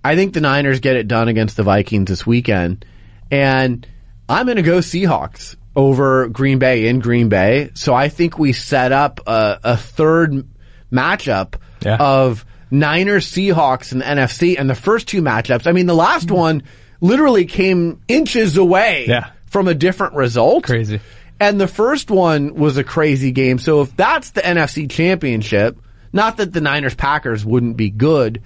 I 0.05 0.15
think 0.15 0.33
the 0.35 0.41
Niners 0.41 0.81
get 0.81 0.97
it 0.97 1.09
done 1.09 1.29
against 1.29 1.57
the 1.57 1.63
Vikings 1.65 2.09
this 2.09 2.25
weekend, 2.27 2.85
and 3.31 3.87
I'm 4.29 4.47
going 4.47 4.57
to 4.57 4.63
go 4.63 4.79
Seahawks 4.79 5.57
over 5.77 6.29
Green 6.29 6.59
Bay 6.61 6.87
in 6.87 7.01
Green 7.01 7.29
Bay. 7.29 7.71
So 7.75 7.93
I 7.93 8.09
think 8.09 8.39
we 8.39 8.53
set 8.53 8.93
up 8.93 9.21
a, 9.27 9.59
a 9.65 9.77
third 9.77 10.47
matchup 10.93 11.55
Yeah. 11.85 11.97
of 11.99 12.45
Niners 12.71 13.27
Seahawks 13.31 13.91
in 13.93 13.99
the 13.99 14.05
NFC, 14.05 14.57
and 14.59 14.71
the 14.71 14.75
first 14.77 15.09
two 15.09 15.21
matchups. 15.23 15.67
I 15.67 15.73
mean, 15.73 15.87
the 15.87 15.95
last 15.95 16.31
one 16.31 16.63
literally 17.01 17.45
came 17.45 18.01
inches 18.09 18.57
away 18.57 19.07
Yeah. 19.09 19.31
From 19.55 19.69
a 19.69 19.75
different 19.75 20.15
result. 20.15 20.65
Crazy. 20.65 21.01
And 21.39 21.61
the 21.61 21.69
first 21.69 22.11
one 22.11 22.57
was 22.57 22.77
a 22.77 22.83
crazy 22.83 23.31
game. 23.31 23.61
So 23.61 23.83
if 23.83 23.95
that's 23.95 24.33
the 24.33 24.41
NFC 24.41 24.91
championship, 24.91 25.79
not 26.13 26.39
that 26.39 26.53
the 26.53 26.61
Niners 26.61 26.97
Packers 26.97 27.45
wouldn't 27.45 27.77
be 27.77 27.89
good, 27.89 28.43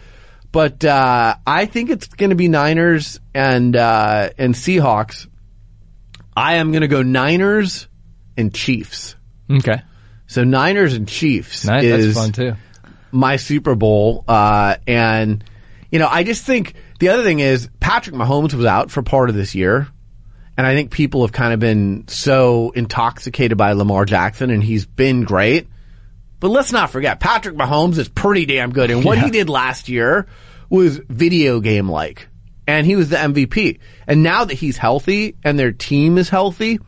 but 0.53 0.85
uh, 0.85 1.37
I 1.47 1.65
think 1.65 1.89
it's 1.89 2.09
going 2.09 2.29
to 2.29 2.37
be 2.37 2.49
Niners 2.49 3.21
and 3.33 3.75
uh, 3.75 4.29
and 4.37 4.55
Seahawks. 4.55 5.27
I 6.37 6.57
am 6.57 6.73
going 6.73 6.83
to 6.83 6.89
go 6.89 7.01
Niners 7.01 7.89
and 8.37 8.53
Chiefs. 8.53 9.17
Okay, 9.51 9.81
So 10.27 10.45
Niners 10.45 10.93
and 10.93 11.09
Chiefs 11.09 11.65
nice. 11.65 11.85
is 11.85 12.15
That's 12.15 12.27
fun 12.27 12.33
too. 12.33 12.57
my 13.13 13.37
Super 13.37 13.75
Bowl. 13.75 14.25
Uh, 14.29 14.77
and, 14.87 15.43
you 15.91 16.01
know, 16.01 16.09
I 16.09 16.23
just 16.23 16.45
think 16.45 16.75
the 16.99 17.09
other 17.09 17.23
thing 17.23 17.41
is 17.41 17.71
Patrick 17.81 18.15
Mahomes 18.15 18.53
was 18.53 18.67
out 18.67 18.91
for 18.91 19.03
part 19.03 19.31
of 19.31 19.37
this 19.37 19.55
year. 19.55 19.89
And 20.59 20.67
I 20.67 20.75
think 20.75 20.91
people 20.91 21.23
have 21.23 21.31
kind 21.31 21.55
of 21.55 21.61
been 21.61 22.09
so 22.09 22.71
intoxicated 22.71 23.57
by 23.57 23.73
Lamar 23.73 24.05
Jackson 24.05 24.51
and 24.51 24.63
he's 24.63 24.85
been 24.85 25.23
great. 25.23 25.69
But 26.41 26.49
let's 26.49 26.73
not 26.73 26.91
forget, 26.91 27.21
Patrick 27.21 27.55
Mahomes 27.55 27.97
is 27.97 28.09
pretty 28.09 28.45
damn 28.45 28.73
good. 28.73 28.91
And 28.91 29.05
what 29.05 29.19
he 29.19 29.31
did 29.31 29.49
last 29.49 29.89
year 29.89 30.27
was 30.69 30.99
video 31.09 31.61
game 31.61 31.89
like. 31.89 32.27
And 32.67 32.85
he 32.85 32.97
was 32.97 33.09
the 33.09 33.17
MVP. 33.17 33.79
And 34.09 34.25
now 34.25 34.45
that 34.47 34.55
he's 34.55 34.77
healthy 34.77 35.37
and 35.45 35.57
their 35.57 35.71
team 35.71 36.19
is 36.19 36.29
healthy, 36.29 36.81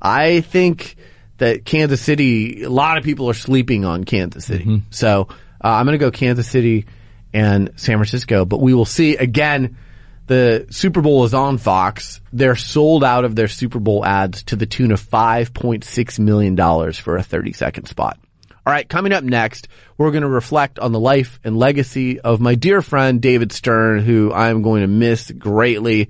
I 0.00 0.40
think 0.42 0.94
that 1.38 1.64
Kansas 1.64 2.00
City, 2.00 2.62
a 2.62 2.70
lot 2.70 2.96
of 2.96 3.02
people 3.02 3.28
are 3.28 3.34
sleeping 3.34 3.84
on 3.84 4.04
Kansas 4.04 4.44
City. 4.44 4.82
So 4.90 5.26
uh, 5.30 5.34
I'm 5.62 5.84
going 5.84 5.98
to 5.98 6.04
go 6.04 6.12
Kansas 6.12 6.48
City 6.48 6.86
and 7.32 7.72
San 7.74 7.96
Francisco, 7.96 8.44
but 8.44 8.60
we 8.60 8.72
will 8.72 8.84
see 8.84 9.16
again. 9.16 9.78
The 10.26 10.66
Super 10.70 11.02
Bowl 11.02 11.24
is 11.24 11.34
on 11.34 11.58
Fox. 11.58 12.20
They're 12.32 12.56
sold 12.56 13.04
out 13.04 13.24
of 13.24 13.36
their 13.36 13.48
Super 13.48 13.78
Bowl 13.78 14.04
ads 14.04 14.42
to 14.44 14.56
the 14.56 14.66
tune 14.66 14.90
of 14.90 15.00
$5.6 15.00 16.18
million 16.18 16.92
for 16.92 17.16
a 17.16 17.22
30 17.22 17.52
second 17.52 17.86
spot. 17.86 18.18
All 18.66 18.72
right, 18.72 18.88
coming 18.88 19.12
up 19.12 19.22
next, 19.22 19.68
we're 19.98 20.10
going 20.10 20.22
to 20.22 20.28
reflect 20.28 20.78
on 20.78 20.92
the 20.92 21.00
life 21.00 21.38
and 21.44 21.58
legacy 21.58 22.18
of 22.20 22.40
my 22.40 22.54
dear 22.54 22.80
friend 22.80 23.20
David 23.20 23.52
Stern, 23.52 24.00
who 24.00 24.32
I'm 24.32 24.62
going 24.62 24.80
to 24.80 24.86
miss 24.86 25.30
greatly. 25.30 26.08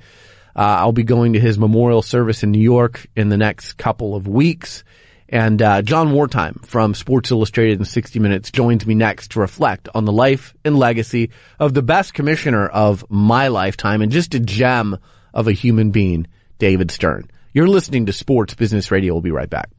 Uh, 0.55 0.61
I'll 0.61 0.93
be 0.93 1.03
going 1.03 1.33
to 1.33 1.41
his 1.41 1.59
memorial 1.59 2.01
service 2.01 2.45
in 2.45 2.53
New 2.53 2.61
York 2.61 3.09
in 3.17 3.29
the 3.29 3.37
next 3.37 3.73
couple 3.73 4.15
of 4.15 4.29
weeks. 4.29 4.85
And 5.29 5.61
uh, 5.63 5.83
John 5.83 6.09
Wertheim 6.09 6.65
from 6.67 6.95
Sports 6.95 7.31
Illustrated 7.31 7.79
in 7.79 7.85
60 7.85 8.19
Minutes 8.19 8.51
joins 8.51 8.87
me 8.87 8.95
next 8.95 9.33
to 9.33 9.41
reflect 9.41 9.89
on 9.95 10.05
the 10.05 10.13
life 10.13 10.55
and 10.65 10.79
legacy 10.79 11.31
of 11.59 11.75
the 11.75 11.83
best 11.83 12.15
commissioner 12.15 12.67
of 12.67 13.05
my 13.11 13.49
lifetime 13.49 14.03
and 14.03 14.13
just 14.13 14.35
a 14.35 14.41
gem 14.41 14.99
of 15.33 15.49
a 15.49 15.53
human 15.53 15.91
being, 15.91 16.27
David 16.59 16.91
Stern. 16.91 17.31
You're 17.53 17.69
listening 17.69 18.07
to 18.07 18.13
Sports 18.13 18.55
Business 18.55 18.91
Radio. 18.91 19.15
We'll 19.15 19.23
be 19.23 19.31
right 19.31 19.51
back. 19.51 19.71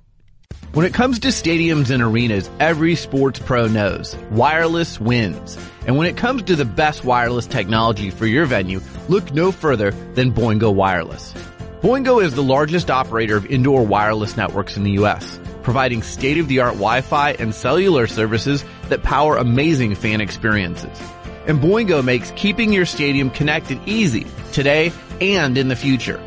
When 0.73 0.85
it 0.85 0.93
comes 0.93 1.19
to 1.19 1.29
stadiums 1.29 1.89
and 1.89 2.03
arenas, 2.03 2.49
every 2.59 2.95
sports 2.95 3.39
pro 3.39 3.67
knows 3.67 4.15
wireless 4.31 4.99
wins. 4.99 5.57
And 5.87 5.95
when 5.97 6.07
it 6.07 6.17
comes 6.17 6.43
to 6.43 6.55
the 6.55 6.65
best 6.65 7.05
wireless 7.05 7.47
technology 7.47 8.09
for 8.09 8.25
your 8.25 8.45
venue, 8.45 8.81
look 9.07 9.33
no 9.33 9.51
further 9.51 9.91
than 10.15 10.33
Boingo 10.33 10.73
Wireless. 10.73 11.33
Boingo 11.85 12.19
is 12.19 12.33
the 12.33 12.41
largest 12.41 12.89
operator 12.89 13.37
of 13.37 13.45
indoor 13.45 13.85
wireless 13.85 14.35
networks 14.35 14.75
in 14.75 14.81
the 14.81 14.93
U.S., 14.93 15.39
providing 15.61 16.01
state-of-the-art 16.01 16.73
Wi-Fi 16.73 17.33
and 17.33 17.53
cellular 17.53 18.07
services 18.07 18.65
that 18.89 19.03
power 19.03 19.37
amazing 19.37 19.93
fan 19.93 20.19
experiences. 20.19 20.99
And 21.45 21.59
Boingo 21.59 22.03
makes 22.03 22.31
keeping 22.31 22.73
your 22.73 22.87
stadium 22.87 23.29
connected 23.29 23.79
easy 23.85 24.25
today 24.51 24.91
and 25.21 25.59
in 25.59 25.67
the 25.67 25.75
future. 25.75 26.19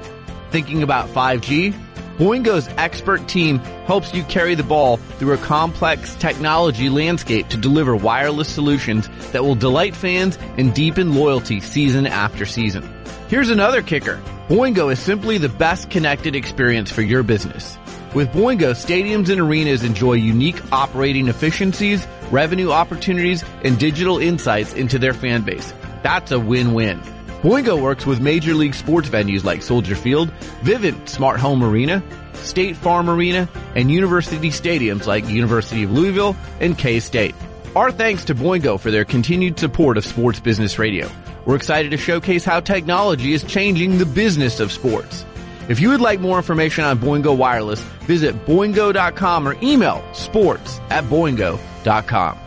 Thinking 0.53 0.85
about 0.85 1.09
5G? 1.09 1.75
Boingo's 2.19 2.69
expert 2.77 3.27
team 3.27 3.59
helps 3.59 4.15
you 4.15 4.23
carry 4.23 4.55
the 4.55 4.63
ball 4.63 4.99
through 5.19 5.33
a 5.33 5.39
complex 5.39 6.15
technology 6.15 6.89
landscape 6.89 7.49
to 7.49 7.57
deliver 7.57 7.97
wireless 7.97 8.49
solutions 8.49 9.09
that 9.33 9.43
will 9.43 9.57
delight 9.57 9.97
fans 9.97 10.39
and 10.57 10.73
deepen 10.73 11.17
loyalty 11.17 11.59
season 11.59 12.07
after 12.07 12.47
season. 12.47 12.89
Here's 13.27 13.51
another 13.51 13.83
kicker. 13.83 14.23
Boingo 14.49 14.91
is 14.91 14.99
simply 14.99 15.37
the 15.37 15.51
best 15.51 15.91
connected 15.91 16.35
experience 16.35 16.91
for 16.91 17.03
your 17.03 17.23
business. 17.23 17.77
With 18.15 18.33
Boingo, 18.33 18.71
stadiums 18.71 19.29
and 19.29 19.43
arenas 19.43 19.85
enjoy 19.85 20.15
unique 20.15 20.73
operating 20.73 21.29
efficiencies, 21.29 22.07
revenue 22.31 22.71
opportunities, 22.71 23.45
and 23.63 23.79
digital 23.79 24.17
insights 24.17 24.73
into 24.73 24.99
their 24.99 25.13
fan 25.13 25.43
base. 25.43 25.75
That's 26.03 26.33
a 26.33 26.41
win-win. 26.41 26.99
Boingo 27.43 27.79
works 27.79 28.07
with 28.07 28.23
major 28.23 28.55
league 28.55 28.73
sports 28.73 29.11
venues 29.11 29.45
like 29.45 29.61
Soldier 29.61 29.95
Field, 29.95 30.31
Vivint 30.63 31.11
Smart 31.11 31.39
Home 31.41 31.63
Arena, 31.63 32.03
State 32.33 32.75
Farm 32.75 33.11
Arena, 33.11 33.51
and 33.77 33.91
university 33.91 34.49
stadiums 34.49 35.05
like 35.05 35.29
University 35.29 35.83
of 35.83 35.93
Louisville 35.93 36.35
and 36.59 36.79
K-State. 36.79 37.35
Our 37.77 37.93
thanks 37.93 38.25
to 38.25 38.35
Boingo 38.35 38.81
for 38.81 38.91
their 38.91 39.05
continued 39.05 39.59
support 39.59 39.99
of 39.99 40.07
Sports 40.07 40.41
Business 40.41 40.79
Radio. 40.79 41.11
We're 41.49 41.57
excited 41.57 41.93
to 41.93 41.97
showcase 41.97 42.45
how 42.45 42.61
technology 42.61 43.33
is 43.33 43.43
changing 43.43 43.97
the 43.97 44.05
business 44.05 44.61
of 44.61 44.71
sports. 44.71 45.25
If 45.71 45.81
you 45.81 45.89
would 45.89 46.01
like 46.03 46.21
more 46.21 46.37
information 46.37 46.85
on 46.85 46.99
Boingo 46.99 47.35
Wireless, 47.35 47.81
visit 48.03 48.45
boingo.com 48.45 49.49
or 49.49 49.57
email 49.63 50.05
sports 50.13 50.79
at 50.91 51.05
boingo.com. 51.05 52.39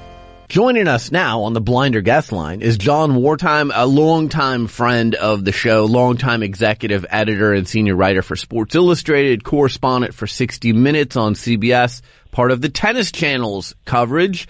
Joining 0.50 0.88
us 0.88 1.12
now 1.12 1.42
on 1.42 1.54
the 1.54 1.62
Blinder 1.62 2.02
guest 2.02 2.32
line 2.32 2.62
is 2.62 2.78
John 2.78 3.14
Wertheim, 3.14 3.72
a 3.74 3.88
longtime 3.88 4.68
friend 4.68 5.16
of 5.16 5.46
the 5.46 5.52
show, 5.52 5.86
longtime 5.86 6.44
executive 6.44 7.04
editor 7.10 7.54
and 7.54 7.68
senior 7.68 7.96
writer 7.96 8.22
for 8.22 8.36
Sports 8.36 8.76
Illustrated, 8.76 9.44
correspondent 9.44 10.14
for 10.14 10.28
60 10.28 10.74
Minutes 10.74 11.16
on 11.16 11.34
CBS, 11.34 12.04
part 12.30 12.52
of 12.52 12.62
the 12.62 12.70
Tennis 12.70 13.12
Channel's 13.12 13.74
coverage, 13.84 14.48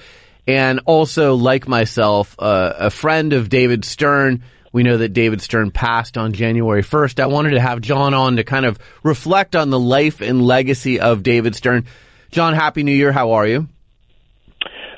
and 0.48 0.82
also, 0.86 1.36
like 1.36 1.68
myself, 1.68 2.36
uh, 2.40 2.74
a 2.78 2.90
friend 2.90 3.34
of 3.34 3.50
David 3.50 3.86
Stern. 3.86 4.44
We 4.74 4.84
know 4.84 4.98
that 4.98 5.10
David 5.10 5.42
Stern 5.42 5.72
passed 5.72 6.18
on 6.18 6.32
January 6.32 6.82
1st. 6.82 7.20
I 7.20 7.28
wanted 7.28 7.52
to 7.52 7.60
have 7.60 7.82
John 7.82 8.14
on 8.14 8.38
to 8.38 8.44
kind 8.44 8.66
of 8.66 8.80
reflect 9.04 9.56
on 9.56 9.70
the 9.70 9.80
life 9.80 10.22
and 10.22 10.42
legacy 10.42 11.00
of 11.00 11.24
David 11.24 11.56
Stern. 11.56 11.86
John, 12.32 12.54
Happy 12.54 12.84
New 12.84 12.94
Year. 12.94 13.12
How 13.12 13.34
are 13.34 13.46
you? 13.46 13.68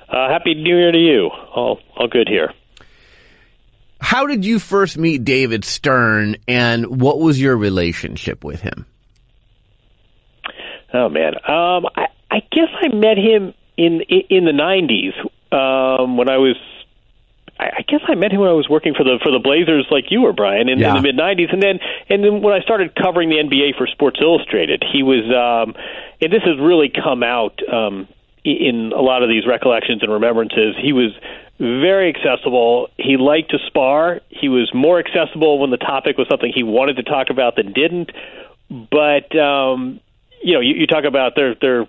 Uh, 0.08 0.30
happy 0.30 0.54
New 0.54 0.78
Year 0.78 0.92
to 0.92 0.98
you. 0.98 1.30
All 1.56 1.80
all 1.98 2.08
good 2.08 2.28
here. 2.28 2.54
How 4.00 4.28
did 4.28 4.46
you 4.46 4.60
first 4.60 4.96
meet 4.98 5.24
David 5.24 5.66
Stern, 5.66 6.36
and 6.48 7.02
what 7.02 7.20
was 7.20 7.42
your 7.42 7.58
relationship 7.58 8.44
with 8.44 8.62
him? 8.62 8.86
Oh 10.94 11.10
man, 11.10 11.34
um, 11.48 11.88
I, 11.96 12.08
I 12.30 12.40
guess 12.52 12.70
I 12.80 12.94
met 12.94 13.18
him 13.18 13.56
in 13.76 14.02
in 14.30 14.46
the 14.46 14.52
'90s 14.52 15.14
um, 15.54 16.18
when 16.18 16.30
I 16.30 16.38
was. 16.38 16.56
I 17.60 17.84
guess 17.88 18.02
I 18.08 18.16
met 18.16 18.32
him 18.34 18.40
when 18.42 18.50
I 18.50 18.54
was 18.54 18.68
working 18.68 18.94
for 18.96 19.04
the 19.04 19.20
for 19.24 19.32
the 19.32 19.40
Blazers, 19.40 19.86
like 19.92 20.06
you 20.10 20.22
were, 20.22 20.34
Brian, 20.34 20.68
in, 20.70 20.80
Yeah. 20.80 20.90
in 20.90 20.96
the 20.96 21.02
mid 21.02 21.16
'90s, 21.16 21.54
and 21.54 21.62
then 21.62 21.80
and 22.10 22.24
then 22.24 22.42
when 22.42 22.54
I 22.54 22.62
started 22.62 22.96
covering 22.96 23.30
the 23.30 23.38
NBA 23.38 23.78
for 23.78 23.86
Sports 23.88 24.20
Illustrated, 24.20 24.84
he 24.92 25.04
was, 25.04 25.24
um, 25.30 25.76
and 26.20 26.34
this 26.34 26.42
has 26.44 26.60
really 26.60 26.90
come 26.90 27.22
out 27.22 27.62
um, 27.72 28.08
in 28.44 28.92
a 28.94 29.02
lot 29.02 29.22
of 29.22 29.30
these 29.30 29.46
recollections 29.46 30.02
and 30.02 30.12
remembrances. 30.12 30.76
He 30.82 30.94
was 30.94 31.12
very 31.60 32.10
accessible. 32.10 32.90
He 32.98 33.18
liked 33.18 33.52
to 33.52 33.60
spar. 33.68 34.22
He 34.30 34.50
was 34.50 34.74
more 34.74 34.98
accessible 35.00 35.60
when 35.60 35.70
the 35.70 35.78
topic 35.78 36.18
was 36.18 36.28
something 36.28 36.52
he 36.54 36.64
wanted 36.64 36.98
to 36.98 37.04
talk 37.04 37.30
about 37.30 37.56
than 37.56 37.72
didn't. 37.72 38.12
But 38.70 39.34
um, 39.38 40.00
you 40.42 40.56
know, 40.56 40.60
you, 40.60 40.74
you 40.74 40.88
talk 40.88 41.06
about 41.06 41.36
their 41.36 41.54
their 41.56 41.88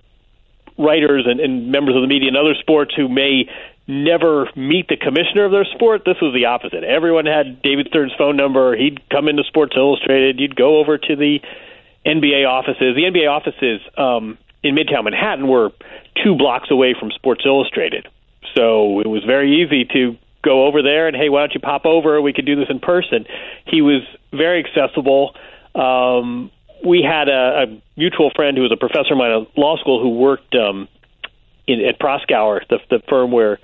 writers 0.79 1.27
and, 1.27 1.41
and 1.41 1.70
members 1.70 1.95
of 1.95 2.03
the 2.03 2.09
media 2.09 2.29
in 2.29 2.37
other 2.37 2.55
sports 2.61 2.95
who 2.95 3.09
may 3.09 3.49
never 3.87 4.49
meet 4.57 4.89
the 4.89 4.97
commissioner 4.97 5.45
of 5.45 5.53
their 5.53 5.64
sport. 5.64 6.03
This 6.07 6.16
was 6.20 6.35
the 6.35 6.47
opposite. 6.47 6.85
Everyone 6.85 7.27
had 7.27 7.62
David 7.62 7.87
Stern's 7.89 8.12
phone 8.16 8.37
number. 8.37 8.77
He'd 8.77 9.09
come 9.11 9.29
into 9.29 9.45
Sports 9.45 9.75
Illustrated. 9.77 10.41
You'd 10.41 10.57
go 10.57 10.79
over 10.79 10.97
to 10.97 11.16
the 11.16 11.41
NBA 12.07 12.49
offices. 12.49 12.97
The 12.97 13.05
NBA 13.05 13.29
offices 13.29 13.81
um, 13.97 14.39
in 14.62 14.75
Midtown 14.75 15.05
Manhattan 15.05 15.47
were 15.49 15.70
two 16.22 16.37
blocks 16.37 16.70
away 16.70 16.95
from 16.99 17.11
Sports 17.11 17.43
Illustrated, 17.45 18.09
so 18.55 19.01
it 19.01 19.09
was 19.09 19.25
very 19.25 19.62
easy 19.62 19.85
to 19.93 20.16
go 20.43 20.66
over 20.66 20.83
there 20.83 21.09
and 21.09 21.16
hey, 21.16 21.29
why 21.29 21.41
don't 21.41 21.55
you 21.55 21.61
pop 21.61 21.87
over? 21.87 22.20
We 22.20 22.33
could 22.33 22.45
do 22.45 22.57
this 22.57 22.68
in 22.68 22.79
person. 22.79 23.25
He 23.66 23.81
was 23.81 24.03
very 24.31 24.64
accessible. 24.64 25.35
Um, 25.75 26.51
we 26.85 27.03
had 27.03 27.28
a, 27.28 27.64
a 27.64 27.82
mutual 27.97 28.30
friend 28.35 28.57
who 28.57 28.62
was 28.62 28.72
a 28.72 28.76
professor 28.76 29.12
of 29.12 29.18
mine 29.18 29.32
at 29.32 29.59
law 29.59 29.76
school 29.76 30.01
who 30.03 30.11
worked 30.11 30.55
um, 30.55 30.89
in, 31.66 31.85
at 31.85 31.99
Proskauer, 31.99 32.61
the, 32.68 32.78
the 32.91 33.01
firm 33.09 33.32
where 33.32 33.59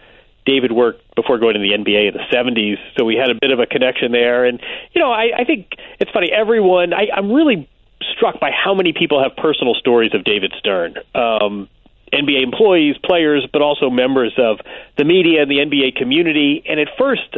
David 0.47 0.73
worked 0.73 1.15
before 1.15 1.39
going 1.39 1.55
to 1.55 1.61
the 1.61 1.73
NBA 1.73 2.09
in 2.09 2.15
the 2.15 2.25
70s. 2.35 2.77
So 2.97 3.05
we 3.05 3.17
had 3.17 3.31
a 3.31 3.39
bit 3.39 3.51
of 3.51 3.61
a 3.61 3.67
connection 3.67 4.13
there. 4.13 4.45
And, 4.45 4.61
you 4.93 5.01
know, 5.01 5.13
I, 5.13 5.31
I 5.39 5.45
think 5.45 5.73
it's 6.01 6.11
funny. 6.11 6.33
Everyone, 6.33 6.95
I, 6.95 7.09
I'm 7.15 7.31
really 7.31 7.69
struck 8.17 8.41
by 8.41 8.51
how 8.51 8.75
many 8.75 8.93
people 8.93 9.23
have 9.23 9.37
personal 9.37 9.75
stories 9.75 10.15
of 10.15 10.25
David 10.25 10.53
Stern. 10.59 10.95
Um, 11.15 11.69
NBA 12.13 12.43
employees, 12.43 12.97
players, 13.05 13.47
but 13.53 13.63
also 13.63 13.91
members 13.91 14.35
of 14.39 14.59
the 14.97 15.05
media 15.05 15.43
and 15.43 15.51
the 15.51 15.59
NBA 15.59 15.97
community. 15.97 16.63
And 16.67 16.81
at 16.81 16.89
first, 16.99 17.37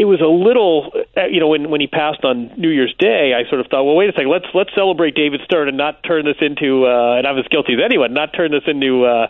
it 0.00 0.06
was 0.06 0.22
a 0.22 0.32
little, 0.32 0.90
uh, 1.14 1.26
you 1.26 1.40
know, 1.40 1.48
when 1.48 1.68
when 1.68 1.82
he 1.82 1.86
passed 1.86 2.24
on 2.24 2.50
New 2.56 2.70
Year's 2.70 2.94
Day, 2.98 3.34
I 3.36 3.46
sort 3.50 3.60
of 3.60 3.66
thought, 3.66 3.84
well, 3.84 3.96
wait 3.96 4.08
a 4.08 4.12
second, 4.12 4.30
let's 4.30 4.48
let's 4.54 4.74
celebrate 4.74 5.14
David 5.14 5.42
Stern 5.44 5.68
and 5.68 5.76
not 5.76 6.02
turn 6.02 6.24
this 6.24 6.40
into, 6.40 6.86
uh, 6.86 7.18
and 7.20 7.26
I'm 7.26 7.36
as 7.36 7.44
guilty 7.48 7.74
as 7.74 7.80
anyone, 7.84 8.14
not 8.14 8.32
turn 8.32 8.50
this 8.50 8.64
into. 8.66 9.04
Uh, 9.04 9.28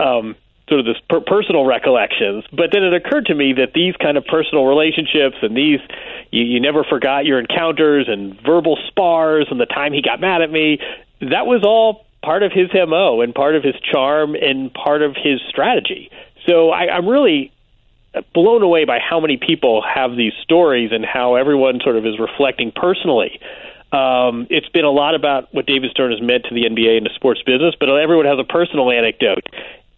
um, 0.00 0.36
sort 0.68 0.80
of 0.80 0.86
this 0.86 1.00
per- 1.08 1.22
personal 1.22 1.64
recollections. 1.64 2.44
But 2.52 2.70
then 2.72 2.84
it 2.84 2.92
occurred 2.92 3.26
to 3.26 3.34
me 3.34 3.54
that 3.54 3.72
these 3.74 3.96
kind 3.96 4.18
of 4.18 4.24
personal 4.26 4.66
relationships 4.66 5.36
and 5.40 5.56
these, 5.56 5.80
you, 6.30 6.44
you 6.44 6.60
never 6.60 6.84
forgot 6.84 7.24
your 7.24 7.40
encounters 7.40 8.06
and 8.06 8.38
verbal 8.42 8.76
spars 8.86 9.48
and 9.50 9.58
the 9.58 9.66
time 9.66 9.94
he 9.94 10.02
got 10.02 10.20
mad 10.20 10.42
at 10.42 10.50
me, 10.52 10.78
that 11.22 11.46
was 11.46 11.64
all 11.64 12.04
part 12.22 12.42
of 12.42 12.52
his 12.52 12.68
MO 12.74 13.22
and 13.22 13.34
part 13.34 13.56
of 13.56 13.64
his 13.64 13.76
charm 13.80 14.34
and 14.34 14.72
part 14.74 15.00
of 15.00 15.16
his 15.16 15.40
strategy. 15.48 16.10
So 16.46 16.68
I, 16.68 16.94
I'm 16.94 17.08
really 17.08 17.50
blown 18.34 18.62
away 18.62 18.84
by 18.84 18.98
how 18.98 19.20
many 19.20 19.36
people 19.36 19.82
have 19.82 20.16
these 20.16 20.32
stories 20.42 20.90
and 20.92 21.04
how 21.04 21.36
everyone 21.36 21.80
sort 21.82 21.96
of 21.96 22.06
is 22.06 22.18
reflecting 22.18 22.72
personally. 22.74 23.40
Um, 23.90 24.46
it's 24.50 24.68
been 24.68 24.84
a 24.84 24.90
lot 24.90 25.14
about 25.14 25.52
what 25.54 25.66
David 25.66 25.90
Stern 25.90 26.12
has 26.12 26.20
meant 26.20 26.44
to 26.44 26.54
the 26.54 26.64
NBA 26.64 26.98
and 26.98 27.06
the 27.06 27.14
sports 27.14 27.42
business, 27.44 27.74
but 27.78 27.88
everyone 27.88 28.26
has 28.26 28.38
a 28.38 28.44
personal 28.44 28.90
anecdote, 28.90 29.46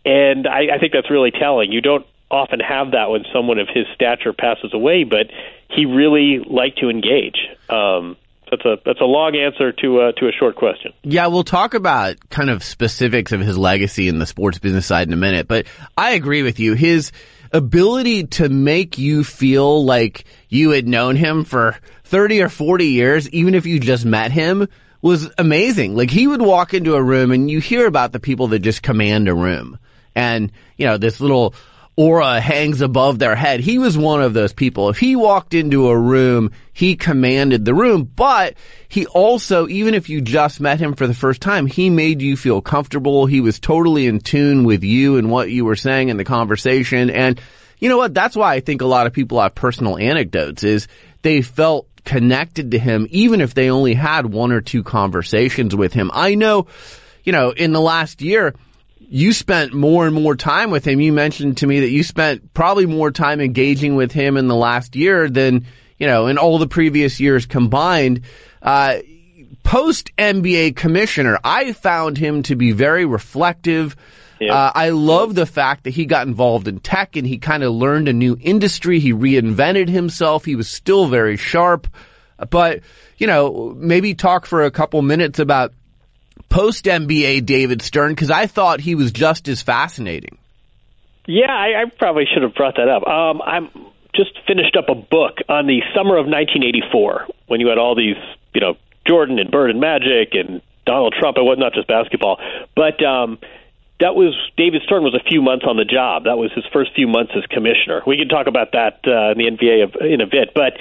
and 0.05 0.47
I, 0.47 0.77
I 0.77 0.79
think 0.79 0.93
that's 0.93 1.11
really 1.11 1.33
telling. 1.33 1.73
You 1.73 1.81
don't 1.81 2.07
often 2.31 2.61
have 2.61 2.93
that 2.93 3.11
when 3.11 3.25
someone 3.33 3.59
of 3.59 3.69
his 3.69 3.87
stature 3.95 4.33
passes 4.33 4.73
away, 4.73 5.03
but 5.03 5.27
he 5.69 5.87
really 5.87 6.39
liked 6.39 6.79
to 6.79 6.89
engage. 6.89 7.37
Um, 7.69 8.17
that's 8.51 8.65
a 8.65 8.79
that's 8.85 9.01
a 9.01 9.05
long 9.05 9.37
answer 9.37 9.73
to 9.73 10.01
uh, 10.01 10.13
to 10.13 10.29
a 10.29 10.33
short 10.33 10.57
question. 10.57 10.93
Yeah, 11.03 11.29
we'll 11.29 11.45
talk 11.45 11.75
about 11.75 12.17
kind 12.31 12.51
of 12.51 12.65
specifics 12.65 13.33
of 13.33 13.41
his 13.41 13.57
legacy 13.57 14.09
in 14.09 14.19
the 14.19 14.27
sports 14.27 14.59
business 14.59 14.87
side 14.87 15.07
in 15.07 15.13
a 15.13 15.17
minute, 15.17 15.47
but 15.47 15.67
I 15.97 16.13
agree 16.13 16.43
with 16.43 16.59
you. 16.59 16.75
His 16.75 17.13
ability 17.53 18.27
to 18.27 18.49
make 18.49 18.99
you 18.99 19.25
feel 19.25 19.85
like 19.85 20.25
you 20.49 20.71
had 20.71 20.87
known 20.87 21.17
him 21.17 21.45
for 21.45 21.77
30 22.05 22.43
or 22.43 22.49
40 22.49 22.87
years, 22.87 23.29
even 23.31 23.55
if 23.55 23.67
you 23.67 23.81
just 23.81 24.05
met 24.05 24.33
him, 24.33 24.69
was 25.03 25.31
amazing. 25.39 25.97
Like 25.97 26.11
he 26.11 26.27
would 26.27 26.43
walk 26.43 26.75
into 26.75 26.95
a 26.95 27.03
room 27.03 27.31
and 27.31 27.51
you 27.51 27.61
hear 27.61 27.87
about 27.87 28.13
the 28.13 28.21
people 28.21 28.49
that 28.49 28.61
just 28.61 28.83
command 28.83 29.29
a 29.29 29.35
room. 29.35 29.79
And, 30.15 30.53
you 30.77 30.87
know, 30.87 30.99
this 30.99 31.21
little 31.21 31.55
aura 32.01 32.41
hangs 32.41 32.81
above 32.81 33.19
their 33.19 33.37
head. 33.37 33.61
He 33.61 33.79
was 33.79 33.99
one 33.99 34.23
of 34.23 34.33
those 34.33 34.55
people. 34.55 34.89
If 34.89 34.99
he 34.99 35.17
walked 35.17 35.53
into 35.53 35.91
a 35.91 35.99
room, 35.99 36.51
he 36.73 36.97
commanded 36.97 37.67
the 37.67 37.75
room, 37.75 38.05
but 38.05 38.55
he 38.89 39.05
also, 39.05 39.69
even 39.69 39.93
if 39.93 40.09
you 40.09 40.23
just 40.23 40.63
met 40.63 40.81
him 40.81 40.95
for 40.95 41.07
the 41.07 41.13
first 41.13 41.43
time, 41.43 41.67
he 41.67 41.91
made 41.91 42.23
you 42.23 42.39
feel 42.39 42.63
comfortable. 42.63 43.27
He 43.27 43.43
was 43.43 43.61
totally 43.61 44.07
in 44.07 44.21
tune 44.21 44.65
with 44.65 44.83
you 44.83 45.19
and 45.19 45.31
what 45.31 45.51
you 45.51 45.67
were 45.67 45.77
saying 45.77 46.09
in 46.09 46.17
the 46.17 46.25
conversation. 46.25 47.11
And 47.11 47.39
you 47.81 47.91
know 47.91 47.99
what? 47.99 48.15
That's 48.15 48.35
why 48.35 48.55
I 48.55 48.61
think 48.61 48.81
a 48.81 48.87
lot 48.87 49.07
of 49.07 49.13
people 49.13 49.39
have 49.39 49.55
personal 49.55 49.99
anecdotes 49.99 50.65
is 50.65 50.89
they 51.21 51.43
felt 51.43 51.87
connected 52.07 52.71
to 52.71 52.79
him, 52.79 53.09
even 53.11 53.43
if 53.43 53.53
they 53.53 53.69
only 53.69 53.93
had 53.93 54.25
one 54.25 54.53
or 54.53 54.63
two 54.63 54.83
conversations 54.83 55.77
with 55.77 55.93
him. 55.93 56.11
I 56.15 56.35
know, 56.35 56.67
you 57.25 57.33
know, 57.33 57.51
in 57.51 57.73
the 57.73 57.81
last 57.83 58.23
year, 58.23 58.55
you 59.13 59.33
spent 59.33 59.75
more 59.75 60.07
and 60.07 60.15
more 60.15 60.37
time 60.37 60.71
with 60.71 60.87
him. 60.87 61.01
You 61.01 61.13
mentioned 61.13 61.59
to 61.59 61.67
me 61.67 61.81
that 61.81 61.91
you 61.91 62.05
spent 62.05 62.55
probably 62.55 62.87
more 62.87 63.11
time 63.11 63.41
engaging 63.41 63.97
with 63.97 64.13
him 64.13 64.37
in 64.37 64.47
the 64.47 64.55
last 64.55 64.95
year 64.95 65.29
than, 65.29 65.67
you 65.99 66.07
know, 66.07 66.29
in 66.29 66.39
all 66.39 66.59
the 66.59 66.69
previous 66.69 67.19
years 67.19 67.45
combined. 67.45 68.21
Uh, 68.63 68.99
post 69.65 70.17
NBA 70.17 70.77
commissioner, 70.77 71.41
I 71.43 71.73
found 71.73 72.19
him 72.19 72.45
to 72.45 72.55
be 72.55 72.71
very 72.71 73.05
reflective. 73.05 73.97
Yeah. 74.39 74.55
Uh, 74.55 74.73
I 74.77 74.91
love 74.91 75.35
the 75.35 75.45
fact 75.45 75.85
that 75.85 75.91
he 75.91 76.07
got 76.07 76.29
involved 76.29 76.69
in 76.69 76.79
tech 76.79 77.17
and 77.17 77.27
he 77.27 77.39
kind 77.39 77.65
of 77.65 77.73
learned 77.73 78.07
a 78.07 78.13
new 78.13 78.37
industry. 78.41 79.01
He 79.01 79.13
reinvented 79.13 79.89
himself. 79.89 80.45
He 80.45 80.55
was 80.55 80.69
still 80.69 81.09
very 81.09 81.37
sharp, 81.37 81.89
but 82.49 82.83
you 83.19 83.27
know, 83.27 83.75
maybe 83.77 84.15
talk 84.15 84.47
for 84.47 84.63
a 84.63 84.71
couple 84.71 85.03
minutes 85.03 85.41
about 85.41 85.75
post 86.49 86.85
NBA 86.85 87.47
David 87.47 87.83
Stern 87.83 88.13
because 88.13 88.31
I 88.31 88.47
thought 88.47 88.81
he 88.81 88.95
was 88.95 89.13
just 89.13 89.49
as 89.49 89.63
fascinating. 89.63 90.39
Yeah, 91.27 91.51
I, 91.51 91.83
I 91.83 91.85
probably 91.99 92.25
should 92.33 92.43
have 92.43 92.55
brought 92.55 92.77
that 92.77 92.89
up. 92.89 93.07
Um, 93.07 93.43
I'm 93.43 93.71
just 94.15 94.31
finished 94.47 94.77
up 94.77 94.89
a 94.89 94.95
book 94.95 95.39
on 95.49 95.67
the 95.67 95.81
summer 95.95 96.17
of 96.17 96.27
1984 96.27 97.29
when 97.47 97.61
you 97.61 97.69
had 97.69 97.79
all 97.79 97.95
these, 97.95 98.17
you 98.55 98.61
know, 98.61 98.77
Jordan 99.07 99.39
and 99.39 99.51
Bird 99.51 99.71
and 99.71 99.81
Magic 99.81 100.35
and 100.35 100.61
Donald 100.87 101.15
Trump. 101.19 101.37
It 101.37 101.43
was 101.43 101.59
not 101.59 101.73
just 101.75 101.87
basketball, 101.87 102.41
but 102.75 103.05
um, 103.05 103.39
that 104.01 104.15
was 104.17 104.35
David 104.57 104.83
Stern 104.85 105.05
was 105.05 105.15
a 105.15 105.23
few 105.29 105.43
months 105.43 105.65
on 105.69 105.77
the 105.77 105.85
job. 105.85 106.25
That 106.25 106.39
was 106.39 106.51
his 106.53 106.65
first 106.73 106.95
few 106.95 107.07
months 107.07 107.33
as 107.37 107.45
commissioner. 107.47 108.03
We 108.07 108.17
can 108.17 108.29
talk 108.29 108.47
about 108.47 108.73
that 108.73 109.01
uh, 109.07 109.33
in 109.33 109.39
the 109.39 109.51
NBA 109.57 109.85
of, 109.85 109.95
in 110.01 110.21
a 110.21 110.27
bit, 110.27 110.53
but 110.55 110.75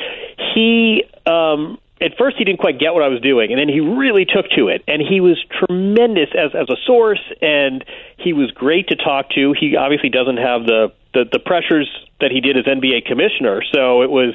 he. 0.55 1.03
Um, 1.25 1.79
at 2.01 2.17
first 2.17 2.37
he 2.37 2.43
didn't 2.45 2.59
quite 2.59 2.79
get 2.79 2.93
what 2.93 3.03
I 3.03 3.07
was 3.09 3.21
doing, 3.21 3.51
and 3.51 3.59
then 3.59 3.67
he 3.69 3.79
really 3.79 4.25
took 4.25 4.49
to 4.57 4.67
it, 4.69 4.83
and 4.87 5.01
he 5.01 5.19
was 5.21 5.37
tremendous 5.51 6.29
as 6.33 6.55
as 6.55 6.67
a 6.69 6.77
source, 6.85 7.21
and 7.41 7.83
he 8.17 8.33
was 8.33 8.51
great 8.51 8.87
to 8.89 8.95
talk 8.95 9.29
to. 9.31 9.53
He 9.59 9.75
obviously 9.75 10.09
doesn't 10.09 10.37
have 10.37 10.63
the 10.65 10.91
the, 11.13 11.25
the 11.31 11.39
pressures 11.39 11.89
that 12.21 12.31
he 12.31 12.39
did 12.41 12.57
as 12.57 12.65
NBA 12.65 13.05
commissioner, 13.05 13.61
so 13.73 14.01
it 14.03 14.09
was 14.09 14.33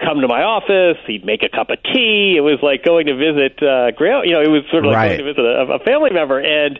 come 0.00 0.20
to 0.20 0.28
my 0.28 0.42
office. 0.42 0.98
He'd 1.06 1.24
make 1.24 1.42
a 1.42 1.48
cup 1.48 1.70
of 1.70 1.78
tea. 1.82 2.34
It 2.36 2.40
was 2.40 2.58
like 2.62 2.84
going 2.84 3.06
to 3.06 3.14
visit, 3.14 3.62
uh, 3.62 3.92
Gra- 3.92 4.26
you 4.26 4.32
know, 4.32 4.42
it 4.42 4.48
was 4.50 4.64
sort 4.70 4.84
of 4.84 4.90
like 4.90 4.96
Right. 4.96 5.18
going 5.18 5.18
to 5.18 5.32
visit 5.32 5.44
a, 5.44 5.74
a 5.74 5.78
family 5.80 6.10
member, 6.10 6.40
and 6.40 6.78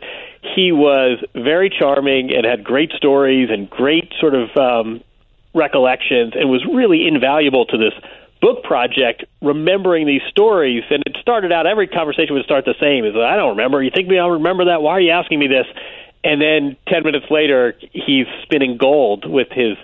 he 0.54 0.72
was 0.72 1.22
very 1.34 1.70
charming 1.70 2.32
and 2.34 2.44
had 2.44 2.64
great 2.64 2.90
stories 2.92 3.50
and 3.50 3.70
great 3.70 4.12
sort 4.20 4.34
of 4.34 4.50
um, 4.56 5.00
recollections, 5.54 6.34
and 6.34 6.50
was 6.50 6.64
really 6.66 7.06
invaluable 7.06 7.66
to 7.66 7.78
this 7.78 7.94
book 8.44 8.62
project. 8.62 9.24
Remembering 9.40 10.06
these 10.06 10.20
stories, 10.28 10.84
and 10.90 11.02
it 11.06 11.16
started 11.20 11.50
out. 11.50 11.66
Every 11.66 11.88
conversation 11.88 12.34
would 12.34 12.44
start 12.44 12.66
the 12.66 12.74
same: 12.78 13.06
"Is 13.06 13.16
I 13.16 13.36
don't 13.36 13.56
remember. 13.56 13.82
You 13.82 13.90
think 13.90 14.06
me? 14.06 14.18
I'll 14.18 14.30
remember 14.30 14.66
that? 14.66 14.82
Why 14.82 14.92
are 14.92 15.00
you 15.00 15.10
asking 15.10 15.38
me 15.38 15.48
this?" 15.48 15.66
And 16.22 16.40
then 16.40 16.76
ten 16.86 17.04
minutes 17.04 17.26
later, 17.30 17.74
he's 17.92 18.26
spinning 18.42 18.76
gold 18.76 19.24
with 19.28 19.48
his 19.50 19.76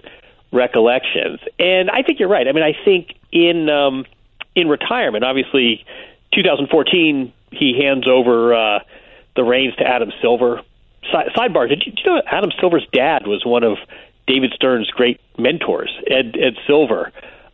recollections. 0.52 1.40
And 1.58 1.90
I 1.90 2.02
think 2.02 2.20
you're 2.20 2.28
right. 2.28 2.46
I 2.46 2.52
mean, 2.52 2.64
I 2.64 2.74
think 2.84 3.14
in 3.32 3.70
um, 3.70 4.04
in 4.54 4.68
retirement, 4.68 5.24
obviously, 5.24 5.84
2014, 6.34 7.32
he 7.52 7.80
hands 7.82 8.06
over 8.06 8.54
uh, 8.54 8.78
the 9.36 9.42
reins 9.42 9.74
to 9.76 9.86
Adam 9.86 10.12
Silver. 10.20 10.61
Si- 11.11 11.32
sidebar: 11.34 11.66
Did 11.66 11.82
you, 11.86 11.92
did 11.92 12.00
you 12.04 12.14
know 12.14 12.22
Adam 12.26 12.50
Silver's 12.61 12.86
dad 12.92 13.26
was 13.26 13.42
one 13.44 13.64
of 13.64 13.78
David 14.26 14.52
Stern's 14.54 14.90
great 14.90 15.18
mentors, 15.38 15.90
Ed 16.06 16.36
Ed 16.38 16.56
Silver? 16.66 17.11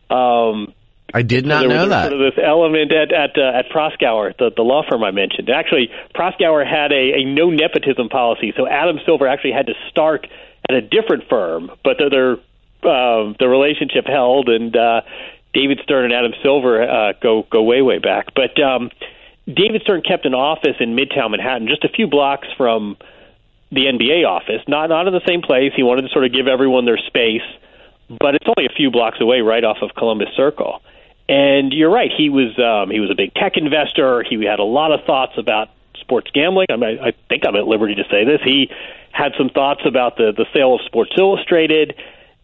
Um, 0.09 0.73
I 1.13 1.21
did 1.21 1.45
not 1.45 1.61
there 1.61 1.69
know 1.69 1.81
was 1.83 1.89
that. 1.89 2.09
Sort 2.09 2.21
of 2.21 2.33
this 2.33 2.43
element 2.43 2.91
at 2.91 3.13
at 3.13 3.37
uh, 3.37 3.59
at 3.59 3.69
Proskauer, 3.69 4.37
the 4.37 4.51
the 4.55 4.61
law 4.61 4.83
firm 4.87 5.03
I 5.03 5.11
mentioned. 5.11 5.49
Actually, 5.49 5.89
Proskauer 6.13 6.67
had 6.67 6.91
a, 6.91 7.21
a 7.21 7.25
no 7.25 7.49
nepotism 7.49 8.09
policy, 8.09 8.53
so 8.57 8.67
Adam 8.67 8.99
Silver 9.05 9.27
actually 9.27 9.53
had 9.53 9.67
to 9.67 9.73
start 9.89 10.27
at 10.67 10.75
a 10.75 10.81
different 10.81 11.29
firm, 11.29 11.71
but 11.83 11.97
their 11.97 12.09
their 12.09 12.33
uh, 12.83 13.33
the 13.39 13.47
relationship 13.47 14.05
held, 14.05 14.49
and 14.49 14.75
uh, 14.75 15.01
David 15.53 15.79
Stern 15.83 16.05
and 16.05 16.13
Adam 16.13 16.33
Silver 16.43 16.83
uh, 16.83 17.13
go 17.21 17.47
go 17.49 17.63
way 17.63 17.81
way 17.81 17.99
back. 17.99 18.27
But 18.35 18.61
um, 18.61 18.91
David 19.47 19.83
Stern 19.83 20.01
kept 20.01 20.25
an 20.25 20.33
office 20.33 20.75
in 20.79 20.95
Midtown 20.95 21.31
Manhattan, 21.31 21.67
just 21.67 21.85
a 21.85 21.89
few 21.89 22.07
blocks 22.07 22.47
from 22.57 22.97
the 23.71 23.85
NBA 23.85 24.27
office, 24.27 24.61
not 24.67 24.89
not 24.89 25.07
in 25.07 25.13
the 25.13 25.25
same 25.25 25.41
place. 25.41 25.71
He 25.75 25.83
wanted 25.83 26.03
to 26.03 26.09
sort 26.09 26.25
of 26.25 26.33
give 26.33 26.47
everyone 26.47 26.83
their 26.85 26.97
space, 26.97 27.47
but 28.09 28.35
it's 28.35 28.45
only 28.45 28.67
a 28.67 28.75
few 28.75 28.91
blocks 28.91 29.19
away, 29.21 29.39
right 29.39 29.63
off 29.63 29.77
of 29.81 29.95
Columbus 29.95 30.29
Circle. 30.35 30.81
And 31.29 31.73
you're 31.73 31.91
right. 31.91 32.11
He 32.15 32.29
was 32.29 32.57
um, 32.57 32.89
he 32.89 32.99
was 32.99 33.11
a 33.11 33.15
big 33.15 33.33
tech 33.33 33.57
investor. 33.57 34.23
He 34.23 34.45
had 34.45 34.59
a 34.59 34.63
lot 34.63 34.91
of 34.91 35.05
thoughts 35.05 35.33
about 35.37 35.69
sports 35.99 36.31
gambling. 36.33 36.67
I, 36.69 36.75
mean, 36.77 36.99
I 36.99 37.13
think 37.27 37.43
I'm 37.45 37.55
at 37.55 37.67
liberty 37.67 37.95
to 37.95 38.03
say 38.09 38.23
this. 38.23 38.39
He 38.43 38.69
had 39.11 39.33
some 39.37 39.49
thoughts 39.49 39.81
about 39.85 40.15
the 40.15 40.31
the 40.31 40.45
sale 40.53 40.75
of 40.75 40.81
Sports 40.85 41.11
Illustrated. 41.17 41.95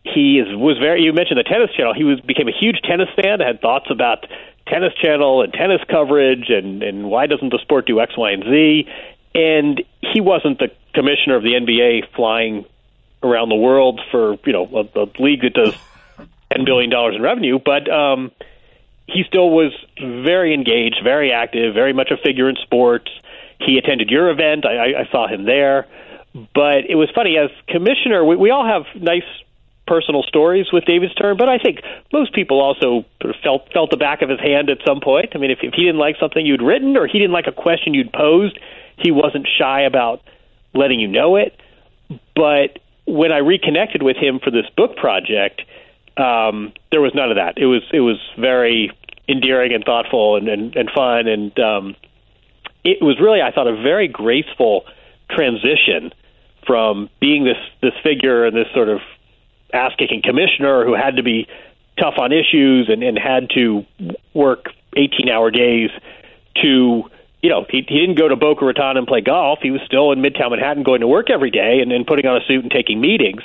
He 0.04 0.40
is 0.40 0.48
was 0.56 0.78
very. 0.80 1.04
You 1.04 1.14
mentioned 1.14 1.40
the 1.40 1.44
tennis 1.44 1.72
channel. 1.76 1.94
He 1.94 2.04
was 2.04 2.20
became 2.20 2.50
a 2.50 2.58
huge 2.60 2.82
tennis 2.84 3.08
fan. 3.16 3.40
Had 3.40 3.62
thoughts 3.62 3.88
about 3.90 4.26
tennis 4.68 4.94
channel 4.96 5.42
and 5.42 5.54
tennis 5.54 5.82
coverage 5.90 6.50
and 6.50 6.84
and 6.84 7.10
why 7.10 7.28
doesn't 7.28 7.50
the 7.50 7.60
sport 7.60 7.88
do 7.88 8.02
X, 8.02 8.18
Y, 8.18 8.32
and 8.32 8.44
Z. 8.44 8.88
And 9.36 9.82
he 10.02 10.20
wasn't 10.20 10.60
the 10.60 10.72
commissioner 10.94 11.38
of 11.38 11.44
the 11.44 11.54
NBA 11.54 12.14
flying 12.16 12.66
around 13.24 13.50
the 13.50 13.56
world 13.56 14.02
for 14.12 14.38
you 14.46 14.52
know 14.54 14.68
a, 14.94 15.04
a 15.04 15.08
league 15.20 15.42
that 15.42 15.54
does 15.54 15.74
ten 16.52 16.66
billion 16.66 16.90
dollars 16.90 17.16
in 17.16 17.22
revenue, 17.22 17.60
but 17.64 17.90
um, 17.90 18.32
he 19.08 19.24
still 19.28 19.50
was 19.50 19.74
very 20.00 20.54
engaged, 20.54 21.02
very 21.04 21.32
active, 21.32 21.74
very 21.74 21.94
much 21.94 22.12
a 22.12 22.18
figure 22.18 22.50
in 22.50 22.56
sports. 22.56 23.12
He 23.60 23.78
attended 23.78 24.10
your 24.10 24.30
event. 24.30 24.66
I, 24.66 25.02
I, 25.02 25.10
saw 25.12 25.28
him 25.28 25.46
there. 25.46 25.88
But 26.34 26.90
it 26.90 26.96
was 26.96 27.10
funny 27.14 27.38
as 27.38 27.50
commissioner. 27.68 28.24
We, 28.26 28.36
we 28.36 28.50
all 28.50 28.66
have 28.66 28.84
nice 29.02 29.24
personal 29.86 30.24
stories 30.24 30.68
with 30.72 30.86
David 30.86 31.12
Stern, 31.12 31.38
but 31.38 31.50
I 31.50 31.58
think 31.58 31.80
most 32.12 32.34
people 32.34 32.62
also 32.62 33.06
felt 33.44 33.72
felt 33.74 33.92
the 33.92 33.98
back 33.98 34.22
of 34.22 34.30
his 34.30 34.40
hand 34.40 34.70
at 34.70 34.78
some 34.86 35.02
point. 35.02 35.34
I 35.36 35.38
mean, 35.38 35.52
if, 35.52 35.60
if 35.62 35.74
he 35.74 35.84
didn't 35.84 36.00
like 36.00 36.16
something 36.20 36.46
you'd 36.46 36.62
written 36.62 36.96
or 36.96 37.06
he 37.06 37.20
didn't 37.20 37.34
like 37.34 37.48
a 37.48 37.52
question 37.52 37.94
you'd 37.94 38.12
posed, 38.14 38.58
he 38.98 39.12
wasn't 39.12 39.48
shy 39.60 39.82
about 39.82 40.22
letting 40.74 41.00
you 41.00 41.08
know 41.08 41.36
it. 41.36 41.60
But 42.36 42.80
when 43.06 43.32
I 43.32 43.40
reconnected 43.40 44.02
with 44.02 44.18
him 44.18 44.40
for 44.40 44.52
this 44.52 44.66
book 44.76 44.96
project, 44.96 45.62
um, 46.18 46.74
there 46.92 47.02
was 47.02 47.14
none 47.16 47.30
of 47.32 47.38
that. 47.38 47.58
It 47.58 47.66
was 47.66 47.82
it 47.92 48.02
was 48.02 48.18
very 48.38 48.92
endearing 49.28 49.74
and 49.74 49.84
thoughtful 49.84 50.36
and 50.36 50.48
and, 50.48 50.76
and 50.76 50.90
fun, 50.92 51.28
and 51.28 51.58
um, 51.60 51.96
it 52.84 53.02
was 53.02 53.20
really 53.20 53.42
I 53.42 53.52
thought 53.52 53.68
a 53.68 53.76
very 53.76 54.08
graceful 54.08 54.86
transition 55.30 56.14
from 56.66 57.10
being 57.20 57.44
this 57.44 57.58
this 57.82 57.94
figure 58.04 58.46
and 58.46 58.56
this 58.56 58.68
sort 58.74 58.90
of 58.90 59.00
ass 59.74 59.94
kicking 59.98 60.22
commissioner 60.22 60.86
who 60.86 60.94
had 60.94 61.16
to 61.16 61.24
be 61.24 61.48
tough 62.00 62.16
on 62.18 62.32
issues 62.32 62.90
and, 62.90 63.04
and 63.04 63.18
had 63.18 63.50
to 63.52 63.86
work 64.34 64.68
18 64.96 65.30
hour 65.30 65.50
days 65.52 65.90
to 66.62 67.04
you 67.42 67.50
know 67.50 67.66
he, 67.70 67.84
he 67.88 68.00
didn't 68.00 68.18
go 68.18 68.28
to 68.28 68.36
Boca 68.36 68.66
Raton 68.66 68.98
and 68.98 69.08
play 69.08 69.22
golf. 69.22 69.60
He 69.62 69.72
was 69.72 69.82
still 69.86 70.12
in 70.12 70.20
Midtown 70.20 70.52
Manhattan 70.52 70.84
going 70.84 71.02
to 71.02 71.08
work 71.08 71.30
every 71.30 71.50
day 71.50 71.80
and, 71.82 71.92
and 71.92 72.06
putting 72.06 72.28
on 72.28 72.38
a 72.38 72.46
suit 72.46 72.64
and 72.64 72.72
taking 72.72 73.02
meetings 73.02 73.42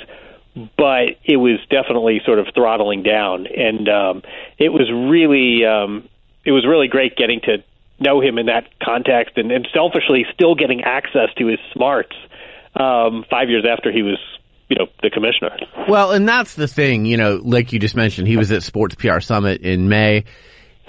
but 0.55 1.15
it 1.23 1.37
was 1.37 1.59
definitely 1.69 2.21
sort 2.25 2.39
of 2.39 2.47
throttling 2.53 3.03
down 3.03 3.47
and 3.47 3.87
um 3.87 4.21
it 4.57 4.69
was 4.69 4.89
really 4.91 5.65
um 5.65 6.07
it 6.45 6.51
was 6.51 6.65
really 6.65 6.87
great 6.87 7.15
getting 7.15 7.39
to 7.41 7.57
know 7.99 8.21
him 8.21 8.37
in 8.37 8.45
that 8.47 8.67
context 8.81 9.37
and, 9.37 9.51
and 9.51 9.67
selfishly 9.73 10.25
still 10.33 10.55
getting 10.55 10.81
access 10.83 11.29
to 11.37 11.47
his 11.47 11.59
smarts 11.73 12.15
um 12.75 13.23
five 13.29 13.49
years 13.49 13.65
after 13.69 13.91
he 13.91 14.01
was 14.01 14.17
you 14.69 14.75
know 14.77 14.87
the 15.01 15.09
commissioner 15.09 15.55
Well, 15.87 16.11
and 16.11 16.27
that's 16.29 16.53
the 16.53 16.67
thing, 16.67 17.05
you 17.05 17.17
know, 17.17 17.41
like 17.43 17.73
you 17.73 17.79
just 17.79 17.95
mentioned, 17.95 18.27
he 18.27 18.37
was 18.37 18.51
at 18.51 18.61
Sports 18.61 18.93
PR 18.95 19.19
Summit 19.19 19.61
in 19.61 19.89
May. 19.89 20.25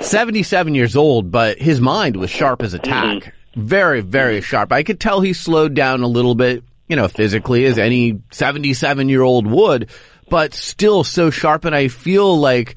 77 0.01 0.75
years 0.75 0.97
old, 0.97 1.31
but 1.31 1.59
his 1.59 1.81
mind 1.81 2.17
was 2.17 2.29
sharp 2.31 2.63
as 2.63 2.75
a 2.75 2.79
tack. 2.79 3.35
Very, 3.57 4.01
very 4.03 4.41
sharp. 4.43 4.73
I 4.73 4.83
could 4.83 5.01
tell 5.01 5.21
he 5.23 5.33
slowed 5.33 5.75
down 5.75 6.03
a 6.03 6.07
little 6.07 6.35
bit, 6.35 6.63
you 6.91 6.97
know, 6.97 7.07
physically 7.07 7.65
as 7.67 7.79
any 7.79 8.21
77 8.33 9.09
year 9.09 9.23
old 9.23 9.47
would, 9.47 9.91
but 10.29 10.53
still 10.53 11.05
so 11.05 11.31
sharp. 11.31 11.65
And 11.65 11.75
I 11.75 11.87
feel 11.87 12.37
like, 12.37 12.75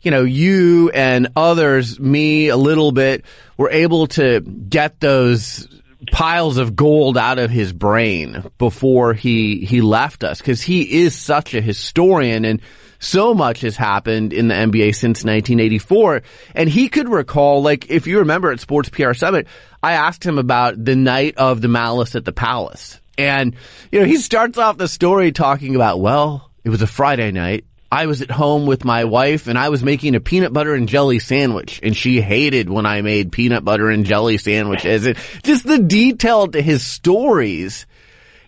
you 0.00 0.12
know, 0.12 0.22
you 0.22 0.90
and 0.90 1.32
others, 1.34 1.98
me 1.98 2.48
a 2.50 2.56
little 2.56 2.92
bit, 2.92 3.24
were 3.56 3.70
able 3.70 4.06
to 4.06 4.40
get 4.40 5.00
those 5.00 5.66
piles 6.12 6.58
of 6.58 6.76
gold 6.76 7.18
out 7.18 7.40
of 7.40 7.50
his 7.50 7.72
brain 7.72 8.48
before 8.58 9.12
he 9.12 9.64
he 9.64 9.80
left 9.80 10.22
us. 10.22 10.38
Because 10.38 10.62
he 10.62 11.02
is 11.02 11.16
such 11.16 11.52
a 11.54 11.60
historian 11.60 12.44
and 12.44 12.62
so 13.00 13.34
much 13.34 13.62
has 13.62 13.76
happened 13.76 14.32
in 14.32 14.46
the 14.46 14.54
NBA 14.54 14.94
since 14.94 15.24
1984 15.24 16.22
and 16.54 16.68
he 16.68 16.88
could 16.88 17.08
recall 17.08 17.62
like 17.62 17.90
if 17.90 18.06
you 18.08 18.20
remember 18.20 18.50
at 18.50 18.58
Sports 18.58 18.88
PR 18.88 19.14
Summit 19.14 19.46
I 19.80 19.92
asked 19.92 20.26
him 20.26 20.36
about 20.36 20.84
the 20.84 20.96
night 20.96 21.36
of 21.36 21.60
the 21.60 21.68
malice 21.68 22.16
at 22.16 22.24
the 22.24 22.32
palace 22.32 22.98
and 23.18 23.56
you 23.92 24.00
know 24.00 24.06
he 24.06 24.16
starts 24.16 24.56
off 24.56 24.78
the 24.78 24.88
story 24.88 25.32
talking 25.32 25.74
about 25.74 26.00
well 26.00 26.50
it 26.64 26.70
was 26.70 26.80
a 26.80 26.86
Friday 26.86 27.32
night 27.32 27.64
I 27.90 28.06
was 28.06 28.20
at 28.20 28.30
home 28.30 28.66
with 28.66 28.84
my 28.84 29.04
wife 29.04 29.46
and 29.46 29.58
I 29.58 29.70
was 29.70 29.82
making 29.82 30.14
a 30.14 30.20
peanut 30.20 30.52
butter 30.52 30.74
and 30.74 30.88
jelly 30.88 31.18
sandwich 31.18 31.80
and 31.82 31.96
she 31.96 32.20
hated 32.20 32.68
when 32.68 32.84
I 32.84 33.00
made 33.00 33.32
peanut 33.32 33.64
butter 33.64 33.88
and 33.88 34.04
jelly 34.04 34.36
sandwiches. 34.36 35.06
And 35.06 35.16
just 35.42 35.66
the 35.66 35.78
detail 35.78 36.48
to 36.48 36.60
his 36.60 36.86
stories 36.86 37.86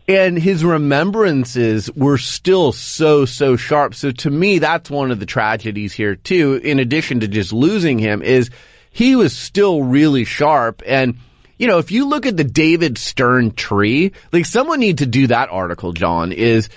and 0.07 0.39
his 0.39 0.63
remembrances 0.63 1.91
were 1.93 2.19
still 2.19 2.73
so, 2.73 3.25
so 3.25 3.57
sharp. 3.57 3.95
So 3.95 4.11
to 4.11 4.31
me, 4.31 4.59
that's 4.59 4.91
one 4.91 5.11
of 5.11 5.21
the 5.21 5.27
tragedies 5.27 5.95
here 5.95 6.17
too, 6.17 6.61
in 6.63 6.79
addition 6.79 7.21
to 7.21 7.29
just 7.29 7.53
losing 7.53 7.99
him, 7.99 8.21
is 8.21 8.51
he 8.91 9.17
was 9.17 9.35
still 9.35 9.83
really 9.83 10.25
sharp. 10.25 10.83
And, 10.85 11.17
you 11.61 11.67
know, 11.67 11.77
if 11.77 11.91
you 11.93 12.09
look 12.09 12.25
at 12.25 12.39
the 12.39 12.45
David 12.45 12.97
Stern 12.97 13.53
tree, 13.53 14.13
like 14.33 14.47
someone 14.47 14.81
need 14.81 14.99
to 14.99 15.07
do 15.07 15.27
that 15.27 15.51
article, 15.51 15.93
John, 15.93 16.33
is 16.33 16.71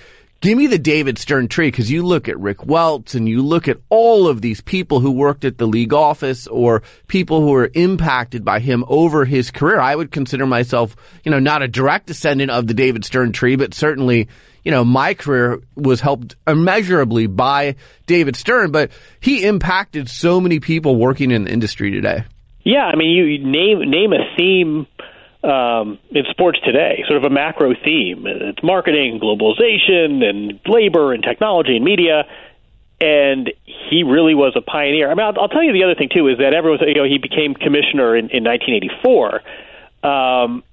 Give 0.43 0.57
me 0.57 0.67
the 0.67 0.77
David 0.77 1.17
Stern 1.17 1.47
tree 1.47 1.67
because 1.67 1.89
you 1.89 2.03
look 2.03 2.27
at 2.27 2.37
Rick 2.37 2.65
Welts 2.65 3.15
and 3.15 3.29
you 3.29 3.41
look 3.41 3.69
at 3.69 3.77
all 3.87 4.27
of 4.27 4.41
these 4.41 4.59
people 4.59 4.99
who 4.99 5.11
worked 5.11 5.45
at 5.45 5.57
the 5.57 5.65
league 5.65 5.93
office 5.93 6.47
or 6.47 6.83
people 7.07 7.39
who 7.39 7.51
were 7.51 7.71
impacted 7.73 8.43
by 8.43 8.59
him 8.59 8.83
over 8.89 9.23
his 9.23 9.51
career. 9.51 9.79
I 9.79 9.95
would 9.95 10.11
consider 10.11 10.45
myself, 10.45 10.97
you 11.23 11.31
know, 11.31 11.39
not 11.39 11.63
a 11.63 11.69
direct 11.69 12.07
descendant 12.07 12.51
of 12.51 12.67
the 12.67 12.73
David 12.73 13.05
Stern 13.05 13.31
tree, 13.31 13.55
but 13.55 13.73
certainly, 13.73 14.27
you 14.65 14.71
know, 14.71 14.83
my 14.83 15.13
career 15.13 15.61
was 15.77 16.01
helped 16.01 16.35
immeasurably 16.45 17.27
by 17.27 17.77
David 18.05 18.35
Stern, 18.35 18.71
but 18.71 18.91
he 19.21 19.45
impacted 19.45 20.09
so 20.09 20.41
many 20.41 20.59
people 20.59 20.97
working 20.97 21.31
in 21.31 21.45
the 21.45 21.51
industry 21.51 21.89
today. 21.89 22.25
Yeah, 22.63 22.85
I 22.85 22.95
mean, 22.95 23.09
you 23.09 23.37
name 23.39 23.89
name 23.89 24.13
a 24.13 24.35
theme 24.37 24.87
um, 25.43 25.99
in 26.11 26.23
sports 26.29 26.59
today, 26.63 27.03
sort 27.07 27.17
of 27.17 27.25
a 27.25 27.29
macro 27.29 27.73
theme. 27.75 28.25
It's 28.25 28.63
marketing, 28.63 29.19
globalization, 29.19 30.23
and 30.23 30.59
labor, 30.65 31.13
and 31.13 31.21
technology, 31.21 31.75
and 31.75 31.83
media. 31.83 32.23
And 33.01 33.51
he 33.65 34.03
really 34.03 34.33
was 34.33 34.53
a 34.55 34.61
pioneer. 34.61 35.11
I 35.11 35.15
mean, 35.15 35.25
I'll, 35.25 35.41
I'll 35.41 35.49
tell 35.49 35.63
you 35.63 35.73
the 35.73 35.83
other 35.83 35.95
thing 35.95 36.09
too 36.13 36.29
is 36.29 36.37
that 36.37 36.53
everyone, 36.53 36.79
you 36.87 36.93
know, 36.93 37.03
he 37.03 37.17
became 37.17 37.53
commissioner 37.53 38.15
in, 38.15 38.29
in 38.29 38.45
1984. 38.45 39.41
Um, 40.09 40.63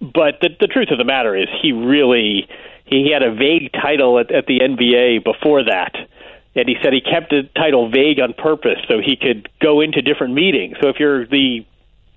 but 0.00 0.40
the, 0.40 0.48
the 0.58 0.66
truth 0.66 0.88
of 0.90 0.98
the 0.98 1.04
matter 1.04 1.36
is, 1.36 1.46
he 1.62 1.72
really 1.72 2.48
he 2.86 3.12
had 3.12 3.22
a 3.22 3.32
vague 3.32 3.70
title 3.72 4.18
at, 4.18 4.32
at 4.32 4.46
the 4.46 4.58
NBA 4.58 5.22
before 5.22 5.64
that 5.64 5.94
and 6.54 6.68
he 6.68 6.76
said 6.82 6.92
he 6.92 7.00
kept 7.00 7.30
the 7.30 7.48
title 7.54 7.90
vague 7.90 8.20
on 8.20 8.32
purpose 8.32 8.78
so 8.88 9.00
he 9.00 9.16
could 9.16 9.48
go 9.60 9.80
into 9.80 10.02
different 10.02 10.34
meetings. 10.34 10.76
So 10.80 10.88
if 10.88 10.96
you're 10.98 11.26
the 11.26 11.64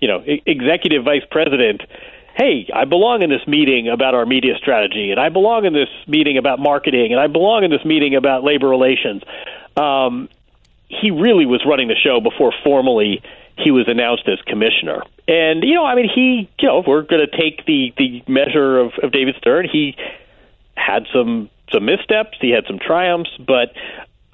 you 0.04 0.08
know, 0.08 0.22
executive 0.44 1.02
vice 1.02 1.22
president, 1.30 1.80
hey, 2.36 2.68
I 2.74 2.84
belong 2.84 3.22
in 3.22 3.30
this 3.30 3.46
meeting 3.46 3.88
about 3.88 4.14
our 4.14 4.26
media 4.26 4.54
strategy, 4.58 5.10
and 5.10 5.18
I 5.18 5.30
belong 5.30 5.64
in 5.64 5.72
this 5.72 5.88
meeting 6.06 6.36
about 6.36 6.58
marketing, 6.58 7.12
and 7.12 7.18
I 7.18 7.26
belong 7.26 7.64
in 7.64 7.70
this 7.70 7.84
meeting 7.86 8.14
about 8.14 8.44
labor 8.44 8.68
relations. 8.68 9.22
Um, 9.78 10.28
he 10.88 11.10
really 11.10 11.46
was 11.46 11.64
running 11.64 11.88
the 11.88 11.94
show 11.94 12.20
before 12.20 12.52
formally 12.62 13.22
he 13.56 13.70
was 13.70 13.88
announced 13.88 14.28
as 14.28 14.38
commissioner. 14.42 15.02
And 15.26 15.64
you 15.64 15.74
know, 15.74 15.86
I 15.86 15.94
mean, 15.94 16.10
he, 16.14 16.50
you 16.58 16.68
know, 16.68 16.80
if 16.80 16.86
we're 16.86 17.02
going 17.02 17.26
to 17.26 17.36
take 17.36 17.64
the 17.64 17.94
the 17.96 18.22
measure 18.28 18.78
of, 18.80 18.92
of 19.02 19.10
David 19.10 19.36
Stern, 19.38 19.66
he 19.72 19.96
had 20.76 21.06
some 21.14 21.48
some 21.72 21.86
missteps, 21.86 22.36
he 22.42 22.50
had 22.50 22.64
some 22.66 22.78
triumphs, 22.78 23.30
but 23.38 23.72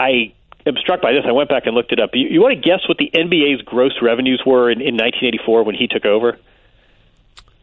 I 0.00 0.32
am 0.66 0.76
struck 0.80 1.02
by 1.02 1.12
this. 1.12 1.24
I 1.28 1.32
went 1.32 1.50
back 1.50 1.66
and 1.66 1.74
looked 1.74 1.92
it 1.92 2.00
up. 2.00 2.10
You, 2.14 2.26
you 2.28 2.40
want 2.40 2.54
to 2.54 2.60
guess 2.60 2.80
what 2.88 2.96
the 2.96 3.10
NBA's 3.12 3.62
gross 3.62 3.92
revenues 4.00 4.42
were 4.44 4.70
in, 4.70 4.80
in 4.80 4.96
1984 4.96 5.64
when 5.64 5.74
he 5.74 5.86
took 5.86 6.06
over? 6.06 6.38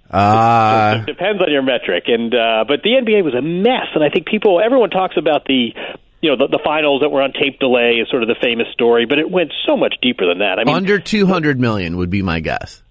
Uh, 0.10 1.00
it 1.02 1.06
depends 1.06 1.42
on 1.42 1.52
your 1.52 1.64
metric, 1.64 2.06
and 2.08 2.34
uh, 2.34 2.64
but 2.66 2.82
the 2.82 2.92
NBA 2.92 3.26
was 3.26 3.34
a 3.34 3.42
mess, 3.42 3.92
and 3.94 4.02
I 4.02 4.10
think 4.10 4.26
people, 4.26 4.62
everyone 4.64 4.90
talks 4.90 5.18
about 5.18 5.44
the, 5.44 5.74
you 6.22 6.30
know, 6.30 6.38
the, 6.38 6.48
the 6.48 6.62
finals 6.64 7.02
that 7.02 7.10
were 7.10 7.22
on 7.22 7.34
tape 7.34 7.60
delay 7.60 7.96
is 8.02 8.10
sort 8.10 8.24
of 8.24 8.30
the 8.30 8.38
famous 8.42 8.68
story, 8.72 9.06
but 9.06 9.20
it 9.20 9.30
went 9.30 9.52
so 9.66 9.76
much 9.76 9.96
deeper 10.02 10.26
than 10.26 10.40
that. 10.40 10.60
I 10.60 10.64
mean, 10.64 10.76
under 10.76 10.98
200 10.98 11.60
million 11.60 11.98
would 11.98 12.10
be 12.10 12.22
my 12.22 12.40
guess. 12.40 12.82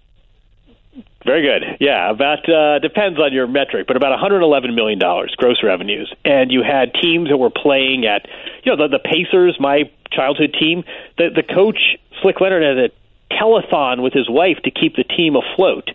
Very 1.25 1.41
good. 1.41 1.77
Yeah, 1.79 2.11
about 2.11 2.47
uh, 2.47 2.79
depends 2.79 3.19
on 3.19 3.33
your 3.33 3.47
metric, 3.47 3.87
but 3.87 3.97
about 3.97 4.11
111 4.11 4.75
million 4.75 4.99
dollars 4.99 5.33
gross 5.35 5.63
revenues, 5.63 6.13
and 6.23 6.51
you 6.51 6.63
had 6.63 6.93
teams 6.93 7.29
that 7.29 7.37
were 7.37 7.49
playing 7.49 8.05
at, 8.05 8.27
you 8.63 8.75
know, 8.75 8.87
the, 8.87 8.97
the 8.97 9.03
Pacers, 9.03 9.57
my 9.59 9.89
childhood 10.11 10.55
team. 10.59 10.83
The 11.17 11.29
the 11.35 11.43
coach 11.43 11.79
Slick 12.21 12.39
Leonard 12.39 12.63
had 12.63 12.77
a 12.77 12.89
telethon 13.33 14.01
with 14.01 14.13
his 14.13 14.29
wife 14.29 14.57
to 14.63 14.71
keep 14.71 14.95
the 14.95 15.03
team 15.03 15.35
afloat. 15.35 15.89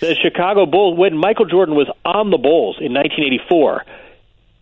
The 0.00 0.16
Chicago 0.20 0.66
Bulls, 0.66 0.98
when 0.98 1.16
Michael 1.16 1.46
Jordan 1.46 1.74
was 1.74 1.88
on 2.04 2.30
the 2.30 2.38
Bulls 2.38 2.76
in 2.78 2.92
1984, 2.92 3.84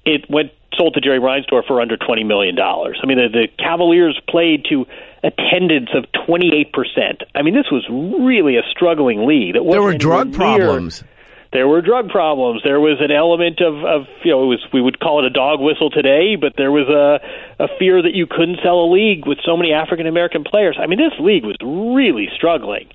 it 0.05 0.31
went 0.31 0.53
sold 0.77 0.95
to 0.95 1.01
Jerry 1.01 1.19
Reinsdorf 1.19 1.67
for 1.67 1.81
under 1.81 1.97
20 1.97 2.25
million 2.25 2.55
dollars. 2.55 3.01
I 3.03 3.07
mean, 3.07 3.19
the, 3.19 3.29
the 3.29 3.49
Cavaliers 3.59 4.21
played 4.29 4.67
to 4.71 4.87
attendance 5.23 5.91
of 5.95 6.05
28 6.27 6.73
percent. 6.73 7.23
I 7.35 7.43
mean, 7.43 7.55
this 7.55 7.71
was 7.71 7.87
really 7.89 8.57
a 8.57 8.63
struggling 8.71 9.27
league. 9.27 9.55
there 9.55 9.83
were 9.83 9.97
drug 9.97 10.33
problems. 10.33 11.05
There 11.53 11.69
were 11.69 11.83
drug 11.83 12.09
problems. 12.09 12.63
There 12.65 12.81
was 12.81 12.97
an 13.01 13.11
element 13.11 13.61
of, 13.61 13.85
of 13.85 14.07
you 14.25 14.33
know, 14.33 14.45
it 14.45 14.47
was 14.47 14.67
we 14.73 14.81
would 14.81 14.99
call 14.99 15.23
it 15.23 15.27
a 15.27 15.31
dog 15.31 15.61
whistle 15.61 15.91
today, 15.91 16.37
but 16.37 16.55
there 16.57 16.73
was 16.73 16.89
a 16.89 17.63
a 17.63 17.69
fear 17.79 18.01
that 18.01 18.15
you 18.15 18.27
couldn't 18.27 18.61
sell 18.63 18.81
a 18.81 18.89
league 18.91 19.27
with 19.27 19.39
so 19.45 19.57
many 19.57 19.73
African 19.73 20.07
American 20.07 20.45
players. 20.45 20.79
I 20.81 20.87
mean, 20.87 20.99
this 20.99 21.13
league 21.21 21.45
was 21.45 21.57
really 21.63 22.29
struggling, 22.35 22.89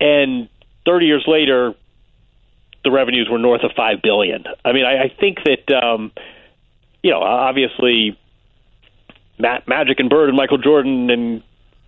and 0.00 0.48
30 0.86 1.06
years 1.06 1.24
later, 1.26 1.74
the 2.84 2.90
revenues 2.92 3.28
were 3.30 3.38
north 3.38 3.62
of 3.64 3.72
five 3.76 4.00
billion. 4.00 4.44
I 4.64 4.72
mean, 4.72 4.84
I, 4.84 5.04
I 5.04 5.08
think 5.08 5.38
that 5.44 5.74
um, 5.74 6.12
you 7.02 7.10
know, 7.10 7.20
obviously, 7.20 8.16
Matt, 9.38 9.66
Magic 9.66 9.98
and 9.98 10.10
Bird 10.10 10.28
and 10.28 10.36
Michael 10.36 10.58
Jordan 10.58 11.10
and 11.10 11.42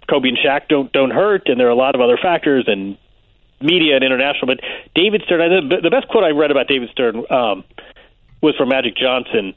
Kobe 0.08 0.28
and 0.28 0.38
Shaq 0.38 0.68
don't 0.68 0.92
don't 0.92 1.10
hurt, 1.10 1.42
and 1.46 1.58
there 1.58 1.66
are 1.66 1.70
a 1.70 1.76
lot 1.76 1.94
of 1.94 2.00
other 2.00 2.18
factors 2.20 2.64
and 2.66 2.96
media 3.60 3.96
and 3.96 4.04
international. 4.04 4.46
But 4.46 4.60
David 4.94 5.22
Stern, 5.24 5.68
the 5.68 5.90
best 5.90 6.08
quote 6.08 6.24
I 6.24 6.30
read 6.30 6.50
about 6.50 6.68
David 6.68 6.90
Stern 6.90 7.24
um, 7.30 7.64
was 8.42 8.54
from 8.56 8.68
Magic 8.68 8.96
Johnson 8.96 9.54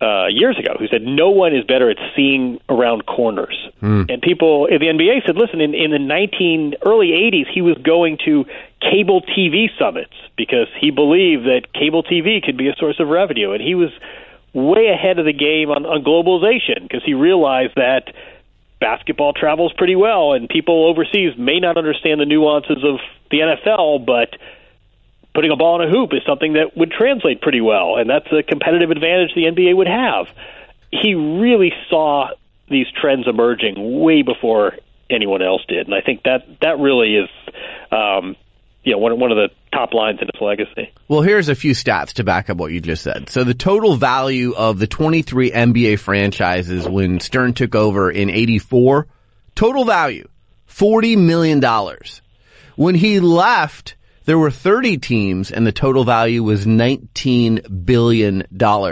uh, 0.00 0.26
years 0.26 0.58
ago, 0.58 0.76
who 0.78 0.88
said, 0.88 1.02
"No 1.02 1.30
one 1.30 1.54
is 1.54 1.64
better 1.64 1.90
at 1.90 1.96
seeing 2.14 2.60
around 2.68 3.06
corners." 3.06 3.56
Mm. 3.82 4.10
And 4.12 4.22
people 4.22 4.66
in 4.66 4.78
the 4.80 4.86
NBA 4.86 5.24
said, 5.24 5.36
"Listen, 5.36 5.60
in, 5.60 5.74
in 5.74 5.90
the 5.90 5.98
19 5.98 6.74
early 6.84 7.08
80s, 7.08 7.46
he 7.52 7.62
was 7.62 7.78
going 7.78 8.18
to 8.24 8.44
cable 8.80 9.22
TV 9.22 9.68
summits 9.78 10.12
because 10.36 10.68
he 10.78 10.90
believed 10.90 11.44
that 11.44 11.72
cable 11.72 12.02
TV 12.02 12.42
could 12.44 12.56
be 12.56 12.68
a 12.68 12.76
source 12.76 13.00
of 13.00 13.08
revenue, 13.08 13.52
and 13.52 13.62
he 13.62 13.74
was." 13.74 13.90
Way 14.56 14.88
ahead 14.88 15.18
of 15.18 15.26
the 15.26 15.34
game 15.34 15.68
on, 15.68 15.84
on 15.84 16.02
globalization 16.02 16.82
because 16.82 17.04
he 17.04 17.12
realized 17.12 17.74
that 17.76 18.14
basketball 18.80 19.34
travels 19.34 19.72
pretty 19.76 19.96
well, 19.96 20.32
and 20.32 20.48
people 20.48 20.88
overseas 20.88 21.36
may 21.36 21.60
not 21.60 21.76
understand 21.76 22.20
the 22.20 22.24
nuances 22.24 22.82
of 22.82 23.00
the 23.30 23.40
NFL, 23.40 24.06
but 24.06 24.30
putting 25.34 25.50
a 25.50 25.56
ball 25.56 25.82
in 25.82 25.88
a 25.88 25.90
hoop 25.92 26.14
is 26.14 26.22
something 26.26 26.54
that 26.54 26.74
would 26.74 26.90
translate 26.90 27.42
pretty 27.42 27.60
well, 27.60 27.96
and 27.96 28.08
that's 28.08 28.26
a 28.32 28.42
competitive 28.42 28.90
advantage 28.90 29.34
the 29.34 29.44
NBA 29.44 29.76
would 29.76 29.88
have. 29.88 30.26
He 30.90 31.14
really 31.14 31.72
saw 31.90 32.30
these 32.70 32.86
trends 32.98 33.28
emerging 33.28 34.00
way 34.00 34.22
before 34.22 34.76
anyone 35.10 35.42
else 35.42 35.62
did, 35.68 35.86
and 35.86 35.94
I 35.94 36.00
think 36.00 36.22
that 36.22 36.46
that 36.62 36.78
really 36.78 37.16
is, 37.16 37.28
um, 37.92 38.36
you 38.84 38.92
know, 38.92 38.98
one 38.98 39.20
one 39.20 39.30
of 39.30 39.36
the 39.36 39.50
top 39.76 39.92
lines 39.92 40.18
in 40.22 40.28
his 40.32 40.40
legacy. 40.40 40.92
Well, 41.06 41.20
here's 41.20 41.48
a 41.48 41.54
few 41.54 41.72
stats 41.72 42.14
to 42.14 42.24
back 42.24 42.48
up 42.48 42.56
what 42.56 42.72
you 42.72 42.80
just 42.80 43.02
said. 43.02 43.28
So 43.28 43.44
the 43.44 43.54
total 43.54 43.96
value 43.96 44.54
of 44.54 44.78
the 44.78 44.86
23 44.86 45.50
NBA 45.50 45.98
franchises 45.98 46.88
when 46.88 47.20
Stern 47.20 47.52
took 47.52 47.74
over 47.74 48.10
in 48.10 48.30
84, 48.30 49.06
total 49.54 49.84
value, 49.84 50.28
$40 50.68 51.18
million. 51.18 51.62
When 52.76 52.94
he 52.94 53.20
left, 53.20 53.96
there 54.24 54.38
were 54.38 54.50
30 54.50 54.98
teams 54.98 55.50
and 55.52 55.66
the 55.66 55.72
total 55.72 56.04
value 56.04 56.42
was 56.42 56.64
$19 56.64 57.84
billion. 57.84 58.46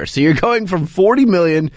So 0.07 0.21
you're 0.21 0.35
going 0.35 0.67
from 0.67 0.87
40 0.87 1.25
million 1.25 1.71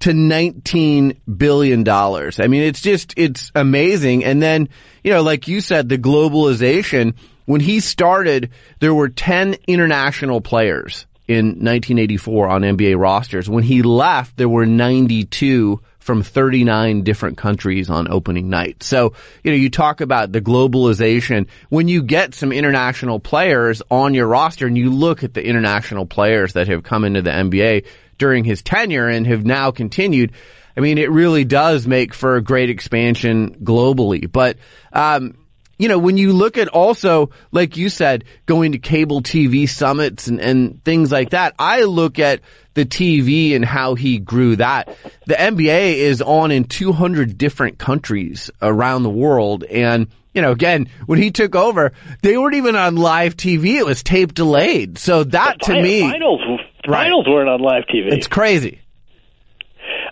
to 0.00 0.12
19 0.12 1.20
billion 1.36 1.82
dollars. 1.82 2.38
I 2.38 2.46
mean, 2.46 2.62
it's 2.62 2.80
just, 2.80 3.14
it's 3.16 3.50
amazing. 3.54 4.24
And 4.24 4.42
then, 4.42 4.68
you 5.02 5.12
know, 5.12 5.22
like 5.22 5.48
you 5.48 5.60
said, 5.60 5.88
the 5.88 5.98
globalization, 5.98 7.14
when 7.46 7.60
he 7.60 7.80
started, 7.80 8.50
there 8.80 8.94
were 8.94 9.08
10 9.08 9.56
international 9.66 10.40
players 10.40 11.06
in 11.26 11.46
1984 11.46 12.48
on 12.48 12.62
NBA 12.62 12.98
rosters. 12.98 13.48
When 13.48 13.64
he 13.64 13.82
left, 13.82 14.36
there 14.36 14.48
were 14.48 14.66
92 14.66 15.80
from 15.98 16.22
39 16.22 17.02
different 17.02 17.36
countries 17.36 17.90
on 17.90 18.06
opening 18.08 18.48
night. 18.48 18.84
So, 18.84 19.14
you 19.42 19.50
know, 19.50 19.56
you 19.56 19.70
talk 19.70 20.00
about 20.00 20.30
the 20.30 20.40
globalization. 20.40 21.48
When 21.68 21.88
you 21.88 22.04
get 22.04 22.32
some 22.34 22.52
international 22.52 23.18
players 23.18 23.82
on 23.90 24.14
your 24.14 24.28
roster 24.28 24.68
and 24.68 24.78
you 24.78 24.90
look 24.90 25.24
at 25.24 25.34
the 25.34 25.44
international 25.44 26.06
players 26.06 26.52
that 26.52 26.68
have 26.68 26.84
come 26.84 27.04
into 27.04 27.22
the 27.22 27.30
NBA 27.30 27.86
during 28.18 28.44
his 28.44 28.62
tenure 28.62 29.08
and 29.08 29.26
have 29.26 29.44
now 29.44 29.72
continued, 29.72 30.30
I 30.76 30.80
mean, 30.80 30.98
it 30.98 31.10
really 31.10 31.44
does 31.44 31.88
make 31.88 32.14
for 32.14 32.36
a 32.36 32.42
great 32.42 32.70
expansion 32.70 33.56
globally. 33.64 34.30
But, 34.30 34.58
um, 34.92 35.34
you 35.78 35.88
know, 35.88 35.98
when 35.98 36.16
you 36.16 36.32
look 36.32 36.56
at 36.56 36.68
also, 36.68 37.30
like 37.52 37.76
you 37.76 37.88
said, 37.88 38.24
going 38.46 38.72
to 38.72 38.78
cable 38.78 39.22
TV 39.22 39.68
summits 39.68 40.26
and, 40.26 40.40
and 40.40 40.82
things 40.84 41.12
like 41.12 41.30
that, 41.30 41.54
I 41.58 41.82
look 41.82 42.18
at 42.18 42.40
the 42.74 42.86
TV 42.86 43.54
and 43.54 43.64
how 43.64 43.94
he 43.94 44.18
grew 44.18 44.56
that. 44.56 44.96
The 45.26 45.34
NBA 45.34 45.94
is 45.94 46.22
on 46.22 46.50
in 46.50 46.64
200 46.64 47.36
different 47.36 47.78
countries 47.78 48.50
around 48.62 49.02
the 49.02 49.10
world. 49.10 49.64
And, 49.64 50.08
you 50.32 50.42
know, 50.42 50.52
again, 50.52 50.88
when 51.06 51.18
he 51.18 51.30
took 51.30 51.54
over, 51.54 51.92
they 52.22 52.38
weren't 52.38 52.54
even 52.54 52.76
on 52.76 52.96
live 52.96 53.36
TV. 53.36 53.78
It 53.78 53.86
was 53.86 54.02
tape 54.02 54.34
delayed. 54.34 54.98
So 54.98 55.24
that 55.24 55.60
to 55.62 55.72
Fin- 55.72 55.82
me. 55.82 56.00
Finals, 56.00 56.60
finals 56.86 57.26
weren't 57.28 57.48
on 57.48 57.60
live 57.60 57.84
TV. 57.84 58.12
It's 58.12 58.28
crazy. 58.28 58.80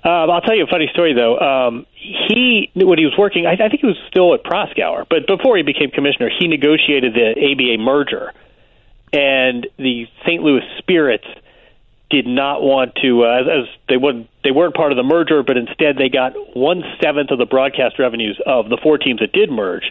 Um, 0.05 0.31
I'll 0.31 0.43
tell 0.43 0.55
you 0.55 0.65
a 0.65 0.67
funny 0.67 0.89
story 0.93 1.15
though. 1.15 1.39
Um, 1.39 1.87
he 1.97 2.71
when 2.75 2.99
he 2.99 3.07
was 3.07 3.15
working, 3.17 3.47
I, 3.47 3.53
I 3.53 3.69
think 3.69 3.81
he 3.81 3.87
was 3.87 3.97
still 4.09 4.35
at 4.35 4.45
Proskauer, 4.45 5.07
but 5.09 5.27
before 5.27 5.57
he 5.57 5.63
became 5.63 5.91
commissioner, 5.91 6.31
he 6.39 6.47
negotiated 6.47 7.15
the 7.15 7.33
ABA 7.33 7.83
merger, 7.83 8.33
and 9.13 9.67
the 9.79 10.07
St. 10.27 10.43
Louis 10.43 10.61
Spirits 10.79 11.25
did 12.11 12.27
not 12.27 12.63
want 12.63 12.95
to, 12.97 13.25
uh, 13.25 13.41
as, 13.41 13.47
as 13.49 13.69
they 13.89 13.97
would, 13.97 14.29
they 14.45 14.51
weren't 14.51 14.75
part 14.75 14.93
of 14.93 14.97
the 14.97 15.03
merger, 15.03 15.43
but 15.43 15.57
instead 15.57 15.97
they 15.97 16.11
got 16.11 16.35
one 16.55 16.83
seventh 17.03 17.31
of 17.31 17.39
the 17.39 17.47
broadcast 17.47 17.99
revenues 17.99 18.39
of 18.45 18.69
the 18.69 18.79
four 18.83 18.99
teams 18.99 19.21
that 19.21 19.33
did 19.33 19.51
merge. 19.51 19.91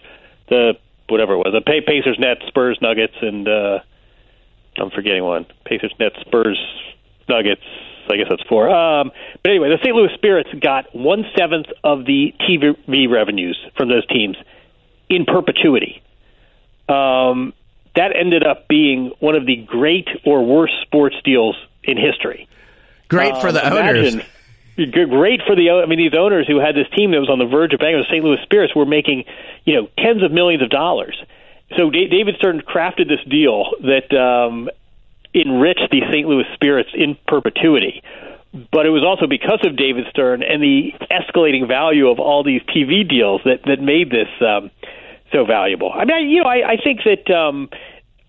The 0.50 0.74
whatever 1.10 1.34
it 1.34 1.38
was, 1.38 1.54
the 1.54 1.62
Pacers, 1.62 2.18
Nets, 2.20 2.42
Spurs, 2.48 2.78
Nuggets, 2.82 3.16
and 3.22 3.48
uh, 3.48 3.80
I'm 4.78 4.92
forgetting 4.92 5.24
one. 5.24 5.46
Pacers, 5.66 5.94
Nets, 6.00 6.16
Spurs, 6.22 6.60
Nuggets. 7.28 7.64
I 8.10 8.18
guess 8.18 8.28
that's 8.30 8.44
four. 8.44 8.70
Um, 8.70 9.12
but 9.42 9.50
anyway, 9.52 9.70
the 9.70 9.78
St. 9.84 9.96
Louis 9.96 10.10
Spirits 10.16 10.50
got 10.60 10.94
one 10.96 11.26
seventh 11.38 11.68
of 11.84 12.06
the 12.06 12.34
TV 12.42 13.10
revenues 13.10 13.58
from 13.78 13.90
those 13.90 14.06
teams 14.08 14.38
in 15.10 15.26
perpetuity. 15.26 16.02
Um, 16.90 17.54
that 17.96 18.16
ended 18.16 18.44
up 18.46 18.68
being 18.68 19.12
one 19.20 19.36
of 19.36 19.46
the 19.46 19.56
great 19.56 20.08
or 20.26 20.44
worst 20.46 20.74
sports 20.82 21.16
deals 21.24 21.56
in 21.84 21.98
history. 21.98 22.48
Great 23.08 23.38
for 23.38 23.52
the 23.52 23.66
Um, 23.66 23.74
owners. 23.74 24.14
imagine- 24.16 24.30
Great 25.08 25.42
for 25.46 25.56
the. 25.56 25.70
I 25.70 25.86
mean, 25.86 26.00
these 26.00 26.16
owners 26.18 26.48
who 26.48 26.60
had 26.60 26.74
this 26.74 26.88
team 26.96 27.12
that 27.12 27.20
was 27.20 27.30
on 27.30 27.38
the 27.38 27.46
verge 27.46 27.74
of 27.76 27.80
bankruptcy, 27.80 28.10
the 28.10 28.16
St. 28.16 28.26
Louis 28.26 28.40
Spirits, 28.42 28.74
were 28.76 28.88
making, 28.88 29.26
you 29.66 29.76
know, 29.76 29.88
tens 30.00 30.24
of 30.24 30.32
millions 30.32 30.64
of 30.64 30.70
dollars. 30.72 31.16
So 31.78 31.92
David 31.92 32.38
Stern 32.38 32.62
crafted 32.62 33.08
this 33.08 33.24
deal 33.30 33.66
that 33.82 34.12
um, 34.18 34.70
enriched 35.34 35.90
the 35.92 36.02
St. 36.12 36.28
Louis 36.28 36.46
Spirits 36.54 36.90
in 36.94 37.18
perpetuity. 37.28 38.02
But 38.72 38.86
it 38.86 38.90
was 38.90 39.04
also 39.04 39.26
because 39.26 39.66
of 39.66 39.76
David 39.76 40.06
Stern 40.12 40.44
and 40.44 40.62
the 40.62 40.94
escalating 41.10 41.68
value 41.68 42.10
of 42.10 42.20
all 42.20 42.44
these 42.44 42.62
TV 42.64 43.08
deals 43.08 43.42
that 43.46 43.64
that 43.66 43.82
made 43.82 44.12
this 44.12 44.30
um, 44.42 44.70
so 45.32 45.46
valuable. 45.46 45.92
I 45.92 46.06
mean, 46.06 46.16
I, 46.16 46.20
you 46.20 46.44
know, 46.44 46.50
I, 46.50 46.74
I 46.74 46.78
think 46.78 47.02
that 47.06 47.34
um, 47.34 47.70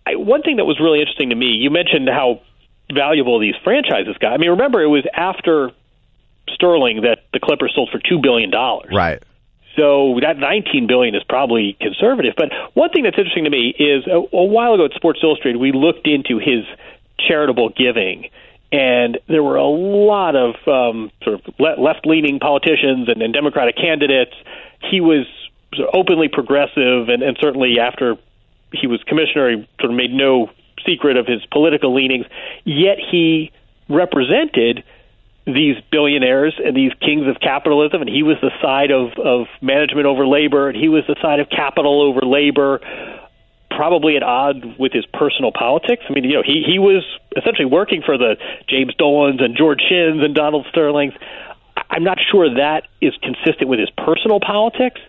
I, 0.06 0.16
one 0.16 0.42
thing 0.42 0.56
that 0.56 0.64
was 0.64 0.80
really 0.80 1.00
interesting 1.00 1.28
to 1.28 1.36
me. 1.36 1.46
You 1.46 1.70
mentioned 1.70 2.08
how 2.08 2.40
valuable 2.92 3.38
these 3.38 3.54
franchises 3.62 4.16
got. 4.18 4.32
I 4.32 4.38
mean, 4.38 4.50
remember 4.50 4.82
it 4.82 4.88
was 4.88 5.04
after 5.12 5.72
Sterling 6.48 7.02
that 7.02 7.24
the 7.32 7.40
Clippers 7.40 7.72
sold 7.74 7.90
for 7.90 7.98
two 7.98 8.18
billion 8.22 8.50
dollars. 8.50 8.92
Right. 8.94 9.22
So 9.76 10.20
that 10.20 10.38
19 10.38 10.86
billion 10.86 11.14
is 11.14 11.22
probably 11.28 11.76
conservative. 11.80 12.34
But 12.36 12.50
one 12.74 12.90
thing 12.90 13.02
that's 13.02 13.18
interesting 13.18 13.44
to 13.44 13.50
me 13.50 13.74
is 13.76 14.06
a, 14.06 14.16
a 14.16 14.44
while 14.44 14.74
ago 14.74 14.84
at 14.84 14.92
Sports 14.92 15.20
Illustrated, 15.22 15.58
we 15.58 15.72
looked 15.72 16.06
into 16.06 16.38
his 16.38 16.64
charitable 17.18 17.70
giving, 17.70 18.28
and 18.72 19.18
there 19.28 19.42
were 19.42 19.56
a 19.56 19.66
lot 19.66 20.34
of 20.34 20.54
um, 20.66 21.10
sort 21.22 21.40
of 21.40 21.54
le- 21.58 21.80
left-leaning 21.80 22.40
politicians 22.40 23.08
and, 23.08 23.22
and 23.22 23.32
Democratic 23.32 23.76
candidates. 23.76 24.34
He 24.90 25.00
was 25.00 25.26
openly 25.92 26.28
progressive, 26.28 27.08
and, 27.08 27.22
and 27.22 27.36
certainly 27.40 27.78
after 27.80 28.16
he 28.72 28.86
was 28.86 29.02
commissioner, 29.04 29.50
he 29.50 29.68
sort 29.80 29.90
of 29.92 29.96
made 29.96 30.12
no 30.12 30.50
secret 30.84 31.16
of 31.16 31.26
his 31.26 31.44
political 31.46 31.94
leanings. 31.94 32.26
Yet 32.64 32.98
he 32.98 33.52
represented 33.88 34.82
these 35.46 35.76
billionaires 35.90 36.54
and 36.62 36.74
these 36.74 36.92
kings 37.00 37.26
of 37.28 37.38
capitalism, 37.40 38.00
and 38.00 38.10
he 38.10 38.22
was 38.22 38.38
the 38.40 38.50
side 38.62 38.90
of, 38.90 39.12
of 39.18 39.46
management 39.60 40.06
over 40.06 40.26
labor, 40.26 40.68
and 40.68 40.76
he 40.76 40.88
was 40.88 41.04
the 41.06 41.16
side 41.20 41.38
of 41.38 41.50
capital 41.50 42.02
over 42.02 42.26
labor, 42.26 42.80
probably 43.76 44.16
at 44.16 44.22
odds 44.22 44.64
with 44.78 44.92
his 44.92 45.04
personal 45.06 45.52
politics. 45.52 46.04
I 46.08 46.12
mean, 46.12 46.24
you 46.24 46.34
know, 46.34 46.42
he, 46.44 46.62
he 46.66 46.78
was 46.78 47.04
essentially 47.36 47.66
working 47.66 48.02
for 48.04 48.16
the 48.16 48.36
James 48.68 48.94
Dolans 48.94 49.40
and 49.40 49.56
George 49.56 49.80
Shinns 49.90 50.22
and 50.24 50.34
Donald 50.34 50.66
Sterlings. 50.70 51.14
I'm 51.90 52.04
not 52.04 52.18
sure 52.30 52.54
that 52.54 52.84
is 53.00 53.14
consistent 53.22 53.68
with 53.68 53.78
his 53.78 53.90
personal 53.90 54.40
politics, 54.40 55.00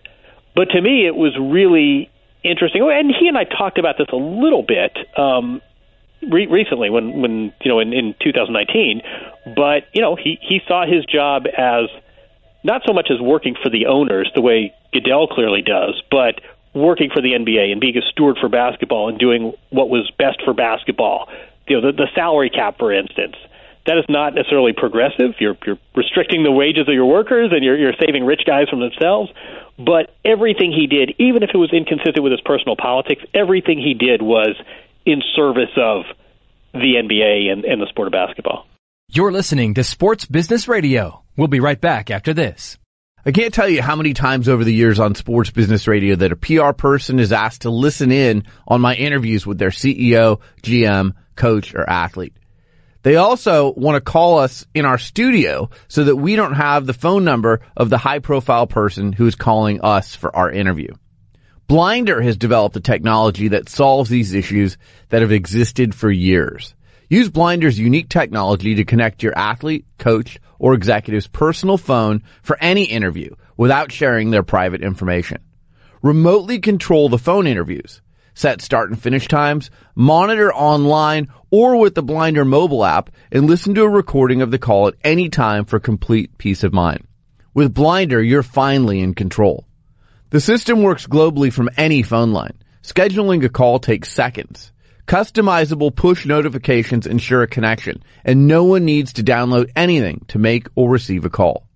but 0.54 0.70
to 0.70 0.80
me, 0.80 1.06
it 1.06 1.14
was 1.14 1.36
really 1.38 2.10
interesting. 2.42 2.82
Oh, 2.82 2.90
And 2.90 3.12
he 3.18 3.28
and 3.28 3.36
I 3.36 3.44
talked 3.44 3.78
about 3.78 3.96
this 3.98 4.08
a 4.12 4.16
little 4.16 4.62
bit 4.62 4.96
um, 5.16 5.60
re- 6.22 6.46
recently 6.46 6.90
when 6.90 7.20
when 7.20 7.52
you 7.62 7.70
know 7.70 7.80
in, 7.80 7.92
in 7.92 8.14
2019 8.22 9.02
but 9.54 9.84
you 9.92 10.00
know 10.00 10.16
he 10.16 10.38
he 10.40 10.60
saw 10.66 10.86
his 10.86 11.04
job 11.04 11.44
as 11.46 11.88
not 12.64 12.82
so 12.86 12.92
much 12.92 13.08
as 13.10 13.20
working 13.20 13.54
for 13.62 13.70
the 13.70 13.86
owners 13.86 14.30
the 14.34 14.40
way 14.40 14.74
Goodell 14.92 15.28
clearly 15.28 15.62
does 15.62 16.02
but 16.10 16.40
working 16.76 17.10
for 17.12 17.22
the 17.22 17.32
NBA 17.32 17.72
and 17.72 17.80
being 17.80 17.96
a 17.96 18.04
steward 18.12 18.36
for 18.40 18.48
basketball 18.48 19.08
and 19.08 19.18
doing 19.18 19.52
what 19.70 19.88
was 19.88 20.10
best 20.18 20.42
for 20.44 20.54
basketball 20.54 21.28
you 21.66 21.80
know 21.80 21.90
the, 21.90 21.96
the 21.96 22.08
salary 22.14 22.50
cap 22.50 22.78
for 22.78 22.92
instance 22.92 23.34
that 23.86 23.98
is 23.98 24.04
not 24.08 24.34
necessarily 24.34 24.72
progressive 24.72 25.34
you're 25.40 25.56
you're 25.66 25.78
restricting 25.96 26.44
the 26.44 26.52
wages 26.52 26.86
of 26.86 26.94
your 26.94 27.06
workers 27.06 27.50
and 27.52 27.64
you're 27.64 27.76
you're 27.76 27.96
saving 27.98 28.24
rich 28.24 28.42
guys 28.46 28.68
from 28.68 28.80
themselves 28.80 29.32
but 29.78 30.14
everything 30.24 30.70
he 30.70 30.86
did 30.86 31.14
even 31.18 31.42
if 31.42 31.50
it 31.52 31.58
was 31.58 31.72
inconsistent 31.72 32.22
with 32.22 32.32
his 32.32 32.40
personal 32.44 32.76
politics 32.76 33.22
everything 33.34 33.78
he 33.78 33.94
did 33.94 34.22
was 34.22 34.54
in 35.06 35.22
service 35.34 35.74
of 35.76 36.04
the 36.72 36.94
NBA 36.96 37.50
and, 37.50 37.64
and 37.64 37.80
the 37.80 37.86
sport 37.86 38.08
of 38.08 38.12
basketball. 38.12 38.66
You're 39.08 39.32
listening 39.32 39.74
to 39.74 39.84
Sports 39.84 40.26
Business 40.26 40.68
Radio. 40.68 41.22
We'll 41.36 41.48
be 41.48 41.60
right 41.60 41.80
back 41.80 42.10
after 42.10 42.34
this. 42.34 42.76
I 43.26 43.32
can't 43.32 43.52
tell 43.52 43.68
you 43.68 43.82
how 43.82 43.96
many 43.96 44.14
times 44.14 44.48
over 44.48 44.62
the 44.62 44.72
years 44.72 45.00
on 45.00 45.16
sports 45.16 45.50
business 45.50 45.88
radio 45.88 46.14
that 46.14 46.30
a 46.30 46.36
PR 46.36 46.70
person 46.70 47.18
is 47.18 47.32
asked 47.32 47.62
to 47.62 47.70
listen 47.70 48.12
in 48.12 48.44
on 48.68 48.80
my 48.80 48.94
interviews 48.94 49.44
with 49.44 49.58
their 49.58 49.70
CEO, 49.70 50.40
GM, 50.62 51.12
coach, 51.34 51.74
or 51.74 51.90
athlete. 51.90 52.36
They 53.02 53.16
also 53.16 53.72
want 53.72 53.96
to 53.96 54.00
call 54.00 54.38
us 54.38 54.64
in 54.74 54.84
our 54.84 54.98
studio 54.98 55.70
so 55.88 56.04
that 56.04 56.14
we 56.14 56.36
don't 56.36 56.54
have 56.54 56.86
the 56.86 56.94
phone 56.94 57.24
number 57.24 57.62
of 57.76 57.90
the 57.90 57.98
high 57.98 58.20
profile 58.20 58.68
person 58.68 59.12
who 59.12 59.26
is 59.26 59.34
calling 59.34 59.80
us 59.80 60.14
for 60.14 60.34
our 60.34 60.48
interview. 60.48 60.94
Blinder 61.66 62.22
has 62.22 62.36
developed 62.36 62.76
a 62.76 62.80
technology 62.80 63.48
that 63.48 63.68
solves 63.68 64.08
these 64.08 64.34
issues 64.34 64.78
that 65.08 65.22
have 65.22 65.32
existed 65.32 65.96
for 65.96 66.12
years. 66.12 66.76
Use 67.08 67.28
Blinder's 67.28 67.78
unique 67.78 68.08
technology 68.08 68.74
to 68.74 68.84
connect 68.84 69.22
your 69.22 69.36
athlete, 69.38 69.84
coach, 69.96 70.40
or 70.58 70.74
executive's 70.74 71.28
personal 71.28 71.78
phone 71.78 72.22
for 72.42 72.58
any 72.60 72.84
interview 72.84 73.34
without 73.56 73.92
sharing 73.92 74.30
their 74.30 74.42
private 74.42 74.82
information. 74.82 75.38
Remotely 76.02 76.58
control 76.58 77.08
the 77.08 77.18
phone 77.18 77.46
interviews. 77.46 78.02
Set 78.34 78.60
start 78.60 78.90
and 78.90 79.00
finish 79.00 79.28
times, 79.28 79.70
monitor 79.94 80.52
online 80.52 81.28
or 81.50 81.76
with 81.76 81.94
the 81.94 82.02
Blinder 82.02 82.44
mobile 82.44 82.84
app, 82.84 83.10
and 83.30 83.46
listen 83.46 83.74
to 83.74 83.82
a 83.82 83.88
recording 83.88 84.42
of 84.42 84.50
the 84.50 84.58
call 84.58 84.88
at 84.88 84.94
any 85.04 85.28
time 85.28 85.64
for 85.64 85.78
complete 85.78 86.36
peace 86.36 86.64
of 86.64 86.72
mind. 86.72 87.06
With 87.54 87.72
Blinder, 87.72 88.22
you're 88.22 88.42
finally 88.42 89.00
in 89.00 89.14
control. 89.14 89.64
The 90.30 90.40
system 90.40 90.82
works 90.82 91.06
globally 91.06 91.52
from 91.52 91.70
any 91.76 92.02
phone 92.02 92.32
line. 92.32 92.58
Scheduling 92.82 93.44
a 93.44 93.48
call 93.48 93.78
takes 93.78 94.12
seconds. 94.12 94.72
Customizable 95.06 95.94
push 95.94 96.26
notifications 96.26 97.06
ensure 97.06 97.42
a 97.42 97.48
connection, 97.48 98.02
and 98.24 98.48
no 98.48 98.64
one 98.64 98.84
needs 98.84 99.12
to 99.14 99.22
download 99.22 99.70
anything 99.76 100.24
to 100.28 100.38
make 100.38 100.66
or 100.74 100.90
receive 100.90 101.24
a 101.24 101.30
call. 101.30 101.68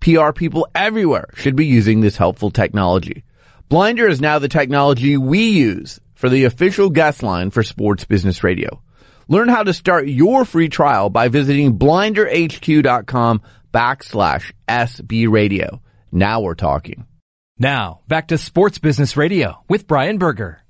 PR 0.00 0.32
people 0.32 0.68
everywhere 0.74 1.30
should 1.34 1.56
be 1.56 1.64
using 1.64 2.00
this 2.00 2.18
helpful 2.18 2.50
technology. 2.50 3.24
Blinder 3.70 4.06
is 4.06 4.20
now 4.20 4.38
the 4.38 4.48
technology 4.48 5.16
we 5.16 5.48
use 5.48 6.00
for 6.14 6.28
the 6.28 6.44
official 6.44 6.90
guest 6.90 7.22
line 7.22 7.50
for 7.50 7.62
Sports 7.62 8.04
Business 8.04 8.44
Radio. 8.44 8.82
Learn 9.26 9.48
how 9.48 9.62
to 9.62 9.72
start 9.72 10.06
your 10.06 10.44
free 10.44 10.68
trial 10.68 11.08
by 11.08 11.28
visiting 11.28 11.78
blinderhq.com 11.78 13.40
backslash 13.72 14.52
SB 14.68 15.30
radio. 15.30 15.80
Now 16.12 16.42
we're 16.42 16.54
talking. 16.54 17.06
Now, 17.58 18.00
back 18.06 18.28
to 18.28 18.38
Sports 18.38 18.78
Business 18.78 19.16
Radio 19.16 19.64
with 19.66 19.86
Brian 19.86 20.18
Berger. 20.18 20.60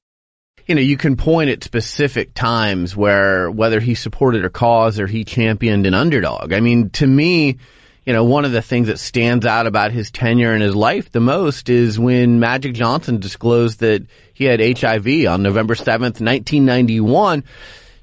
You 0.67 0.75
know, 0.75 0.81
you 0.81 0.97
can 0.97 1.17
point 1.17 1.51
at 1.51 1.63
specific 1.63 2.35
times 2.35 2.97
where 2.97 3.51
whether 3.51 3.79
he 3.79 3.95
supported 3.95 4.45
a 4.45 4.51
cause 4.51 4.99
or 4.99 5.07
he 5.07 5.25
championed 5.25 5.87
an 5.87 5.95
underdog. 5.95 6.53
I 6.53 6.61
mean, 6.61 6.91
to 6.91 7.07
me, 7.07 7.59
you 8.05 8.13
know, 8.13 8.25
one 8.25 8.45
of 8.45 8.53
the 8.53 8.63
things 8.63 8.89
that 8.89 8.99
stands 8.99 9.47
out 9.47 9.67
about 9.67 9.93
his 9.93 10.11
tenure 10.11 10.55
in 10.55 10.61
his 10.61 10.75
life 10.75 11.11
the 11.11 11.21
most 11.21 11.69
is 11.69 11.99
when 11.99 12.41
Magic 12.41 12.75
Johnson 12.75 13.19
disclosed 13.19 13.81
that 13.81 14.07
he 14.35 14.45
had 14.45 14.61
HIV 14.61 15.27
on 15.29 15.43
November 15.43 15.75
7th, 15.75 16.21
1991. 16.21 17.45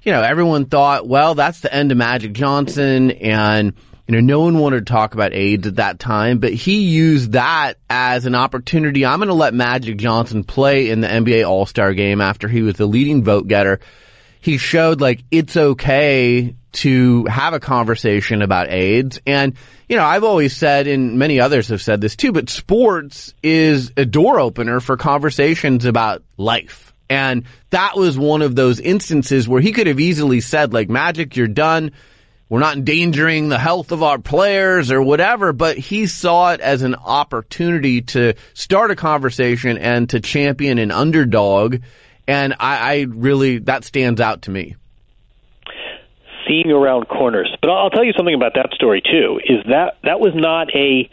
You 0.02 0.12
know, 0.12 0.22
everyone 0.22 0.66
thought, 0.66 1.08
well, 1.08 1.36
that's 1.36 1.62
the 1.62 1.74
end 1.74 1.92
of 1.92 1.98
Magic 1.98 2.34
Johnson 2.34 3.12
and 3.12 3.74
you 4.08 4.14
know, 4.14 4.20
no 4.20 4.42
one 4.42 4.60
wanted 4.60 4.86
to 4.86 4.92
talk 4.92 5.14
about 5.14 5.34
AIDS 5.34 5.66
at 5.66 5.78
that 5.78 5.98
time, 5.98 6.40
but 6.40 6.54
he 6.54 6.82
used 6.82 7.34
that 7.34 7.76
as 7.90 8.26
an 8.26 8.36
opportunity. 8.36 9.06
I'm 9.06 9.20
going 9.20 9.30
to 9.30 9.34
let 9.34 9.54
Magic 9.54 9.98
Johnson 9.98 10.44
play 10.44 10.90
in 10.90 11.00
the 11.00 11.08
NBA 11.08 11.48
All-Star 11.48 11.94
game 11.94 12.20
after 12.20 12.50
he 12.50 12.62
was 12.62 12.76
the 12.76 12.86
leading 12.86 13.24
vote 13.24 13.48
getter. 13.48 13.80
He 14.42 14.58
showed 14.58 15.00
like 15.00 15.24
it's 15.32 15.56
okay 15.56 16.56
to 16.74 17.26
have 17.26 17.54
a 17.54 17.62
conversation 17.62 18.42
about 18.42 18.70
AIDS. 18.70 19.22
And, 19.26 19.56
you 19.88 19.96
know, 19.96 20.04
I've 20.04 20.26
always 20.26 20.54
said, 20.54 20.88
and 20.88 21.18
many 21.18 21.40
others 21.40 21.70
have 21.70 21.82
said 21.82 22.02
this 22.02 22.18
too, 22.18 22.34
but 22.34 22.50
sports 22.50 23.34
is 23.42 23.94
a 23.96 24.04
door 24.06 24.40
opener 24.40 24.82
for 24.82 24.98
conversations 24.98 25.86
about 25.86 26.24
life. 26.36 26.94
And 27.10 27.46
that 27.70 27.96
was 27.96 28.18
one 28.18 28.42
of 28.42 28.56
those 28.56 28.80
instances 28.80 29.48
where 29.48 29.62
he 29.62 29.72
could 29.72 29.88
have 29.88 30.00
easily 30.00 30.42
said, 30.42 30.74
like, 30.74 30.90
Magic, 30.90 31.38
you're 31.38 31.48
done 31.48 31.92
we're 32.54 32.60
not 32.60 32.76
endangering 32.76 33.50
the 33.50 33.58
health 33.58 33.92
of 33.92 34.04
our 34.04 34.20
players 34.20 34.92
or 34.92 35.02
whatever, 35.02 35.54
but 35.54 35.76
he 35.76 36.06
saw 36.06 36.52
it 36.52 36.60
as 36.62 36.84
an 36.84 36.94
opportunity 36.94 38.04
to 38.04 38.36
start 38.54 38.92
a 38.92 38.96
conversation 38.96 39.80
and 39.80 40.08
to 40.12 40.20
champion 40.20 40.78
an 40.78 40.92
underdog. 40.92 41.78
And 42.28 42.54
I, 42.60 42.78
I 42.78 43.06
really, 43.10 43.58
that 43.58 43.86
stands 43.86 44.22
out 44.22 44.44
to 44.44 44.52
me. 44.52 44.76
Seeing 46.48 46.70
around 46.70 47.06
corners. 47.06 47.52
But 47.60 47.72
I'll 47.72 47.90
tell 47.90 48.04
you 48.04 48.14
something 48.16 48.36
about 48.36 48.54
that 48.54 48.70
story 48.76 49.02
too, 49.02 49.40
is 49.44 49.66
that 49.70 49.98
that 50.04 50.20
was 50.20 50.34
not 50.36 50.68
a 50.76 51.10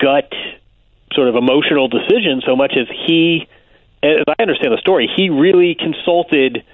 gut 0.00 0.32
sort 1.12 1.28
of 1.28 1.36
emotional 1.36 1.86
decision 1.86 2.42
so 2.44 2.56
much 2.56 2.72
as 2.76 2.88
he, 3.06 3.46
as 4.02 4.24
I 4.26 4.42
understand 4.42 4.72
the 4.72 4.80
story, 4.80 5.08
he 5.16 5.30
really 5.30 5.76
consulted 5.76 6.64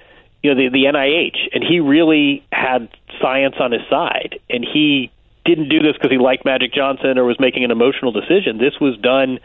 you 0.41 0.53
know 0.53 0.55
the 0.55 0.69
the 0.69 0.85
NIH, 0.85 1.53
and 1.53 1.63
he 1.63 1.79
really 1.79 2.45
had 2.51 2.89
science 3.21 3.55
on 3.59 3.71
his 3.71 3.81
side, 3.89 4.39
and 4.49 4.63
he 4.63 5.11
didn't 5.45 5.69
do 5.69 5.79
this 5.79 5.93
because 5.93 6.11
he 6.11 6.17
liked 6.17 6.45
Magic 6.45 6.73
Johnson 6.73 7.17
or 7.17 7.25
was 7.25 7.39
making 7.39 7.63
an 7.63 7.71
emotional 7.71 8.11
decision. 8.11 8.57
This 8.57 8.79
was 8.79 8.97
done 8.97 9.39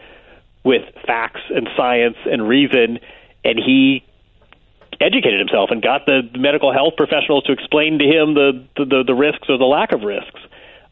with 0.63 0.83
facts 1.05 1.41
and 1.49 1.69
science 1.77 2.17
and 2.25 2.47
reason, 2.47 2.99
and 3.43 3.59
he 3.59 4.03
educated 4.99 5.39
himself 5.39 5.69
and 5.71 5.81
got 5.81 6.05
the 6.05 6.21
medical 6.37 6.73
health 6.73 6.93
professionals 6.97 7.43
to 7.45 7.51
explain 7.51 7.99
to 7.99 8.05
him 8.05 8.33
the 8.33 8.65
the, 8.77 9.03
the 9.05 9.13
risks 9.13 9.47
or 9.49 9.57
the 9.57 9.65
lack 9.65 9.91
of 9.91 10.01
risks. 10.01 10.39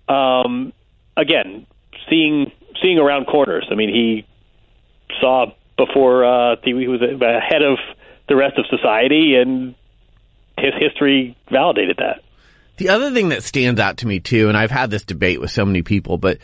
Um, 0.08 0.74
again, 1.18 1.66
seeing 2.10 2.52
seeing 2.82 3.00
around 3.00 3.26
corners. 3.26 3.68
I 3.72 3.76
mean, 3.76 3.90
he 3.90 4.26
saw 5.20 5.52
before 5.78 6.26
uh, 6.26 6.56
he 6.64 6.74
was 6.74 7.02
ahead 7.02 7.62
of 7.62 7.78
the 8.28 8.36
rest 8.36 8.58
of 8.58 8.66
society, 8.68 9.36
and 9.36 9.76
his 10.58 10.74
history 10.80 11.36
validated 11.52 11.98
that. 11.98 12.22
The 12.78 12.89
other 12.89 13.11
thing 13.11 13.30
that 13.30 13.43
stands 13.43 13.80
out 13.80 13.97
to 13.97 14.07
me 14.07 14.19
too, 14.19 14.49
and 14.49 14.57
I've 14.57 14.71
had 14.71 14.89
this 14.89 15.03
debate 15.03 15.39
with 15.39 15.51
so 15.51 15.65
many 15.65 15.84
people, 15.84 16.17
but 16.17 16.39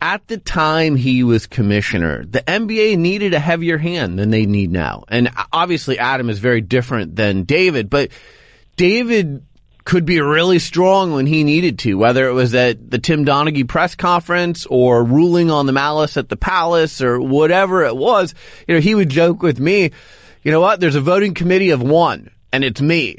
at 0.00 0.26
the 0.26 0.38
time 0.38 0.96
he 0.96 1.24
was 1.24 1.46
commissioner, 1.46 2.24
the 2.24 2.40
NBA 2.40 2.98
needed 2.98 3.34
a 3.34 3.38
heavier 3.38 3.78
hand 3.78 4.18
than 4.18 4.30
they 4.30 4.46
need 4.46 4.70
now. 4.70 5.04
And 5.08 5.30
obviously 5.52 5.98
Adam 5.98 6.30
is 6.30 6.38
very 6.38 6.60
different 6.60 7.16
than 7.16 7.44
David, 7.44 7.90
but 7.90 8.10
David 8.76 9.44
could 9.84 10.04
be 10.04 10.20
really 10.20 10.58
strong 10.58 11.14
when 11.14 11.26
he 11.26 11.44
needed 11.44 11.78
to, 11.78 11.94
whether 11.94 12.28
it 12.28 12.32
was 12.32 12.54
at 12.54 12.90
the 12.90 12.98
Tim 12.98 13.24
Donaghy 13.24 13.66
press 13.66 13.94
conference 13.94 14.66
or 14.66 15.02
ruling 15.02 15.50
on 15.50 15.66
the 15.66 15.72
malice 15.72 16.16
at 16.16 16.28
the 16.28 16.36
palace 16.36 17.00
or 17.00 17.20
whatever 17.20 17.84
it 17.84 17.96
was. 17.96 18.34
You 18.66 18.74
know, 18.74 18.80
he 18.80 18.94
would 18.94 19.08
joke 19.08 19.42
with 19.42 19.58
me, 19.58 19.92
you 20.42 20.52
know 20.52 20.60
what? 20.60 20.78
There's 20.78 20.94
a 20.94 21.00
voting 21.00 21.34
committee 21.34 21.70
of 21.70 21.82
one 21.82 22.30
and 22.52 22.64
it's 22.64 22.80
me. 22.80 23.16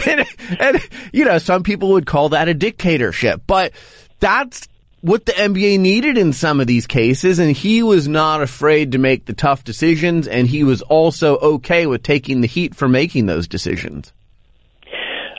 and, 0.06 0.26
and, 0.58 0.88
you 1.12 1.24
know, 1.24 1.38
some 1.38 1.62
people 1.62 1.90
would 1.90 2.06
call 2.06 2.30
that 2.30 2.48
a 2.48 2.54
dictatorship, 2.54 3.42
but 3.46 3.72
that's 4.18 4.68
what 5.00 5.24
the 5.24 5.32
NBA 5.32 5.80
needed 5.80 6.18
in 6.18 6.32
some 6.32 6.60
of 6.60 6.66
these 6.66 6.86
cases. 6.86 7.38
And 7.38 7.56
he 7.56 7.82
was 7.82 8.06
not 8.06 8.42
afraid 8.42 8.92
to 8.92 8.98
make 8.98 9.24
the 9.24 9.32
tough 9.32 9.64
decisions. 9.64 10.28
And 10.28 10.46
he 10.46 10.64
was 10.64 10.82
also 10.82 11.36
okay 11.38 11.86
with 11.86 12.02
taking 12.02 12.40
the 12.40 12.46
heat 12.46 12.74
for 12.74 12.88
making 12.88 13.26
those 13.26 13.48
decisions. 13.48 14.12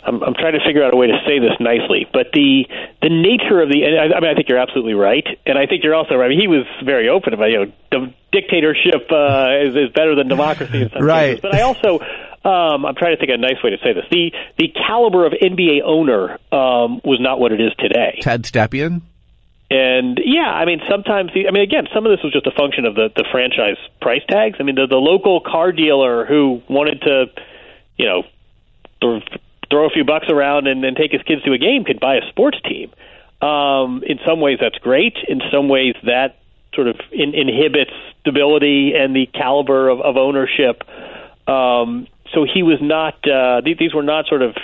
I'm, 0.03 0.23
I'm 0.23 0.33
trying 0.33 0.53
to 0.53 0.65
figure 0.65 0.83
out 0.83 0.93
a 0.93 0.97
way 0.97 1.07
to 1.07 1.17
say 1.27 1.39
this 1.39 1.55
nicely, 1.59 2.07
but 2.11 2.27
the 2.33 2.65
the 3.01 3.09
nature 3.09 3.61
of 3.61 3.69
the 3.69 3.85
I, 3.85 4.17
I 4.17 4.19
mean 4.19 4.29
I 4.29 4.33
think 4.33 4.49
you're 4.49 4.57
absolutely 4.57 4.95
right, 4.95 5.25
and 5.45 5.57
I 5.57 5.67
think 5.67 5.83
you're 5.83 5.93
also 5.93 6.15
right. 6.15 6.25
I 6.25 6.29
mean, 6.29 6.41
he 6.41 6.47
was 6.47 6.65
very 6.83 7.07
open 7.07 7.33
about 7.33 7.51
you 7.51 7.71
know 7.91 8.13
dictatorship 8.31 9.11
uh, 9.11 9.61
is, 9.61 9.75
is 9.75 9.89
better 9.93 10.15
than 10.15 10.27
democracy 10.27 10.81
in 10.81 10.89
some 10.89 11.03
right. 11.03 11.37
cases, 11.37 11.41
but 11.41 11.53
I 11.53 11.61
also 11.61 11.99
um, 12.43 12.85
I'm 12.85 12.95
trying 12.95 13.15
to 13.15 13.19
think 13.19 13.29
of 13.29 13.35
a 13.35 13.41
nice 13.41 13.61
way 13.63 13.69
to 13.69 13.77
say 13.83 13.93
this. 13.93 14.05
The 14.09 14.31
the 14.57 14.69
caliber 14.69 15.25
of 15.25 15.33
NBA 15.33 15.81
owner 15.83 16.39
um, 16.51 17.01
was 17.03 17.19
not 17.19 17.39
what 17.39 17.51
it 17.51 17.61
is 17.61 17.71
today. 17.77 18.19
Ted 18.21 18.43
Stepien. 18.43 19.01
And 19.71 20.19
yeah, 20.21 20.51
I 20.51 20.65
mean, 20.65 20.81
sometimes, 20.89 21.31
the, 21.33 21.47
I 21.47 21.51
mean, 21.51 21.63
again, 21.63 21.87
some 21.93 22.05
of 22.05 22.11
this 22.11 22.21
was 22.25 22.33
just 22.33 22.45
a 22.45 22.51
function 22.51 22.83
of 22.83 22.93
the, 22.93 23.07
the 23.15 23.23
franchise 23.31 23.77
price 24.01 24.21
tags. 24.27 24.57
I 24.59 24.63
mean, 24.63 24.75
the, 24.75 24.85
the 24.85 24.97
local 24.97 25.39
car 25.39 25.71
dealer 25.71 26.25
who 26.25 26.61
wanted 26.67 26.99
to, 27.03 27.25
you 27.95 28.05
know, 28.05 28.23
th- 28.99 29.23
throw 29.69 29.87
a 29.87 29.89
few 29.89 30.03
bucks 30.03 30.27
around 30.27 30.67
and, 30.67 30.83
then 30.83 30.95
take 30.95 31.13
his 31.13 31.21
kids 31.21 31.41
to 31.43 31.53
a 31.53 31.57
game 31.57 31.85
could 31.85 32.01
buy 32.01 32.15
a 32.15 32.27
sports 32.27 32.57
team. 32.67 32.91
Um, 33.41 34.03
in 34.05 34.19
some 34.27 34.41
ways, 34.41 34.57
that's 34.59 34.77
great. 34.79 35.15
In 35.29 35.39
some 35.53 35.69
ways, 35.69 35.95
that 36.03 36.39
sort 36.73 36.87
of 36.87 36.99
in, 37.13 37.33
inhibits 37.33 37.91
stability 38.19 38.91
and 38.93 39.15
the 39.15 39.25
caliber 39.27 39.87
of, 39.87 40.01
of 40.01 40.17
ownership. 40.17 40.83
Um, 41.47 42.07
so 42.33 42.45
he 42.45 42.63
was 42.63 42.79
not; 42.81 43.15
uh, 43.27 43.61
these, 43.61 43.77
these 43.77 43.93
were 43.93 44.03
not 44.03 44.27
sort 44.27 44.41
of 44.41 44.55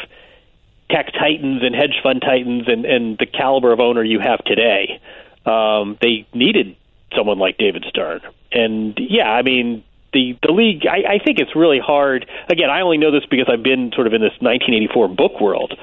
tech 0.89 1.11
titans 1.13 1.63
and 1.63 1.75
hedge 1.75 1.99
fund 2.01 2.21
titans 2.21 2.63
and, 2.67 2.85
and 2.85 3.17
the 3.17 3.25
caliber 3.25 3.71
of 3.71 3.79
owner 3.79 4.03
you 4.03 4.19
have 4.19 4.43
today. 4.45 5.01
Um, 5.45 5.97
they 6.01 6.27
needed 6.33 6.75
someone 7.15 7.39
like 7.39 7.57
David 7.57 7.85
Stern, 7.89 8.21
and 8.51 8.97
yeah, 8.97 9.29
I 9.29 9.41
mean 9.41 9.83
the 10.13 10.37
the 10.41 10.51
league. 10.51 10.85
I, 10.85 11.15
I 11.15 11.19
think 11.23 11.39
it's 11.39 11.55
really 11.55 11.79
hard. 11.79 12.29
Again, 12.49 12.69
I 12.69 12.81
only 12.81 12.97
know 12.97 13.11
this 13.11 13.25
because 13.29 13.47
I've 13.51 13.63
been 13.63 13.91
sort 13.93 14.07
of 14.07 14.13
in 14.13 14.21
this 14.21 14.33
1984 14.39 15.07
book 15.09 15.39
world, 15.41 15.77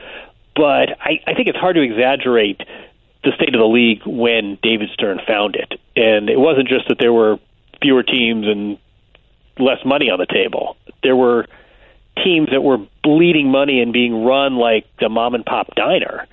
but 0.54 0.90
I, 1.00 1.20
I 1.26 1.34
think 1.34 1.48
it's 1.48 1.58
hard 1.58 1.76
to 1.76 1.82
exaggerate 1.82 2.60
the 3.24 3.32
state 3.36 3.54
of 3.54 3.60
the 3.60 3.66
league 3.66 4.02
when 4.06 4.58
David 4.62 4.90
Stern 4.92 5.20
found 5.26 5.56
it, 5.56 5.80
and 5.96 6.28
it 6.28 6.38
wasn't 6.38 6.68
just 6.68 6.88
that 6.88 6.98
there 6.98 7.12
were 7.12 7.38
fewer 7.80 8.02
teams 8.02 8.46
and 8.46 8.78
less 9.58 9.84
money 9.84 10.10
on 10.10 10.18
the 10.18 10.26
table. 10.26 10.76
There 11.02 11.16
were 11.16 11.46
teams 12.22 12.50
that 12.50 12.62
were 12.62 12.78
bleeding 13.02 13.50
money 13.50 13.80
and 13.80 13.92
being 13.92 14.24
run 14.24 14.56
like 14.56 14.86
a 15.00 15.08
mom 15.08 15.34
and 15.34 15.44
pop 15.44 15.74
diner. 15.74 16.26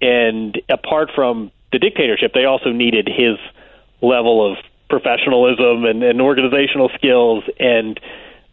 And 0.00 0.60
apart 0.68 1.10
from 1.14 1.50
the 1.72 1.78
dictatorship, 1.78 2.32
they 2.34 2.44
also 2.44 2.70
needed 2.70 3.08
his 3.08 3.36
level 4.00 4.50
of 4.50 4.58
professionalism 4.88 5.84
and, 5.84 6.02
and 6.02 6.20
organizational 6.20 6.90
skills. 6.96 7.44
And 7.58 7.98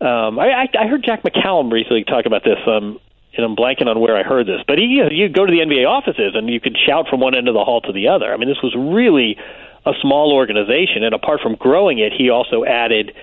um, 0.01 0.39
I, 0.39 0.67
I 0.77 0.87
heard 0.87 1.03
Jack 1.03 1.23
McCallum 1.23 1.71
recently 1.71 2.03
talk 2.03 2.25
about 2.25 2.43
this. 2.43 2.59
Um, 2.67 2.99
and 3.35 3.45
I'm 3.45 3.55
blanking 3.55 3.87
on 3.87 3.99
where 3.99 4.17
I 4.17 4.23
heard 4.23 4.47
this, 4.47 4.61
but 4.67 4.79
he, 4.79 4.85
you 5.11 5.29
go 5.29 5.45
to 5.45 5.51
the 5.51 5.59
NBA 5.59 5.87
offices 5.87 6.33
and 6.33 6.49
you 6.49 6.59
could 6.59 6.75
shout 6.87 7.07
from 7.07 7.19
one 7.19 7.35
end 7.35 7.47
of 7.47 7.53
the 7.53 7.63
hall 7.63 7.81
to 7.81 7.93
the 7.93 8.07
other. 8.07 8.33
I 8.33 8.37
mean, 8.37 8.49
this 8.49 8.61
was 8.63 8.73
really 8.75 9.37
a 9.85 9.93
small 10.01 10.33
organization, 10.33 11.03
and 11.03 11.13
apart 11.13 11.41
from 11.41 11.55
growing 11.55 11.99
it, 11.99 12.11
he 12.17 12.31
also 12.31 12.65
added 12.65 13.13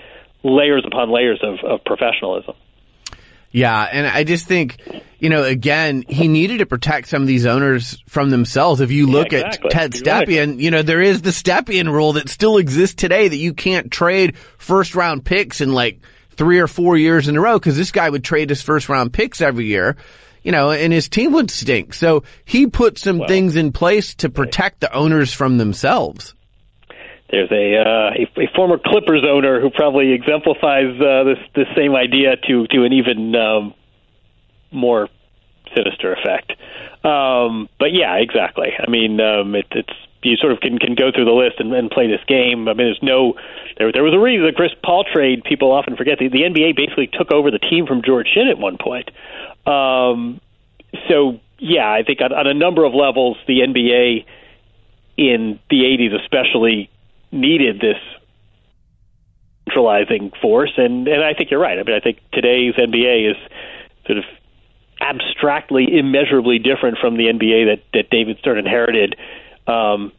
layers 0.44 0.84
upon 0.86 1.10
layers 1.10 1.40
of, 1.42 1.58
of 1.68 1.84
professionalism. 1.84 2.54
Yeah, 3.54 3.82
and 3.82 4.04
I 4.04 4.24
just 4.24 4.48
think, 4.48 4.78
you 5.20 5.28
know, 5.28 5.44
again, 5.44 6.02
he 6.08 6.26
needed 6.26 6.58
to 6.58 6.66
protect 6.66 7.06
some 7.06 7.22
of 7.22 7.28
these 7.28 7.46
owners 7.46 8.02
from 8.08 8.30
themselves. 8.30 8.80
If 8.80 8.90
you 8.90 9.06
look 9.06 9.30
yeah, 9.30 9.46
exactly. 9.46 9.66
at 9.66 9.72
Ted 9.72 9.94
exactly. 9.94 10.34
Stepien, 10.34 10.58
you 10.60 10.72
know, 10.72 10.82
there 10.82 11.00
is 11.00 11.22
the 11.22 11.30
Stepien 11.30 11.86
rule 11.86 12.14
that 12.14 12.28
still 12.28 12.58
exists 12.58 12.96
today 12.96 13.28
that 13.28 13.36
you 13.36 13.54
can't 13.54 13.92
trade 13.92 14.36
first 14.58 14.96
round 14.96 15.24
picks 15.24 15.60
in 15.60 15.72
like 15.72 16.00
three 16.32 16.58
or 16.58 16.66
four 16.66 16.96
years 16.96 17.28
in 17.28 17.36
a 17.36 17.40
row 17.40 17.56
because 17.56 17.76
this 17.76 17.92
guy 17.92 18.10
would 18.10 18.24
trade 18.24 18.48
his 18.50 18.60
first 18.60 18.88
round 18.88 19.12
picks 19.12 19.40
every 19.40 19.66
year, 19.66 19.96
you 20.42 20.50
know, 20.50 20.72
and 20.72 20.92
his 20.92 21.08
team 21.08 21.32
would 21.34 21.48
stink. 21.48 21.94
So 21.94 22.24
he 22.44 22.66
put 22.66 22.98
some 22.98 23.18
well, 23.18 23.28
things 23.28 23.54
in 23.54 23.70
place 23.70 24.16
to 24.16 24.30
protect 24.30 24.80
the 24.80 24.92
owners 24.92 25.32
from 25.32 25.58
themselves 25.58 26.34
there's 27.34 27.50
a, 27.50 27.76
uh, 27.76 28.10
a 28.14 28.44
a 28.44 28.46
former 28.54 28.78
Clippers 28.78 29.24
owner 29.28 29.60
who 29.60 29.70
probably 29.70 30.12
exemplifies 30.12 31.00
uh, 31.00 31.24
this 31.24 31.38
this 31.54 31.66
same 31.76 31.94
idea 31.96 32.36
to 32.48 32.66
to 32.68 32.84
an 32.84 32.92
even 32.92 33.34
um, 33.34 33.74
more 34.70 35.08
sinister 35.74 36.14
effect. 36.14 36.52
Um, 37.04 37.68
but 37.78 37.92
yeah, 37.92 38.14
exactly. 38.16 38.72
I 38.78 38.88
mean, 38.88 39.20
um, 39.20 39.54
it, 39.56 39.66
it's 39.72 39.92
you 40.22 40.36
sort 40.36 40.52
of 40.52 40.60
can 40.60 40.78
can 40.78 40.94
go 40.94 41.10
through 41.12 41.24
the 41.24 41.32
list 41.32 41.58
and, 41.58 41.74
and 41.74 41.90
play 41.90 42.06
this 42.06 42.24
game. 42.28 42.68
I 42.68 42.74
mean, 42.74 42.86
there's 42.86 43.02
no 43.02 43.34
there 43.78 43.90
there 43.90 44.04
was 44.04 44.14
a 44.14 44.18
reason 44.18 44.46
the 44.46 44.52
Chris 44.52 44.72
Paul 44.84 45.04
trade. 45.04 45.42
People 45.42 45.72
often 45.72 45.96
forget 45.96 46.18
the, 46.18 46.28
the 46.28 46.42
NBA 46.42 46.76
basically 46.76 47.08
took 47.08 47.32
over 47.32 47.50
the 47.50 47.58
team 47.58 47.86
from 47.86 48.02
George 48.02 48.28
Shinn 48.32 48.46
at 48.46 48.58
one 48.58 48.78
point. 48.78 49.10
Um, 49.66 50.40
so 51.08 51.40
yeah, 51.58 51.90
I 51.90 52.04
think 52.04 52.20
on, 52.20 52.32
on 52.32 52.46
a 52.46 52.54
number 52.54 52.84
of 52.84 52.94
levels, 52.94 53.36
the 53.48 53.58
NBA 53.60 54.24
in 55.16 55.58
the 55.70 55.82
80s 55.82 56.14
especially 56.22 56.90
needed 57.34 57.80
this 57.80 57.98
centralizing 59.74 60.32
force, 60.40 60.72
and 60.76 61.08
and 61.08 61.22
I 61.22 61.34
think 61.34 61.50
you're 61.50 61.60
right. 61.60 61.78
I 61.78 61.82
mean, 61.82 61.96
I 61.96 62.00
think 62.00 62.18
today's 62.32 62.74
NBA 62.74 63.30
is 63.30 63.36
sort 64.06 64.18
of 64.18 64.24
abstractly, 65.00 65.86
immeasurably 65.98 66.58
different 66.58 66.98
from 67.00 67.16
the 67.16 67.24
NBA 67.24 67.76
that 67.76 67.82
that 67.92 68.10
David 68.10 68.38
Stern 68.38 68.58
inherited 68.58 69.16
um, 69.66 70.12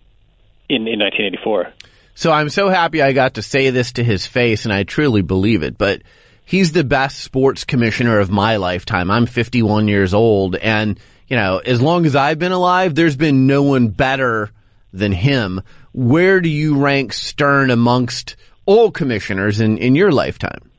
in 0.69 0.87
in 0.87 0.99
1984. 0.99 1.73
So 2.15 2.31
I'm 2.31 2.49
so 2.49 2.69
happy 2.69 3.01
I 3.01 3.11
got 3.11 3.35
to 3.35 3.41
say 3.41 3.69
this 3.71 3.93
to 3.93 4.03
his 4.03 4.25
face, 4.25 4.65
and 4.65 4.73
I 4.73 4.83
truly 4.83 5.21
believe 5.21 5.63
it. 5.63 5.77
But 5.77 6.01
he's 6.45 6.71
the 6.71 6.83
best 6.83 7.19
sports 7.19 7.65
commissioner 7.65 8.19
of 8.19 8.29
my 8.29 8.57
lifetime. 8.57 9.11
I'm 9.11 9.25
51 9.25 9.87
years 9.87 10.13
old, 10.13 10.55
and 10.55 10.99
you 11.27 11.35
know, 11.35 11.57
as 11.57 11.81
long 11.81 12.05
as 12.05 12.15
I've 12.15 12.39
been 12.39 12.51
alive, 12.51 12.95
there's 12.95 13.15
been 13.15 13.47
no 13.47 13.63
one 13.63 13.89
better 13.89 14.51
than 14.93 15.11
him 15.11 15.61
where 15.95 16.41
do 16.41 16.49
you 16.49 16.77
rank 16.77 17.13
Stern 17.13 17.71
amongst 17.71 18.35
all 18.65 18.91
commissioners 18.91 19.61
in, 19.61 19.77
in 19.77 19.95
your 19.95 20.11
lifetime? 20.11 20.69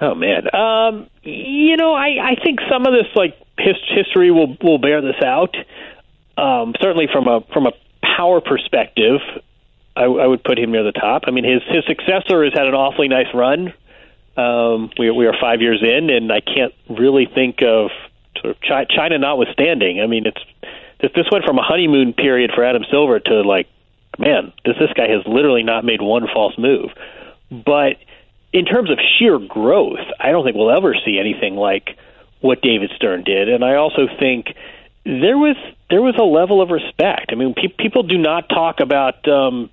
Oh 0.00 0.14
man, 0.14 0.52
um, 0.54 1.08
you 1.22 1.76
know, 1.76 1.94
I 1.94 2.32
I 2.32 2.34
think 2.42 2.60
some 2.68 2.86
of 2.86 2.92
this 2.92 3.14
like 3.14 3.36
his, 3.58 3.76
history 3.94 4.30
will 4.32 4.56
will 4.60 4.78
bear 4.78 5.00
this 5.00 5.22
out. 5.22 5.54
Um, 6.36 6.74
certainly, 6.80 7.08
from 7.12 7.28
a 7.28 7.42
from 7.52 7.66
a 7.66 7.72
power 8.16 8.40
perspective, 8.40 9.20
I, 9.94 10.04
I 10.04 10.26
would 10.26 10.42
put 10.42 10.58
him 10.58 10.72
near 10.72 10.82
the 10.82 10.92
top. 10.92 11.22
I 11.26 11.30
mean, 11.30 11.44
his 11.44 11.62
his 11.68 11.84
successor 11.86 12.42
has 12.42 12.52
had 12.54 12.66
an 12.66 12.74
awfully 12.74 13.08
nice 13.08 13.32
run. 13.34 13.74
Um, 14.36 14.90
we 14.98 15.10
we 15.10 15.26
are 15.26 15.34
five 15.40 15.60
years 15.60 15.82
in, 15.82 16.10
and 16.10 16.32
I 16.32 16.40
can't 16.40 16.72
really 16.88 17.26
think 17.32 17.62
of 17.62 17.90
sort 18.40 18.56
of 18.56 18.62
China, 18.62 18.86
China 18.88 19.18
notwithstanding. 19.18 20.00
I 20.00 20.06
mean, 20.06 20.26
it's 20.26 20.42
this 21.02 21.10
this 21.14 21.26
went 21.30 21.44
from 21.44 21.58
a 21.58 21.62
honeymoon 21.62 22.14
period 22.14 22.52
for 22.54 22.64
Adam 22.64 22.84
Silver 22.90 23.20
to 23.20 23.42
like, 23.42 23.68
man, 24.18 24.52
this 24.64 24.76
this 24.78 24.92
guy 24.94 25.08
has 25.08 25.26
literally 25.26 25.62
not 25.62 25.84
made 25.84 26.00
one 26.00 26.26
false 26.32 26.56
move. 26.56 26.90
But 27.50 27.96
in 28.52 28.64
terms 28.64 28.90
of 28.90 28.98
sheer 29.18 29.38
growth, 29.38 30.06
I 30.18 30.30
don't 30.30 30.44
think 30.44 30.56
we'll 30.56 30.76
ever 30.76 30.94
see 31.04 31.18
anything 31.18 31.56
like 31.56 31.98
what 32.40 32.62
David 32.62 32.90
Stern 32.96 33.24
did. 33.24 33.48
And 33.48 33.64
I 33.64 33.76
also 33.76 34.06
think 34.18 34.54
there 35.04 35.36
was 35.36 35.56
there 35.90 36.02
was 36.02 36.14
a 36.18 36.24
level 36.24 36.62
of 36.62 36.70
respect. 36.70 37.30
I 37.32 37.34
mean, 37.34 37.54
pe- 37.54 37.74
people 37.76 38.02
do 38.04 38.18
not 38.18 38.48
talk 38.48 38.80
about 38.80 39.26
um, 39.28 39.70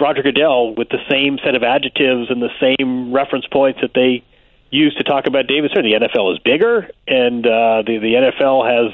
Roger 0.00 0.22
Goodell 0.22 0.74
with 0.74 0.88
the 0.88 1.02
same 1.10 1.38
set 1.44 1.54
of 1.54 1.62
adjectives 1.62 2.30
and 2.30 2.40
the 2.40 2.50
same 2.60 3.12
reference 3.12 3.46
points 3.46 3.80
that 3.82 3.92
they 3.94 4.24
use 4.70 4.94
to 4.96 5.04
talk 5.04 5.26
about 5.26 5.46
David 5.46 5.70
Stern. 5.70 5.84
The 5.84 6.06
NFL 6.06 6.32
is 6.34 6.38
bigger, 6.40 6.90
and 7.06 7.46
uh, 7.46 7.82
the 7.86 7.98
the 7.98 8.14
NFL 8.14 8.64
has 8.66 8.92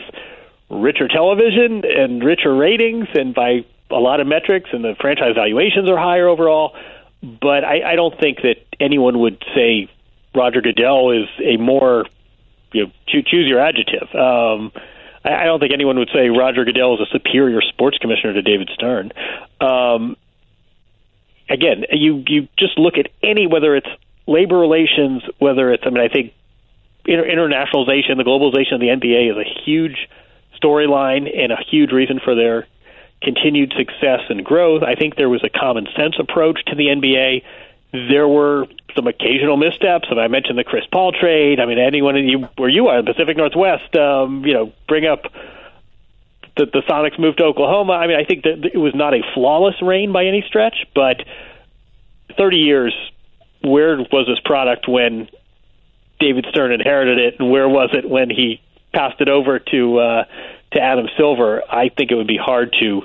richer 0.71 1.09
television 1.09 1.85
and 1.85 2.23
richer 2.23 2.55
ratings, 2.55 3.09
and 3.15 3.35
by 3.35 3.65
a 3.91 3.97
lot 3.97 4.21
of 4.21 4.27
metrics, 4.27 4.71
and 4.73 4.85
the 4.85 4.95
franchise 5.01 5.35
valuations 5.35 5.91
are 5.91 5.99
higher 5.99 6.29
overall. 6.29 6.75
But 7.23 7.65
I, 7.65 7.93
I 7.93 7.97
don't 7.97 8.19
think 8.19 8.39
that 8.43 8.57
anyone 8.79 9.19
would 9.19 9.45
say 9.55 9.91
Roger 10.35 10.63
Goodell 10.63 11.11
is 11.11 11.29
a 11.45 11.57
more 11.57 12.07
you 12.73 12.87
know 12.87 12.93
choose, 13.07 13.47
your 13.47 13.61
adjective. 13.61 14.15
Um, 14.15 14.73
I, 15.25 15.43
I 15.43 15.45
don't 15.45 15.61
think 15.61 15.73
anyone 15.73 15.99
would 15.99 16.11
say 16.15 16.29
Roger 16.29 16.65
Goodell 16.65 16.95
is 16.95 17.01
a 17.01 17.11
superior 17.11 17.61
sports 17.61 17.99
commissioner 17.99 18.35
to 18.35 18.43
David 18.43 18.71
Stern. 18.73 19.13
Um, 19.61 20.17
again, 21.49 21.85
you 21.91 22.25
you 22.27 22.49
just 22.59 22.79
look 22.79 22.95
at 22.97 23.09
any 23.23 23.47
whether 23.47 23.75
it's 23.75 23.89
labor 24.27 24.59
relations, 24.59 25.23
whether 25.39 25.73
it's 25.73 25.83
I 25.85 25.91
mean 25.91 26.03
I 26.03 26.09
think 26.09 26.33
inter- 27.05 27.27
internationalization, 27.27 28.17
the 28.17 28.25
globalization 28.25 28.75
of 28.75 28.81
the 28.81 28.89
NBA 28.89 29.33
is 29.33 29.37
a 29.37 29.65
huge 29.65 30.09
storyline 30.63 31.29
and 31.37 31.53
a 31.53 31.59
huge 31.71 31.93
reason 31.93 32.21
for 32.23 32.35
their 32.35 32.67
continued 33.23 33.73
success 33.77 34.21
and 34.29 34.45
growth. 34.45 34.83
I 34.83 34.95
think 34.95 35.17
there 35.17 35.29
was 35.29 35.45
a 35.45 35.51
common 35.51 35.87
sense 35.97 36.17
approach 36.19 36.65
to 36.67 36.75
the 36.75 36.87
NBA. 36.87 37.43
There 37.93 38.29
were 38.29 38.67
some 38.95 39.07
occasional 39.07 39.57
missteps, 39.57 40.09
and 40.11 40.21
I 40.21 40.29
mentioned 40.29 40.59
the 40.59 40.65
Chris 40.65 40.85
Paul 40.91 41.13
trade. 41.13 41.61
I 41.61 41.67
mean, 41.67 41.79
anyone 41.79 42.17
in 42.17 42.29
you 42.29 42.49
where 42.57 42.69
you 42.69 42.89
are, 42.89 43.01
in 43.01 43.05
the 43.05 43.13
Pacific 43.13 43.37
Northwest, 43.37 43.95
um, 43.97 44.45
you 44.45 44.55
know, 44.55 44.73
bring 44.89 45.07
up 45.07 45.25
the, 46.57 46.67
the 46.67 46.83
Sonics 46.89 47.19
moved 47.19 47.39
to 47.39 47.45
Oklahoma. 47.45 47.93
I 47.93 48.07
mean, 48.07 48.17
I 48.19 48.25
think 48.25 48.45
that 48.45 48.71
it 48.73 48.79
was 48.79 48.95
not 48.95 49.15
a 49.15 49.21
flawless 49.35 49.81
reign 49.83 50.13
by 50.13 50.27
any 50.27 50.45
stretch, 50.47 50.87
but 50.95 51.25
30 52.37 52.57
years, 52.57 52.95
where 53.63 53.97
was 53.97 54.27
this 54.27 54.41
product 54.45 54.89
when 54.89 55.29
David 56.19 56.47
Stern 56.51 56.73
inherited 56.73 57.19
it, 57.19 57.37
and 57.39 57.51
where 57.51 57.69
was 57.69 57.91
it 57.93 58.09
when 58.09 58.31
he 58.31 58.61
passed 58.93 59.21
it 59.21 59.29
over 59.29 59.59
to 59.59 59.99
uh, 59.99 60.25
to 60.73 60.81
Adam 60.81 61.07
Silver? 61.17 61.63
I 61.69 61.89
think 61.89 62.11
it 62.11 62.15
would 62.15 62.27
be 62.27 62.39
hard 62.39 62.75
to 62.81 63.03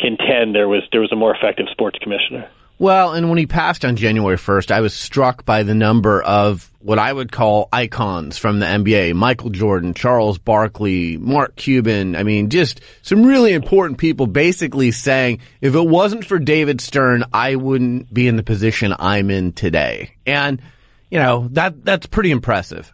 contend 0.00 0.54
there 0.54 0.68
was 0.68 0.82
there 0.92 1.00
was 1.00 1.12
a 1.12 1.16
more 1.16 1.34
effective 1.34 1.66
sports 1.70 1.98
commissioner. 2.00 2.48
Well, 2.82 3.12
and 3.12 3.28
when 3.28 3.38
he 3.38 3.46
passed 3.46 3.84
on 3.84 3.94
January 3.94 4.36
1st, 4.36 4.72
I 4.72 4.80
was 4.80 4.92
struck 4.92 5.44
by 5.44 5.62
the 5.62 5.72
number 5.72 6.20
of 6.20 6.68
what 6.80 6.98
I 6.98 7.12
would 7.12 7.30
call 7.30 7.68
icons 7.72 8.38
from 8.38 8.58
the 8.58 8.66
NBA. 8.66 9.14
Michael 9.14 9.50
Jordan, 9.50 9.94
Charles 9.94 10.38
Barkley, 10.38 11.16
Mark 11.16 11.54
Cuban. 11.54 12.16
I 12.16 12.24
mean, 12.24 12.50
just 12.50 12.80
some 13.02 13.24
really 13.24 13.52
important 13.52 13.98
people 13.98 14.26
basically 14.26 14.90
saying, 14.90 15.38
if 15.60 15.76
it 15.76 15.86
wasn't 15.86 16.24
for 16.24 16.40
David 16.40 16.80
Stern, 16.80 17.22
I 17.32 17.54
wouldn't 17.54 18.12
be 18.12 18.26
in 18.26 18.34
the 18.34 18.42
position 18.42 18.92
I'm 18.98 19.30
in 19.30 19.52
today. 19.52 20.16
And, 20.26 20.60
you 21.08 21.20
know, 21.20 21.46
that, 21.52 21.84
that's 21.84 22.06
pretty 22.06 22.32
impressive. 22.32 22.92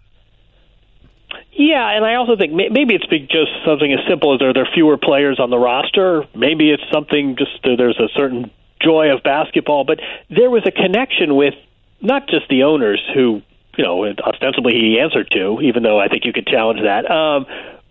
Yeah, 1.59 1.91
and 1.91 2.07
I 2.07 2.15
also 2.15 2.37
think 2.37 2.53
maybe 2.53 2.95
it's 2.95 3.09
just 3.11 3.51
something 3.67 3.93
as 3.93 3.99
simple 4.09 4.33
as 4.33 4.41
are 4.41 4.55
there 4.55 4.69
fewer 4.73 4.97
players 4.97 5.41
on 5.41 5.51
the 5.51 5.59
roster. 5.59 6.23
Maybe 6.33 6.71
it's 6.71 6.85
something 6.93 7.35
just 7.37 7.51
there's 7.65 7.99
a 7.99 8.07
certain 8.15 8.53
joy 8.81 9.11
of 9.11 9.25
basketball, 9.25 9.83
but 9.83 9.99
there 10.31 10.51
was 10.51 10.63
a 10.67 10.71
connection 10.71 11.35
with 11.35 11.55
not 12.01 12.29
just 12.29 12.49
the 12.49 12.63
owners 12.63 13.03
who, 13.13 13.43
you 13.77 13.85
know, 13.85 14.07
ostensibly 14.07 14.75
he 14.75 15.01
answered 15.01 15.31
to, 15.33 15.61
even 15.63 15.83
though 15.83 15.99
I 15.99 16.07
think 16.07 16.25
you 16.25 16.33
could 16.33 16.47
challenge 16.47 16.79
that. 16.83 17.11
Um, 17.11 17.47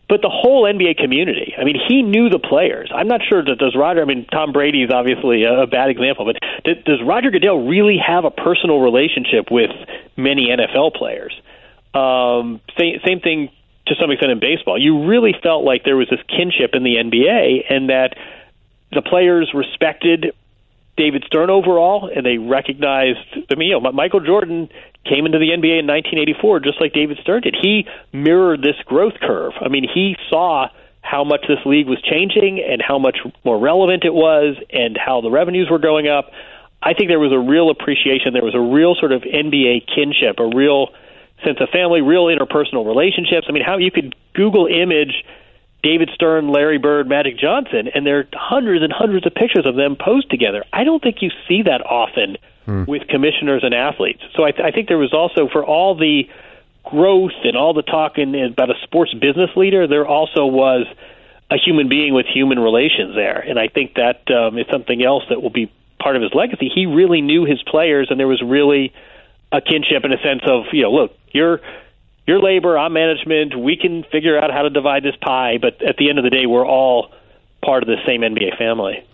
but 0.08 0.22
the 0.22 0.32
whole 0.32 0.64
NBA 0.64 0.96
community. 0.96 1.54
I 1.60 1.66
mean, 1.66 1.76
he 1.76 2.02
knew 2.04 2.30
the 2.30 2.40
players. 2.40 2.90
I'm 2.96 3.10
not 3.10 3.20
sure 3.28 3.44
that 3.44 3.58
does 3.60 3.76
Roger. 3.76 4.02
I 4.02 4.06
mean, 4.06 4.26
Tom 4.32 4.54
Brady 4.54 4.84
is 4.84 4.92
obviously 4.92 5.44
a 5.44 5.68
bad 5.68 5.90
example, 5.90 6.24
but 6.24 6.40
does 6.64 7.04
Roger 7.06 7.32
Goodell 7.32 7.68
really 7.68 7.98
have 8.00 8.24
a 8.24 8.32
personal 8.32 8.80
relationship 8.80 9.52
with 9.52 9.72
many 10.16 10.56
NFL 10.56 10.96
players? 10.96 11.36
Um, 11.94 12.62
same, 12.80 13.02
same 13.04 13.20
thing 13.20 13.50
to 13.88 13.96
some 14.00 14.12
extent 14.12 14.32
in 14.32 14.40
baseball. 14.40 14.78
You 14.78 15.08
really 15.08 15.34
felt 15.42 15.64
like 15.64 15.84
there 15.84 15.98
was 15.98 16.08
this 16.10 16.20
kinship 16.28 16.72
in 16.74 16.84
the 16.84 16.96
NBA, 16.96 17.66
and 17.70 17.90
that 17.90 18.18
the 18.92 19.02
players 19.02 19.52
respected 19.54 20.34
David 20.96 21.24
Stern 21.28 21.50
overall, 21.50 22.10
and 22.14 22.26
they 22.26 22.38
recognized. 22.38 23.20
I 23.52 23.56
mean, 23.56 23.70
you 23.70 23.80
know, 23.80 23.92
Michael 23.92 24.20
Jordan 24.20 24.70
came 25.06 25.26
into 25.26 25.40
the 25.40 25.50
NBA 25.50 25.80
in 25.80 25.88
1984 25.88 26.60
just 26.62 26.82
like 26.82 26.92
David 26.92 27.18
Stern 27.22 27.42
did. 27.42 27.56
He 27.62 27.88
mirrored 28.12 28.62
this 28.62 28.76
growth 28.86 29.14
curve. 29.22 29.54
I 29.62 29.70
mean, 29.70 29.88
he 29.88 30.18
saw 30.30 30.68
how 31.02 31.24
much 31.24 31.46
this 31.48 31.60
league 31.66 31.88
was 31.88 32.02
changing 32.02 32.60
and 32.60 32.82
how 32.82 33.00
much 33.00 33.20
more 33.46 33.58
relevant 33.58 34.04
it 34.04 34.14
was, 34.14 34.58
and 34.70 34.98
how 34.98 35.22
the 35.22 35.32
revenues 35.32 35.70
were 35.70 35.80
going 35.80 36.08
up. 36.08 36.32
I 36.82 36.94
think 36.94 37.10
there 37.10 37.20
was 37.20 37.32
a 37.32 37.40
real 37.40 37.70
appreciation. 37.70 38.34
There 38.34 38.44
was 38.44 38.56
a 38.56 38.60
real 38.60 38.96
sort 38.96 39.12
of 39.12 39.22
NBA 39.22 39.88
kinship, 39.88 40.40
a 40.40 40.48
real 40.48 40.90
sense 41.44 41.58
of 41.60 41.70
family, 41.70 42.02
real 42.02 42.26
interpersonal 42.26 42.86
relationships. 42.86 43.48
I 43.50 43.52
mean, 43.52 43.64
how 43.64 43.78
you 43.78 43.92
could 43.92 44.16
Google 44.34 44.68
image 44.68 45.24
David 45.84 46.10
Stern, 46.14 46.52
Larry 46.52 46.80
Bird, 46.80 47.08
Magic 47.08 47.38
Johnson, 47.38 47.88
and 47.94 48.06
there 48.06 48.20
are 48.20 48.28
hundreds 48.34 48.84
and 48.84 48.92
hundreds 48.92 49.26
of 49.26 49.34
pictures 49.34 49.66
of 49.66 49.76
them 49.76 49.96
posed 49.96 50.30
together. 50.30 50.66
I 50.74 50.84
don't 50.84 51.02
think 51.02 51.18
you 51.22 51.30
see 51.48 51.64
that 51.64 51.82
often 51.86 52.38
hmm. 52.66 52.84
with 52.88 53.08
commissioners 53.08 53.64
and 53.64 53.74
athletes. 53.74 54.22
So 54.36 54.44
I, 54.44 54.52
th- 54.52 54.66
I 54.66 54.72
think 54.72 54.88
there 54.88 54.98
was 54.98 55.14
also 55.14 55.48
for 55.48 55.64
all 55.64 55.96
the 55.96 56.24
growth 56.84 57.38
and 57.44 57.56
all 57.56 57.74
the 57.74 57.84
talk 57.84 58.18
in, 58.18 58.34
about 58.36 58.70
a 58.70 58.76
sports 58.84 59.14
business 59.14 59.50
leader, 59.56 59.88
there 59.88 60.08
also 60.08 60.46
was 60.46 60.88
a 61.52 61.58
human 61.58 61.88
being 61.88 62.14
with 62.14 62.26
human 62.26 62.60
relations 62.60 63.16
there, 63.16 63.40
and 63.40 63.58
I 63.60 63.68
think 63.68 63.96
that 63.96 64.30
um, 64.32 64.58
is 64.58 64.66
something 64.72 65.04
else 65.04 65.24
that 65.30 65.42
will 65.42 65.50
be 65.50 65.72
part 66.00 66.16
of 66.16 66.22
his 66.22 66.34
legacy. 66.34 66.70
He 66.74 66.86
really 66.86 67.22
knew 67.22 67.46
his 67.46 67.62
players, 67.64 68.08
and 68.10 68.20
there 68.20 68.28
was 68.28 68.42
really 68.42 68.94
a 69.52 69.62
kinship 69.62 70.04
in 70.04 70.12
a 70.12 70.18
sense 70.18 70.42
of 70.48 70.66
you 70.74 70.84
know, 70.84 70.92
look, 70.92 71.12
you're 71.32 71.60
your 72.28 72.42
labor, 72.42 72.78
I'm 72.78 72.94
management. 72.94 73.58
We 73.58 73.78
can 73.78 74.04
figure 74.12 74.38
out 74.38 74.52
how 74.52 74.64
to 74.64 74.70
divide 74.70 75.04
this 75.04 75.16
pie, 75.22 75.58
but 75.62 75.82
at 75.82 75.96
the 75.98 76.10
end 76.10 76.20
of 76.20 76.26
the 76.26 76.30
day, 76.30 76.46
we're 76.46 76.68
all 76.68 77.14
part 77.64 77.84
of 77.84 77.88
the 77.88 77.96
same 78.06 78.22
NBA 78.22 78.58
family. 78.58 79.06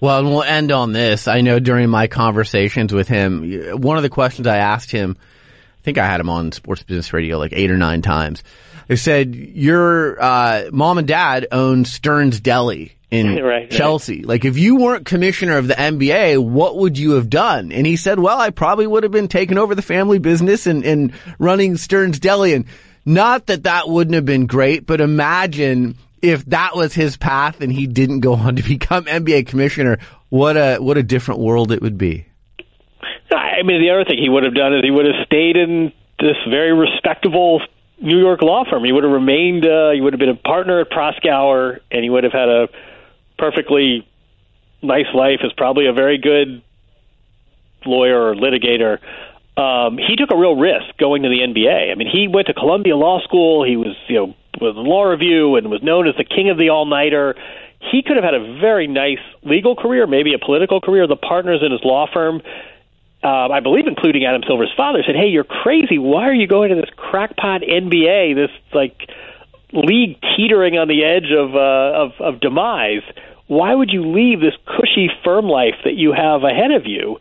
Well, 0.00 0.18
and 0.18 0.28
we'll 0.28 0.42
end 0.42 0.70
on 0.70 0.92
this. 0.92 1.26
I 1.26 1.40
know 1.40 1.58
during 1.58 1.88
my 1.88 2.06
conversations 2.06 2.92
with 2.92 3.08
him, 3.08 3.80
one 3.80 3.96
of 3.96 4.02
the 4.02 4.10
questions 4.10 4.46
I 4.46 4.58
asked 4.58 4.92
him, 4.92 5.16
I 5.18 5.82
think 5.82 5.98
I 5.98 6.06
had 6.06 6.20
him 6.20 6.28
on 6.28 6.52
Sports 6.52 6.82
Business 6.82 7.12
Radio 7.12 7.38
like 7.38 7.52
eight 7.54 7.70
or 7.70 7.78
nine 7.78 8.02
times. 8.02 8.44
I 8.90 8.94
said, 8.94 9.34
"Your 9.34 10.22
uh, 10.22 10.64
mom 10.70 10.98
and 10.98 11.08
dad 11.08 11.48
own 11.50 11.84
Stern's 11.84 12.40
Deli 12.40 12.97
in 13.10 13.36
right, 13.42 13.70
Chelsea. 13.70 14.18
Right. 14.18 14.26
Like, 14.26 14.44
if 14.44 14.58
you 14.58 14.76
weren't 14.76 15.06
commissioner 15.06 15.56
of 15.56 15.68
the 15.68 15.74
NBA, 15.74 16.42
what 16.42 16.76
would 16.76 16.98
you 16.98 17.12
have 17.12 17.30
done? 17.30 17.72
And 17.72 17.86
he 17.86 17.96
said, 17.96 18.18
well, 18.18 18.38
I 18.38 18.50
probably 18.50 18.86
would 18.86 19.02
have 19.02 19.12
been 19.12 19.28
taking 19.28 19.58
over 19.58 19.74
the 19.74 19.82
family 19.82 20.18
business 20.18 20.66
and, 20.66 20.84
and 20.84 21.12
running 21.38 21.76
Stern's 21.76 22.18
Deli. 22.18 22.54
And 22.54 22.66
not 23.04 23.46
that 23.46 23.64
that 23.64 23.88
wouldn't 23.88 24.14
have 24.14 24.26
been 24.26 24.46
great, 24.46 24.86
but 24.86 25.00
imagine 25.00 25.96
if 26.20 26.44
that 26.46 26.74
was 26.74 26.92
his 26.92 27.16
path 27.16 27.60
and 27.60 27.72
he 27.72 27.86
didn't 27.86 28.20
go 28.20 28.34
on 28.34 28.56
to 28.56 28.62
become 28.62 29.04
NBA 29.04 29.46
commissioner, 29.46 29.98
what 30.28 30.56
a, 30.56 30.78
what 30.78 30.98
a 30.98 31.02
different 31.02 31.40
world 31.40 31.72
it 31.72 31.80
would 31.80 31.98
be. 31.98 32.26
I 33.30 33.62
mean, 33.64 33.82
the 33.82 33.90
other 33.90 34.04
thing 34.04 34.18
he 34.22 34.28
would 34.28 34.44
have 34.44 34.54
done 34.54 34.72
is 34.72 34.84
he 34.84 34.90
would 34.90 35.06
have 35.06 35.26
stayed 35.26 35.56
in 35.56 35.92
this 36.20 36.36
very 36.48 36.72
respectable 36.72 37.60
New 38.00 38.18
York 38.18 38.40
law 38.40 38.64
firm. 38.68 38.84
He 38.84 38.92
would 38.92 39.02
have 39.02 39.12
remained, 39.12 39.66
uh, 39.66 39.90
he 39.90 40.00
would 40.00 40.12
have 40.12 40.20
been 40.20 40.28
a 40.28 40.36
partner 40.36 40.80
at 40.80 40.90
Proskauer, 40.90 41.80
and 41.90 42.04
he 42.04 42.10
would 42.10 42.22
have 42.22 42.32
had 42.32 42.48
a 42.48 42.68
perfectly 43.38 44.06
nice 44.82 45.06
life, 45.14 45.40
is 45.42 45.52
probably 45.56 45.86
a 45.86 45.92
very 45.92 46.18
good 46.18 46.62
lawyer 47.86 48.30
or 48.30 48.34
litigator. 48.34 48.98
Um, 49.56 49.98
he 49.98 50.14
took 50.16 50.30
a 50.30 50.36
real 50.36 50.56
risk 50.56 50.96
going 50.98 51.22
to 51.22 51.28
the 51.28 51.40
NBA. 51.40 51.90
I 51.90 51.94
mean, 51.96 52.08
he 52.08 52.28
went 52.28 52.46
to 52.46 52.54
Columbia 52.54 52.96
Law 52.96 53.20
School. 53.22 53.64
He 53.64 53.76
was, 53.76 53.96
you 54.08 54.16
know, 54.16 54.34
with 54.60 54.74
the 54.74 54.80
law 54.80 55.04
review 55.04 55.56
and 55.56 55.68
was 55.70 55.82
known 55.82 56.06
as 56.06 56.14
the 56.16 56.24
king 56.24 56.50
of 56.50 56.58
the 56.58 56.68
all 56.68 56.86
nighter. 56.86 57.34
He 57.90 58.02
could 58.02 58.16
have 58.16 58.24
had 58.24 58.34
a 58.34 58.58
very 58.60 58.86
nice 58.86 59.22
legal 59.42 59.74
career, 59.76 60.06
maybe 60.06 60.34
a 60.34 60.38
political 60.38 60.80
career. 60.80 61.06
The 61.06 61.16
partners 61.16 61.60
in 61.64 61.72
his 61.72 61.80
law 61.84 62.06
firm, 62.12 62.42
uh, 63.22 63.48
I 63.48 63.60
believe, 63.60 63.86
including 63.86 64.24
Adam 64.24 64.42
Silver's 64.46 64.72
father, 64.76 65.02
said, 65.04 65.16
"Hey, 65.16 65.28
you're 65.28 65.44
crazy. 65.44 65.98
Why 65.98 66.28
are 66.28 66.34
you 66.34 66.46
going 66.46 66.70
to 66.70 66.76
this 66.76 66.90
crackpot 66.96 67.62
NBA? 67.62 68.34
This 68.34 68.50
like 68.72 69.10
league 69.72 70.18
teetering 70.36 70.78
on 70.78 70.88
the 70.88 71.04
edge 71.04 71.30
of, 71.30 71.54
uh, 71.54 72.04
of 72.04 72.20
of 72.20 72.40
demise, 72.40 73.02
why 73.48 73.74
would 73.74 73.90
you 73.90 74.12
leave 74.12 74.40
this 74.40 74.54
cushy 74.66 75.10
firm 75.24 75.46
life 75.46 75.74
that 75.84 75.94
you 75.94 76.12
have 76.12 76.44
ahead 76.44 76.70
of 76.70 76.86
you? 76.86 77.18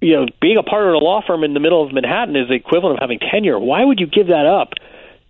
You 0.00 0.14
know, 0.14 0.26
being 0.40 0.56
a 0.58 0.62
partner 0.62 0.90
in 0.90 0.94
a 0.94 1.04
law 1.04 1.22
firm 1.26 1.42
in 1.42 1.54
the 1.54 1.60
middle 1.60 1.84
of 1.84 1.92
Manhattan 1.92 2.36
is 2.36 2.48
the 2.48 2.54
equivalent 2.54 2.98
of 2.98 3.00
having 3.00 3.18
tenure. 3.18 3.58
Why 3.58 3.84
would 3.84 3.98
you 3.98 4.06
give 4.06 4.28
that 4.28 4.46
up 4.46 4.74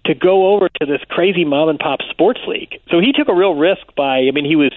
to 0.05 0.14
go 0.14 0.55
over 0.55 0.68
to 0.68 0.87
this 0.87 1.01
crazy 1.09 1.45
mom 1.45 1.70
and 1.70 1.78
pop 1.78 2.01
sports 2.11 2.41
league? 2.47 2.80
So 2.91 3.01
he 3.01 3.12
took 3.12 3.28
a 3.28 3.34
real 3.34 3.55
risk 3.55 3.95
by. 3.97 4.28
I 4.28 4.30
mean, 4.32 4.45
he 4.45 4.57
was 4.57 4.72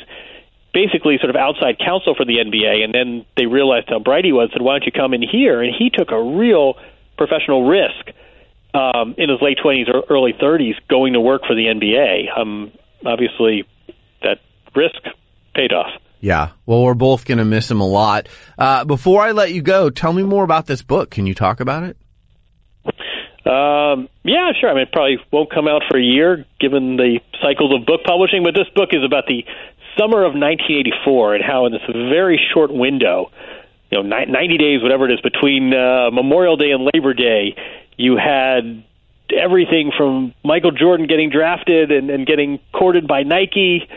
basically 0.74 1.18
sort 1.18 1.30
of 1.30 1.36
outside 1.36 1.78
counsel 1.78 2.16
for 2.16 2.24
the 2.24 2.38
NBA, 2.38 2.84
and 2.84 2.94
then 2.94 3.26
they 3.36 3.46
realized 3.46 3.90
how 3.90 4.00
bright 4.00 4.24
he 4.24 4.32
was. 4.32 4.50
Said, 4.54 4.62
"Why 4.62 4.74
don't 4.74 4.86
you 4.86 4.94
come 4.94 5.14
in 5.14 5.22
here?" 5.22 5.62
And 5.62 5.76
he 5.76 5.90
took 5.90 6.12
a 6.12 6.22
real 6.22 6.76
professional 7.18 7.68
risk 7.68 8.16
um, 8.74 9.16
in 9.18 9.30
his 9.30 9.42
late 9.42 9.58
twenties 9.62 9.88
or 9.92 10.06
early 10.10 10.34
thirties 10.40 10.76
going 10.88 11.14
to 11.14 11.20
work 11.20 11.42
for 11.46 11.56
the 11.56 11.66
NBA. 11.66 12.38
Um, 12.38 12.72
obviously, 13.06 13.66
that 14.22 14.40
risk 14.74 15.02
paid 15.60 15.74
off. 15.74 15.92
Yeah. 16.22 16.52
Well, 16.66 16.84
we're 16.84 16.94
both 16.94 17.26
going 17.26 17.38
to 17.38 17.46
miss 17.46 17.70
him 17.70 17.82
a 17.82 17.88
lot. 17.88 18.28
Uh, 18.58 18.86
before 18.86 19.22
I 19.22 19.32
let 19.32 19.52
you 19.52 19.62
go, 19.62 19.90
tell 19.90 20.14
me 20.14 20.24
more 20.24 20.44
about 20.44 20.66
this 20.68 20.82
book. 20.82 21.12
Can 21.12 21.26
you 21.26 21.34
talk 21.34 21.60
about 21.60 21.84
it? 21.84 21.98
Um, 23.46 24.10
yeah, 24.24 24.52
sure. 24.60 24.70
I 24.70 24.74
mean, 24.74 24.84
it 24.84 24.92
probably 24.92 25.18
won't 25.32 25.52
come 25.52 25.68
out 25.68 25.84
for 25.90 25.98
a 25.98 26.04
year 26.04 26.46
given 26.60 26.98
the 26.98 27.20
cycles 27.42 27.74
of 27.74 27.86
book 27.86 28.02
publishing, 28.06 28.44
but 28.44 28.54
this 28.54 28.68
book 28.76 28.90
is 28.92 29.04
about 29.04 29.26
the 29.28 29.44
summer 29.98 30.24
of 30.24 30.34
1984 30.34 31.36
and 31.36 31.44
how 31.44 31.66
in 31.66 31.72
this 31.72 31.82
very 31.88 32.40
short 32.54 32.72
window, 32.72 33.32
you 33.92 34.04
know, 34.04 34.24
90 34.26 34.58
days, 34.58 34.84
whatever 34.84 35.10
it 35.10 35.14
is, 35.14 35.22
between 35.22 35.74
uh, 35.74 36.12
Memorial 36.12 36.58
Day 36.58 36.72
and 36.72 36.88
Labor 36.94 37.14
Day, 37.14 37.56
you 37.98 38.18
had 38.18 38.84
everything 39.36 39.92
from 39.98 40.34
Michael 40.44 40.72
Jordan 40.72 41.08
getting 41.08 41.30
drafted 41.30 41.92
and, 41.92 42.10
and 42.10 42.28
getting 42.28 42.60
courted 42.74 43.08
by 43.08 43.24
Nike 43.24 43.88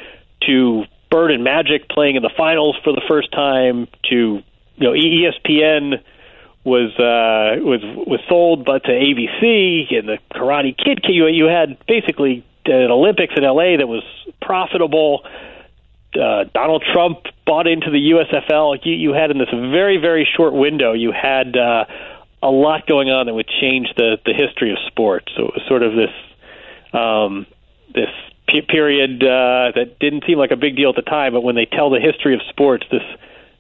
to 0.47 0.85
Bird 1.13 1.31
and 1.31 1.45
Magic 1.45 1.91
playing 1.91 2.17
in 2.17 2.23
the 2.23 2.33
finals 2.35 2.77
for 2.83 2.93
the 2.93 3.03
first 3.07 3.31
time 3.33 3.87
to 4.09 4.43
you 4.77 4.85
know 4.85 4.93
ESPN 4.93 6.03
was 6.65 6.91
uh, 6.99 7.63
was 7.63 7.83
was 8.07 8.21
sold 8.29 8.65
but 8.65 8.85
to 8.85 8.91
ABC 8.91 9.95
and 9.95 10.09
the 10.09 10.19
Karate 10.33 10.75
Kid 10.75 11.01
you 11.09 11.27
you 11.27 11.45
had 11.45 11.77
basically 11.87 12.45
an 12.65 12.91
Olympics 12.91 13.35
in 13.37 13.43
LA 13.43 13.77
that 13.77 13.89
was 13.89 14.03
profitable 14.41 15.23
uh, 16.15 16.45
Donald 16.55 16.85
Trump 16.93 17.25
bought 17.47 17.67
into 17.67 17.91
the 17.91 18.11
USFL. 18.11 18.79
You, 18.85 18.93
you 18.93 19.13
had 19.13 19.31
in 19.31 19.39
this 19.39 19.51
very 19.51 19.99
very 19.99 20.29
short 20.37 20.55
window, 20.55 20.93
you 20.93 21.13
had 21.13 21.57
uh, 21.57 21.85
a 22.43 22.51
lot 22.51 22.87
going 22.87 23.11
on 23.11 23.27
that 23.27 23.35
would 23.35 23.49
change 23.61 23.89
the 23.97 24.19
the 24.25 24.33
history 24.33 24.73
of 24.73 24.79
sports. 24.87 25.27
So 25.37 25.49
it 25.49 25.55
was 25.55 25.63
sort 25.69 25.83
of 25.83 25.93
this 25.95 26.11
um, 26.93 27.47
this 27.95 28.11
period 28.61 29.23
uh, 29.23 29.73
that 29.75 29.97
didn't 29.99 30.25
seem 30.27 30.39
like 30.39 30.51
a 30.51 30.57
big 30.57 30.77
deal 30.77 30.91
at 30.91 30.97
the 30.97 31.03
time, 31.03 31.33
but 31.33 31.43
when 31.43 31.55
they 31.55 31.67
tell 31.67 31.91
the 31.91 32.01
history 32.01 32.35
of 32.35 32.41
sports, 32.51 32.85
this 32.91 33.03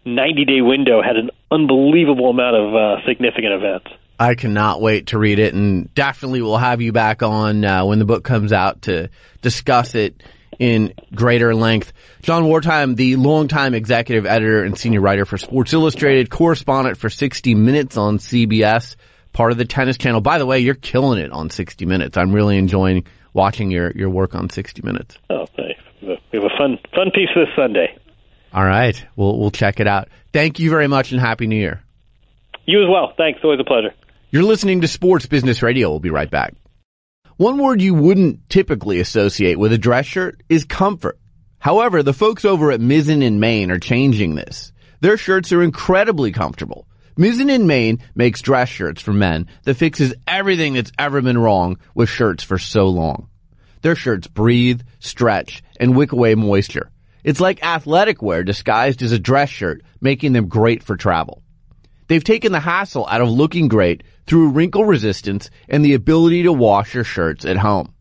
90 0.04 0.44
day 0.44 0.60
window 0.60 1.00
had 1.02 1.16
an 1.16 1.30
unbelievable 1.50 2.30
amount 2.30 2.56
of 2.56 2.74
uh, 2.74 3.06
significant 3.06 3.52
events. 3.52 3.88
I 4.18 4.34
cannot 4.34 4.80
wait 4.80 5.08
to 5.08 5.18
read 5.18 5.38
it, 5.38 5.54
and 5.54 5.92
definitely 5.94 6.42
we'll 6.42 6.56
have 6.56 6.80
you 6.80 6.92
back 6.92 7.22
on 7.22 7.64
uh, 7.64 7.84
when 7.84 7.98
the 7.98 8.04
book 8.04 8.22
comes 8.22 8.52
out 8.52 8.82
to 8.82 9.10
discuss 9.40 9.94
it 9.94 10.22
in 10.58 10.94
greater 11.14 11.54
length. 11.54 11.92
Jon 12.22 12.44
Wertheim, 12.44 12.94
the 12.94 13.16
longtime 13.16 13.74
executive 13.74 14.26
editor 14.26 14.62
and 14.62 14.78
senior 14.78 15.00
writer 15.00 15.24
for 15.24 15.38
Sports 15.38 15.72
Illustrated, 15.72 16.30
correspondent 16.30 16.98
for 16.98 17.10
60 17.10 17.54
Minutes 17.54 17.96
on 17.96 18.18
CBS, 18.18 18.96
part 19.32 19.50
of 19.50 19.58
the 19.58 19.64
Tennis 19.64 19.98
Channel. 19.98 20.20
By 20.20 20.38
the 20.38 20.46
way, 20.46 20.60
you're 20.60 20.74
killing 20.74 21.18
it 21.18 21.32
on 21.32 21.50
60 21.50 21.84
Minutes. 21.86 22.16
I'm 22.16 22.32
really 22.32 22.58
enjoying 22.58 23.04
watching 23.32 23.70
your, 23.70 23.90
your 23.92 24.10
work 24.10 24.34
on 24.34 24.50
60 24.50 24.82
Minutes. 24.82 25.18
Oh, 25.30 25.46
thanks. 25.56 25.80
We 26.02 26.18
have 26.32 26.44
a 26.44 26.58
fun 26.58 26.78
fun 26.94 27.10
piece 27.14 27.28
this 27.34 27.48
Sunday. 27.54 27.96
All 28.52 28.64
right, 28.64 29.02
we'll 29.16 29.38
we'll 29.38 29.50
check 29.50 29.80
it 29.80 29.86
out. 29.86 30.08
Thank 30.32 30.58
you 30.58 30.68
very 30.68 30.88
much, 30.88 31.12
and 31.12 31.20
happy 31.20 31.46
New 31.46 31.56
Year. 31.56 31.82
You 32.66 32.82
as 32.82 32.88
well. 32.90 33.12
Thanks. 33.16 33.40
Always 33.42 33.60
a 33.60 33.64
pleasure. 33.64 33.94
You're 34.30 34.42
listening 34.42 34.80
to 34.80 34.88
Sports 34.88 35.26
Business 35.26 35.62
Radio. 35.62 35.90
We'll 35.90 36.00
be 36.00 36.10
right 36.10 36.30
back. 36.30 36.54
One 37.36 37.58
word 37.58 37.80
you 37.80 37.94
wouldn't 37.94 38.48
typically 38.48 39.00
associate 39.00 39.58
with 39.58 39.72
a 39.72 39.78
dress 39.78 40.06
shirt 40.06 40.42
is 40.48 40.64
comfort. 40.64 41.18
However, 41.58 42.02
the 42.02 42.12
folks 42.12 42.44
over 42.44 42.72
at 42.72 42.80
Mizzen 42.80 43.24
and 43.26 43.40
Main 43.40 43.70
are 43.70 43.78
changing 43.78 44.34
this. 44.34 44.72
Their 45.00 45.16
shirts 45.16 45.52
are 45.52 45.62
incredibly 45.62 46.32
comfortable. 46.32 46.86
Mizzen 47.16 47.54
and 47.54 47.66
Main 47.66 47.98
makes 48.14 48.40
dress 48.40 48.68
shirts 48.68 49.02
for 49.02 49.12
men 49.12 49.46
that 49.64 49.74
fixes 49.74 50.14
everything 50.26 50.74
that's 50.74 50.92
ever 50.98 51.20
been 51.20 51.36
wrong 51.36 51.78
with 51.94 52.08
shirts 52.08 52.42
for 52.42 52.58
so 52.58 52.88
long. 52.88 53.28
Their 53.82 53.96
shirts 53.96 54.28
breathe, 54.28 54.80
stretch, 54.98 55.62
and 55.78 55.96
wick 55.96 56.12
away 56.12 56.34
moisture. 56.34 56.90
It's 57.22 57.40
like 57.40 57.64
athletic 57.64 58.22
wear 58.22 58.42
disguised 58.44 59.02
as 59.02 59.12
a 59.12 59.18
dress 59.18 59.50
shirt, 59.50 59.82
making 60.00 60.32
them 60.32 60.48
great 60.48 60.82
for 60.82 60.96
travel. 60.96 61.42
They've 62.08 62.24
taken 62.24 62.52
the 62.52 62.60
hassle 62.60 63.06
out 63.06 63.20
of 63.20 63.30
looking 63.30 63.68
great 63.68 64.02
through 64.26 64.50
wrinkle 64.50 64.84
resistance 64.84 65.50
and 65.68 65.84
the 65.84 65.94
ability 65.94 66.44
to 66.44 66.52
wash 66.52 66.94
your 66.94 67.04
shirts 67.04 67.44
at 67.44 67.56
home. 67.56 67.91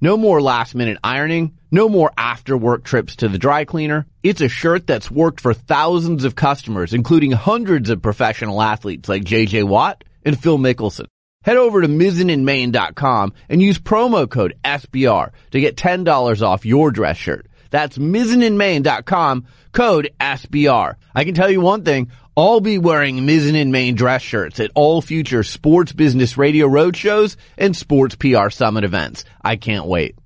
No 0.00 0.18
more 0.18 0.42
last 0.42 0.74
minute 0.74 0.98
ironing, 1.02 1.56
no 1.70 1.88
more 1.88 2.12
after 2.18 2.56
work 2.56 2.84
trips 2.84 3.16
to 3.16 3.28
the 3.28 3.38
dry 3.38 3.64
cleaner. 3.64 4.06
It's 4.22 4.42
a 4.42 4.48
shirt 4.48 4.86
that's 4.86 5.10
worked 5.10 5.40
for 5.40 5.54
thousands 5.54 6.24
of 6.24 6.34
customers, 6.34 6.92
including 6.92 7.32
hundreds 7.32 7.88
of 7.88 8.02
professional 8.02 8.60
athletes 8.60 9.08
like 9.08 9.24
JJ 9.24 9.64
Watt 9.64 10.04
and 10.24 10.38
Phil 10.38 10.58
Mickelson. 10.58 11.06
Head 11.42 11.56
over 11.56 11.80
to 11.80 11.88
mizzenandmain.com 11.88 13.32
and 13.48 13.62
use 13.62 13.78
promo 13.78 14.28
code 14.28 14.58
SBR 14.64 15.30
to 15.52 15.60
get 15.60 15.76
$10 15.76 16.42
off 16.42 16.66
your 16.66 16.90
dress 16.90 17.16
shirt. 17.16 17.46
That's 17.70 17.96
mizzenandmain.com, 17.96 19.46
code 19.72 20.10
SBR. 20.20 20.94
I 21.14 21.24
can 21.24 21.34
tell 21.34 21.50
you 21.50 21.60
one 21.60 21.84
thing, 21.84 22.10
I'll 22.38 22.60
be 22.60 22.76
wearing 22.76 23.20
Mizzen 23.20 23.58
and 23.58 23.72
Main 23.72 23.94
dress 23.94 24.20
shirts 24.20 24.60
at 24.60 24.70
all 24.74 25.00
future 25.00 25.42
Sports 25.42 25.92
Business 25.92 26.36
Radio 26.36 26.68
roadshows 26.68 27.36
and 27.56 27.74
Sports 27.74 28.14
PR 28.14 28.50
Summit 28.50 28.84
events. 28.84 29.24
I 29.42 29.56
can't 29.56 29.86
wait. 29.86 30.16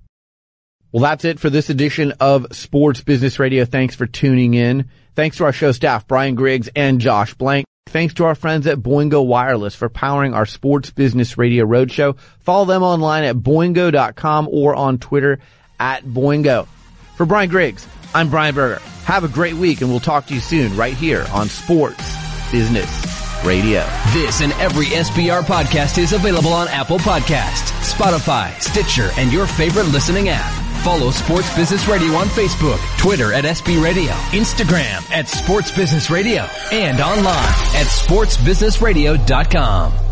Well, 0.90 1.04
that's 1.04 1.24
it 1.24 1.38
for 1.38 1.50
this 1.50 1.70
edition 1.70 2.12
of 2.18 2.48
Sports 2.50 3.00
Business 3.02 3.38
Radio. 3.38 3.64
Thanks 3.64 3.94
for 3.94 4.06
tuning 4.06 4.54
in. 4.54 4.90
Thanks 5.14 5.36
to 5.36 5.44
our 5.44 5.52
show 5.52 5.70
staff, 5.70 6.08
Brian 6.08 6.34
Griggs 6.34 6.68
and 6.74 7.00
Josh 7.00 7.34
Blank. 7.34 7.64
Thanks 7.86 8.14
to 8.14 8.24
our 8.24 8.34
friends 8.34 8.66
at 8.66 8.78
Boingo 8.78 9.24
Wireless 9.24 9.76
for 9.76 9.88
powering 9.88 10.34
our 10.34 10.46
Sports 10.46 10.90
Business 10.90 11.38
Radio 11.38 11.64
Roadshow. 11.64 12.18
Follow 12.40 12.64
them 12.64 12.82
online 12.82 13.22
at 13.22 13.36
boingo.com 13.36 14.48
or 14.50 14.74
on 14.74 14.98
Twitter 14.98 15.38
at 15.78 16.04
Boingo. 16.04 16.66
For 17.16 17.24
Brian 17.24 17.50
Griggs, 17.50 17.86
I'm 18.12 18.30
Brian 18.30 18.56
Berger. 18.56 18.82
Have 19.11 19.24
a 19.24 19.28
great 19.28 19.54
week 19.54 19.80
and 19.80 19.90
we'll 19.90 19.98
talk 19.98 20.26
to 20.26 20.34
you 20.34 20.40
soon 20.40 20.76
right 20.76 20.94
here 20.94 21.26
on 21.32 21.48
Sports 21.48 22.14
Business 22.52 22.88
Radio. 23.44 23.84
This 24.12 24.40
and 24.40 24.52
every 24.52 24.86
SBR 24.86 25.42
podcast 25.42 25.98
is 25.98 26.12
available 26.12 26.52
on 26.52 26.68
Apple 26.68 27.00
Podcasts, 27.00 27.72
Spotify, 27.82 28.56
Stitcher, 28.61 29.11
and 29.16 29.32
your 29.32 29.48
favorite 29.48 29.88
listening 29.88 30.28
app. 30.28 30.52
Follow 30.84 31.11
Sports 31.11 31.52
Business 31.56 31.88
Radio 31.88 32.12
on 32.12 32.28
Facebook, 32.28 32.78
Twitter 32.99 33.32
at 33.32 33.42
SB 33.42 33.82
Radio, 33.82 34.12
Instagram 34.30 35.11
at 35.11 35.28
Sports 35.28 35.72
Business 35.72 36.08
Radio, 36.08 36.46
and 36.70 37.00
online 37.00 37.34
at 37.74 37.88
sportsbusinessradio.com. 37.88 40.09